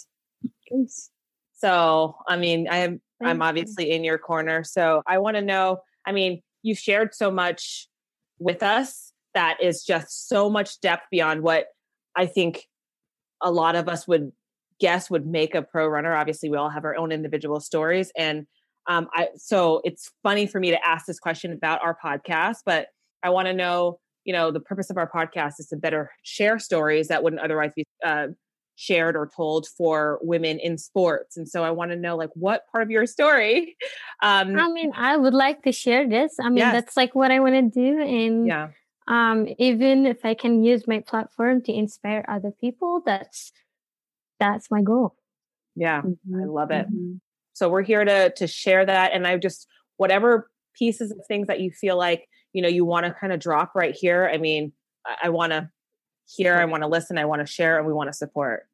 Thanks. 0.70 1.10
So, 1.56 2.16
I 2.28 2.38
mean, 2.38 2.68
I 2.70 2.78
am 2.78 3.02
Thank 3.20 3.30
I'm 3.32 3.42
obviously 3.42 3.90
you. 3.90 3.96
in 3.96 4.04
your 4.04 4.20
corner. 4.20 4.64
So, 4.64 5.02
I 5.08 5.18
want 5.18 5.36
to 5.36 5.42
know. 5.42 5.82
I 6.06 6.12
mean, 6.12 6.42
you've 6.62 6.78
shared 6.78 7.16
so 7.16 7.32
much 7.32 7.88
with 8.40 8.62
us 8.62 9.14
that 9.34 9.58
is 9.62 9.84
just 9.84 10.28
so 10.28 10.50
much 10.50 10.80
depth 10.82 11.06
beyond 11.12 11.42
what 11.42 11.68
I 12.16 12.26
think 12.26 12.68
a 13.42 13.52
lot 13.52 13.76
of 13.76 13.88
us 13.88 14.08
would 14.08 14.32
guess 14.80 15.10
would 15.10 15.26
make 15.26 15.56
a 15.56 15.62
pro 15.62 15.88
runner. 15.88 16.16
Obviously, 16.16 16.50
we 16.50 16.58
all 16.58 16.70
have 16.70 16.86
our 16.86 16.96
own 16.96 17.12
individual 17.12 17.60
stories. 17.60 18.12
And 18.18 18.48
um, 18.88 19.08
I, 19.14 19.30
so 19.36 19.82
it's 19.84 20.12
funny 20.24 20.48
for 20.48 20.60
me 20.60 20.72
to 20.72 20.88
ask 20.88 21.06
this 21.06 21.20
question 21.20 21.52
about 21.52 21.84
our 21.84 21.98
podcast, 22.04 22.58
but 22.66 22.88
I 23.24 23.30
want 23.30 23.48
to 23.48 23.54
know, 23.54 24.00
you 24.28 24.34
know, 24.34 24.52
the 24.52 24.60
purpose 24.60 24.90
of 24.90 24.98
our 24.98 25.10
podcast 25.10 25.54
is 25.58 25.68
to 25.68 25.78
better 25.78 26.12
share 26.22 26.60
stories 26.60 27.08
that 27.08 27.24
wouldn't 27.24 27.42
otherwise 27.42 27.72
be 27.74 27.86
uh, 28.06 28.28
shared 28.76 29.16
or 29.16 29.32
told 29.34 29.68
for 29.70 30.20
women 30.22 30.60
in 30.60 30.78
sports. 30.78 31.38
And 31.38 31.48
so 31.48 31.64
I 31.64 31.72
want 31.72 31.92
to 31.92 31.98
know 31.98 32.18
like 32.18 32.32
what 32.34 32.68
part 32.70 32.84
of 32.84 32.92
your 32.92 33.08
story. 33.08 33.78
Um, 34.22 34.60
I 34.60 34.68
mean, 34.68 34.92
I 34.96 35.16
would 35.16 35.34
like 35.34 35.64
to 35.64 35.72
share 35.72 36.10
this. 36.10 36.36
I 36.42 36.50
mean, 36.50 36.58
yes. 36.58 36.74
that's 36.74 36.98
like 36.98 37.16
what 37.16 37.32
I 37.32 37.40
want 37.40 37.54
to 37.54 37.62
do. 37.70 38.02
And 38.02 38.48
yeah. 38.48 38.70
um, 39.08 39.48
even 39.60 40.06
if 40.06 40.26
I 40.26 40.34
can 40.34 40.64
use 40.64 40.88
my 40.88 41.00
platform 41.00 41.62
to 41.62 41.72
inspire 41.72 42.26
other 42.28 42.52
people, 42.52 43.02
that's 43.06 43.54
that's 44.40 44.70
my 44.70 44.82
goal. 44.82 45.16
Yeah, 45.76 46.02
mm-hmm. 46.02 46.42
I 46.42 46.46
love 46.46 46.72
it. 46.72 46.88
Mm-hmm. 46.88 47.18
So 47.54 47.70
we're 47.70 47.84
here 47.84 48.04
to 48.04 48.32
to 48.32 48.48
share 48.48 48.86
that. 48.86 49.14
And 49.14 49.26
I 49.26 49.38
just 49.38 49.68
whatever 49.96 50.50
pieces 50.76 51.12
of 51.12 51.20
things 51.28 51.48
that 51.48 51.60
you 51.60 51.72
feel 51.72 51.96
like, 51.96 52.28
you 52.54 52.62
know, 52.62 52.68
you 52.68 52.86
want 52.86 53.06
to 53.06 53.14
kind 53.14 53.34
of 53.34 53.40
drop 53.40 53.74
right 53.76 53.96
here. 53.96 54.30
I 54.32 54.38
mean, 54.38 54.72
I, 55.06 55.28
I 55.28 55.30
want 55.30 55.52
to 55.52 55.70
hear, 56.28 56.56
I 56.56 56.66
want 56.66 56.84
to 56.84 56.88
listen, 56.88 57.18
I 57.18 57.26
want 57.26 57.46
to 57.46 57.52
share, 57.52 57.78
and 57.78 57.88
we 57.88 57.94
want 57.94 58.10
to 58.10 58.14
support. 58.14 58.68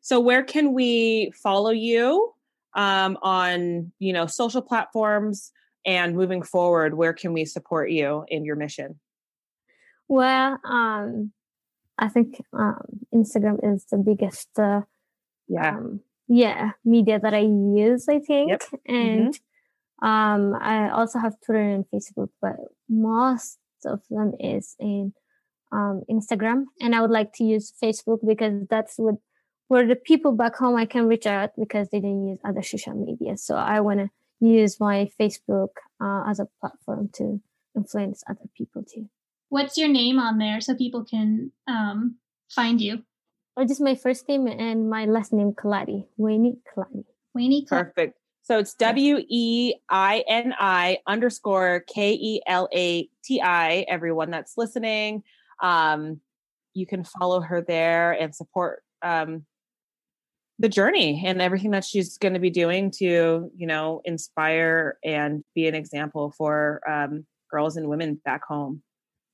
So 0.00 0.20
where 0.20 0.42
can 0.42 0.72
we 0.72 1.32
follow 1.42 1.70
you 1.70 2.34
um, 2.74 3.18
on 3.22 3.92
you 3.98 4.12
know 4.12 4.26
social 4.26 4.62
platforms 4.62 5.52
and 5.86 6.16
moving 6.16 6.42
forward? 6.42 6.94
Where 6.94 7.12
can 7.12 7.32
we 7.32 7.44
support 7.44 7.90
you 7.90 8.24
in 8.28 8.44
your 8.44 8.56
mission? 8.56 9.00
Well, 10.08 10.58
um, 10.64 11.32
I 11.98 12.08
think 12.08 12.42
um, 12.52 13.06
Instagram 13.14 13.58
is 13.74 13.84
the 13.90 13.98
biggest, 13.98 14.48
uh, 14.58 14.82
yeah, 15.48 15.76
um, 15.76 16.00
yeah, 16.28 16.72
media 16.84 17.20
that 17.20 17.34
I 17.34 17.40
use. 17.40 18.08
I 18.08 18.18
think, 18.18 18.50
yep. 18.50 18.62
and 18.86 19.34
mm-hmm. 19.34 19.49
Um, 20.02 20.54
I 20.60 20.90
also 20.90 21.18
have 21.18 21.34
Twitter 21.44 21.60
and 21.60 21.84
Facebook, 21.92 22.30
but 22.40 22.56
most 22.88 23.58
of 23.84 24.00
them 24.10 24.32
is 24.40 24.76
in 24.78 25.12
um, 25.72 26.02
Instagram, 26.10 26.64
and 26.80 26.94
I 26.94 27.00
would 27.00 27.10
like 27.10 27.32
to 27.34 27.44
use 27.44 27.72
Facebook 27.82 28.18
because 28.26 28.66
that's 28.68 28.94
what 28.96 29.16
where 29.68 29.86
the 29.86 29.94
people 29.94 30.32
back 30.32 30.56
home 30.56 30.74
I 30.74 30.84
can 30.84 31.06
reach 31.06 31.26
out 31.26 31.50
because 31.56 31.90
they 31.90 32.00
didn't 32.00 32.26
use 32.26 32.38
other 32.44 32.62
social 32.62 32.94
media. 32.94 33.36
So 33.36 33.54
I 33.54 33.78
want 33.80 34.00
to 34.00 34.10
use 34.40 34.80
my 34.80 35.08
Facebook 35.18 35.68
uh, 36.02 36.24
as 36.28 36.40
a 36.40 36.48
platform 36.60 37.08
to 37.14 37.40
influence 37.76 38.24
other 38.28 38.48
people 38.56 38.82
too. 38.82 39.08
What's 39.48 39.76
your 39.78 39.88
name 39.88 40.18
on 40.18 40.38
there 40.38 40.60
so 40.60 40.74
people 40.74 41.04
can 41.04 41.52
um, 41.68 42.16
find 42.50 42.80
you? 42.80 43.04
Or 43.56 43.64
just 43.64 43.80
my 43.80 43.94
first 43.94 44.28
name 44.28 44.48
and 44.48 44.90
my 44.90 45.04
last 45.04 45.32
name, 45.32 45.52
Kelati. 45.52 46.06
Weini 46.18 46.58
Kelati. 46.66 47.04
Weini 47.36 47.66
Perfect. 47.66 48.18
So 48.50 48.58
it's 48.58 48.74
W 48.74 49.20
E 49.28 49.74
I 49.88 50.24
N 50.26 50.52
I 50.58 50.98
underscore 51.06 51.84
K 51.86 52.14
E 52.14 52.42
L 52.48 52.68
A 52.74 53.08
T 53.22 53.40
I. 53.40 53.84
Everyone 53.86 54.32
that's 54.32 54.54
listening, 54.56 55.22
um, 55.62 56.20
you 56.74 56.84
can 56.84 57.04
follow 57.04 57.42
her 57.42 57.62
there 57.62 58.10
and 58.10 58.34
support 58.34 58.82
um, 59.02 59.44
the 60.58 60.68
journey 60.68 61.22
and 61.24 61.40
everything 61.40 61.70
that 61.70 61.84
she's 61.84 62.18
going 62.18 62.34
to 62.34 62.40
be 62.40 62.50
doing 62.50 62.90
to 62.98 63.52
you 63.56 63.66
know 63.68 64.00
inspire 64.04 64.98
and 65.04 65.44
be 65.54 65.68
an 65.68 65.76
example 65.76 66.34
for 66.36 66.80
um, 66.90 67.24
girls 67.52 67.76
and 67.76 67.88
women 67.88 68.20
back 68.24 68.42
home. 68.44 68.82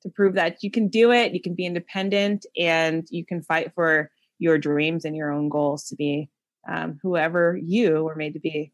To 0.02 0.10
prove 0.10 0.34
that 0.34 0.62
you 0.62 0.70
can 0.70 0.88
do 0.88 1.10
it 1.10 1.32
you 1.32 1.40
can 1.40 1.54
be 1.54 1.64
independent 1.64 2.44
and 2.54 3.06
you 3.10 3.24
can 3.24 3.42
fight 3.42 3.72
for 3.74 4.10
your 4.38 4.58
dreams 4.58 5.06
and 5.06 5.16
your 5.16 5.32
own 5.32 5.48
goals 5.48 5.84
to 5.84 5.96
be 5.96 6.28
um, 6.68 6.98
whoever 7.02 7.56
you 7.56 8.04
were 8.04 8.14
made 8.14 8.34
to 8.34 8.40
be 8.40 8.72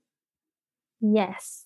yes 1.03 1.64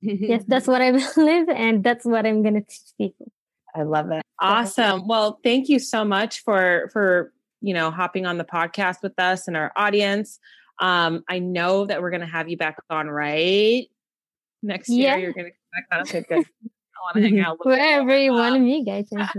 yes 0.00 0.44
that's 0.48 0.66
what 0.66 0.80
i 0.80 0.92
believe 1.14 1.48
and 1.48 1.82
that's 1.82 2.04
what 2.04 2.24
i'm 2.24 2.42
going 2.42 2.54
to 2.54 2.60
teach 2.60 2.92
people 2.98 3.32
i 3.74 3.82
love 3.82 4.10
it 4.12 4.22
awesome 4.40 5.08
well 5.08 5.40
thank 5.42 5.68
you 5.68 5.78
so 5.78 6.04
much 6.04 6.44
for 6.44 6.88
for 6.92 7.32
you 7.60 7.74
know, 7.74 7.90
hopping 7.90 8.26
on 8.26 8.38
the 8.38 8.44
podcast 8.44 9.02
with 9.02 9.18
us 9.18 9.48
and 9.48 9.56
our 9.56 9.72
audience. 9.76 10.38
Um, 10.80 11.24
I 11.28 11.38
know 11.38 11.86
that 11.86 12.02
we're 12.02 12.10
going 12.10 12.20
to 12.20 12.26
have 12.26 12.48
you 12.48 12.56
back 12.56 12.76
on 12.90 13.08
right 13.08 13.86
next 14.62 14.88
year. 14.88 15.10
Yeah. 15.10 15.16
You're 15.16 15.32
going 15.32 15.46
to 15.46 15.50
come 15.50 15.58
back 15.74 15.98
on. 15.98 16.00
Okay, 16.02 16.24
good. 16.28 16.46
I 16.64 17.14
want 17.14 17.16
to 17.16 17.22
hang 17.22 17.40
out 17.40 17.58
wherever 17.64 18.16
you 18.16 18.32
want 18.32 18.60
me, 18.62 18.84
guys. 18.84 19.08
Let's 19.10 19.32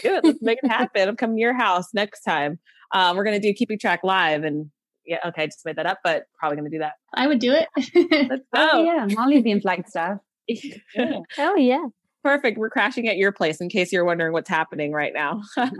do 0.00 0.14
it. 0.16 0.24
Let's 0.24 0.42
make 0.42 0.58
it 0.62 0.68
happen. 0.68 1.08
I'm 1.08 1.16
coming 1.16 1.36
to 1.36 1.40
your 1.40 1.54
house 1.54 1.94
next 1.94 2.22
time. 2.22 2.58
Um, 2.92 3.16
we're 3.16 3.24
going 3.24 3.40
to 3.40 3.46
do 3.46 3.54
keeping 3.54 3.78
track 3.78 4.00
live 4.02 4.44
and 4.44 4.70
yeah, 5.10 5.18
okay, 5.26 5.42
I 5.42 5.46
just 5.46 5.66
made 5.66 5.74
that 5.74 5.86
up, 5.86 5.98
but 6.04 6.26
probably 6.38 6.56
going 6.56 6.70
to 6.70 6.76
do 6.76 6.78
that. 6.78 6.92
I 7.12 7.26
would 7.26 7.40
do 7.40 7.52
it. 7.52 7.68
Let's 7.76 7.90
go. 8.30 8.38
Oh, 8.54 8.84
yeah, 8.84 9.08
Molly 9.10 9.42
being 9.42 9.60
Flagstaff. 9.60 10.18
oh 11.38 11.56
yeah. 11.56 11.84
Perfect. 12.22 12.58
We're 12.58 12.70
crashing 12.70 13.08
at 13.08 13.16
your 13.16 13.32
place 13.32 13.60
in 13.60 13.68
case 13.70 13.92
you're 13.92 14.04
wondering 14.04 14.32
what's 14.32 14.48
happening 14.48 14.92
right 14.92 15.12
now. 15.12 15.42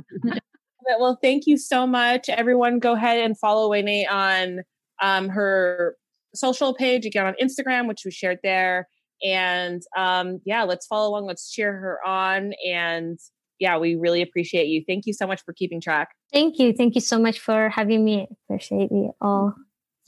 Well, 0.98 1.18
thank 1.22 1.46
you 1.46 1.56
so 1.56 1.86
much. 1.86 2.28
Everyone, 2.28 2.78
go 2.78 2.94
ahead 2.94 3.18
and 3.18 3.38
follow 3.38 3.70
Weini 3.70 4.10
on 4.10 4.62
um, 5.00 5.28
her 5.28 5.94
social 6.34 6.74
page. 6.74 7.04
You 7.04 7.10
get 7.10 7.26
on 7.26 7.34
Instagram, 7.40 7.86
which 7.86 8.00
we 8.04 8.10
shared 8.10 8.38
there. 8.42 8.88
And 9.22 9.82
um, 9.96 10.40
yeah, 10.44 10.64
let's 10.64 10.86
follow 10.86 11.10
along. 11.10 11.26
Let's 11.26 11.52
cheer 11.52 11.72
her 11.72 11.98
on. 12.04 12.54
And 12.66 13.18
yeah, 13.60 13.78
we 13.78 13.94
really 13.94 14.22
appreciate 14.22 14.66
you. 14.66 14.82
Thank 14.88 15.06
you 15.06 15.12
so 15.12 15.26
much 15.26 15.42
for 15.44 15.52
keeping 15.52 15.80
track. 15.80 16.08
Thank 16.32 16.58
you. 16.58 16.72
Thank 16.72 16.94
you 16.94 17.00
so 17.00 17.18
much 17.18 17.38
for 17.38 17.68
having 17.68 18.04
me. 18.04 18.26
Appreciate 18.48 18.90
you 18.90 19.14
all. 19.20 19.54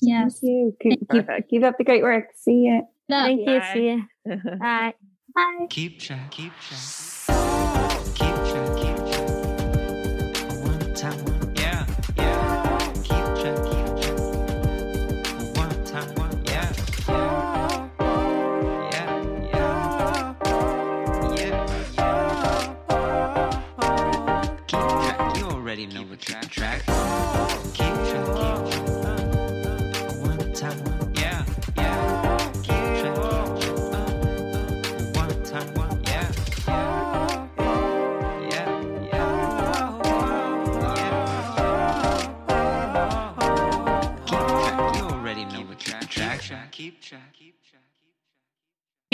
Yes. 0.00 0.40
Thank 0.40 0.50
you. 0.50 0.76
Keep, 0.82 1.10
keep, 1.10 1.26
keep 1.48 1.62
up 1.62 1.78
the 1.78 1.84
great 1.84 2.02
work. 2.02 2.24
See 2.34 2.64
you. 2.66 2.82
Thank 3.08 3.46
you. 3.46 3.60
See 3.72 3.88
you. 4.24 4.38
Bye. 4.58 4.94
Bye. 5.34 5.66
Keep 5.68 6.00
track. 6.00 6.30
Keep 6.30 6.52
track. 6.60 7.11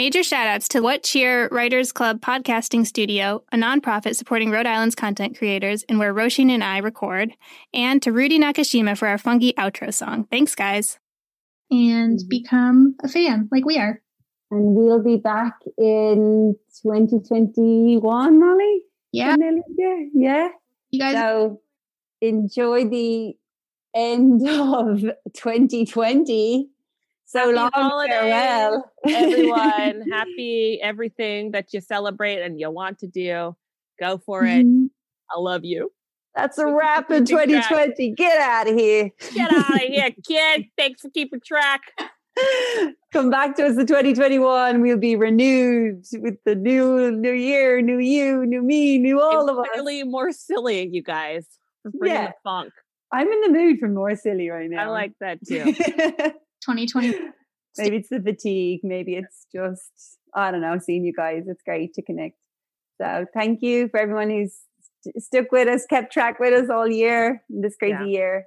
Major 0.09 0.21
shoutouts 0.21 0.67
to 0.69 0.79
What 0.79 1.03
Cheer 1.03 1.49
Writers 1.51 1.91
Club 1.91 2.19
Podcasting 2.19 2.83
Studio, 2.83 3.43
a 3.51 3.57
nonprofit 3.57 4.15
supporting 4.15 4.49
Rhode 4.49 4.65
Island's 4.65 4.95
content 4.95 5.37
creators 5.37 5.83
and 5.83 5.99
where 5.99 6.11
Roisin 6.11 6.49
and 6.49 6.63
I 6.63 6.79
record, 6.79 7.35
and 7.75 8.01
to 8.01 8.11
Rudy 8.11 8.39
Nakashima 8.39 8.97
for 8.97 9.07
our 9.07 9.19
funky 9.19 9.53
outro 9.53 9.93
song. 9.93 10.23
Thanks, 10.31 10.55
guys. 10.55 10.97
And 11.69 12.17
mm-hmm. 12.17 12.27
become 12.27 12.95
a 13.03 13.07
fan 13.07 13.49
like 13.51 13.65
we 13.65 13.77
are. 13.77 14.01
And 14.49 14.73
we'll 14.73 15.03
be 15.03 15.17
back 15.17 15.59
in 15.77 16.55
2021, 16.81 18.39
Molly? 18.39 18.81
Yeah. 19.11 19.35
Yeah. 20.15 20.47
You 20.89 20.99
guys. 20.99 21.13
So 21.13 21.61
enjoy 22.19 22.85
the 22.89 23.35
end 23.93 24.41
of 24.49 25.01
2020 25.35 26.67
so 27.29 27.39
Happy 27.41 27.53
long 27.53 27.69
holidays, 27.75 28.15
farewell. 28.15 28.91
everyone. 29.07 30.09
Happy 30.11 30.79
everything 30.81 31.51
that 31.51 31.71
you 31.73 31.79
celebrate 31.79 32.41
and 32.41 32.59
you 32.59 32.71
want 32.71 32.97
to 32.99 33.07
do. 33.07 33.55
Go 33.99 34.17
for 34.17 34.45
it. 34.45 34.65
Mm-hmm. 34.65 34.85
I 35.29 35.39
love 35.39 35.63
you. 35.63 35.91
That's 36.35 36.57
a 36.57 36.65
wrap 36.65 37.11
in 37.11 37.25
2020. 37.25 38.15
Get 38.15 38.39
out 38.39 38.67
of 38.67 38.75
here. 38.75 39.11
Get 39.35 39.53
out 39.53 39.75
of 39.75 39.79
here, 39.87 40.09
kid. 40.27 40.65
Thanks 40.75 41.01
for 41.01 41.11
keeping 41.11 41.39
track. 41.39 41.81
Come 43.13 43.29
back 43.29 43.55
to 43.57 43.65
us 43.67 43.77
in 43.77 43.85
2021. 43.85 44.81
We'll 44.81 44.97
be 44.97 45.15
renewed 45.15 46.05
with 46.13 46.37
the 46.45 46.55
new 46.55 47.11
new 47.11 47.33
year, 47.33 47.79
new 47.81 47.99
you, 47.99 48.43
new 48.43 48.63
me, 48.63 48.97
new 48.97 49.21
all 49.21 49.43
it's 49.43 49.51
of 49.51 49.59
us. 49.59 49.67
Really 49.75 50.03
more 50.03 50.31
silly, 50.31 50.89
you 50.91 51.03
guys. 51.03 51.45
yeah. 52.01 52.27
the 52.27 52.33
funk. 52.43 52.73
I'm 53.11 53.27
in 53.27 53.41
the 53.41 53.49
mood 53.49 53.79
for 53.79 53.87
more 53.87 54.15
silly 54.15 54.49
right 54.49 54.69
now. 54.69 54.83
I 54.83 54.87
like 54.87 55.13
that 55.19 55.39
too. 55.47 55.75
2020. 56.61 57.13
maybe 57.77 57.97
it's 57.97 58.09
the 58.09 58.21
fatigue. 58.21 58.81
Maybe 58.83 59.15
it's 59.15 59.45
just, 59.53 60.17
I 60.35 60.51
don't 60.51 60.61
know, 60.61 60.77
seeing 60.79 61.05
you 61.05 61.13
guys. 61.13 61.43
It's 61.47 61.63
great 61.63 61.93
to 61.95 62.01
connect. 62.01 62.35
So 63.01 63.25
thank 63.33 63.61
you 63.61 63.87
for 63.89 63.99
everyone 63.99 64.29
who's 64.29 64.57
st- 65.01 65.23
stuck 65.23 65.51
with 65.51 65.67
us, 65.67 65.85
kept 65.85 66.11
track 66.11 66.39
with 66.39 66.53
us 66.53 66.69
all 66.69 66.87
year, 66.87 67.43
this 67.49 67.75
crazy 67.77 67.95
yeah. 67.99 68.05
year. 68.05 68.45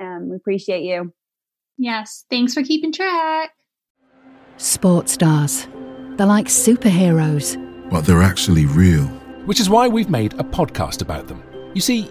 Um, 0.00 0.28
we 0.30 0.36
appreciate 0.36 0.82
you. 0.82 1.12
Yes. 1.78 2.24
Thanks 2.30 2.54
for 2.54 2.62
keeping 2.62 2.92
track. 2.92 3.50
Sports 4.56 5.12
stars. 5.12 5.66
They're 6.16 6.26
like 6.26 6.46
superheroes. 6.46 7.60
But 7.90 8.02
they're 8.02 8.22
actually 8.22 8.66
real. 8.66 9.04
Which 9.46 9.60
is 9.60 9.68
why 9.68 9.88
we've 9.88 10.10
made 10.10 10.34
a 10.34 10.44
podcast 10.44 11.02
about 11.02 11.26
them. 11.28 11.42
You 11.74 11.80
see, 11.80 12.10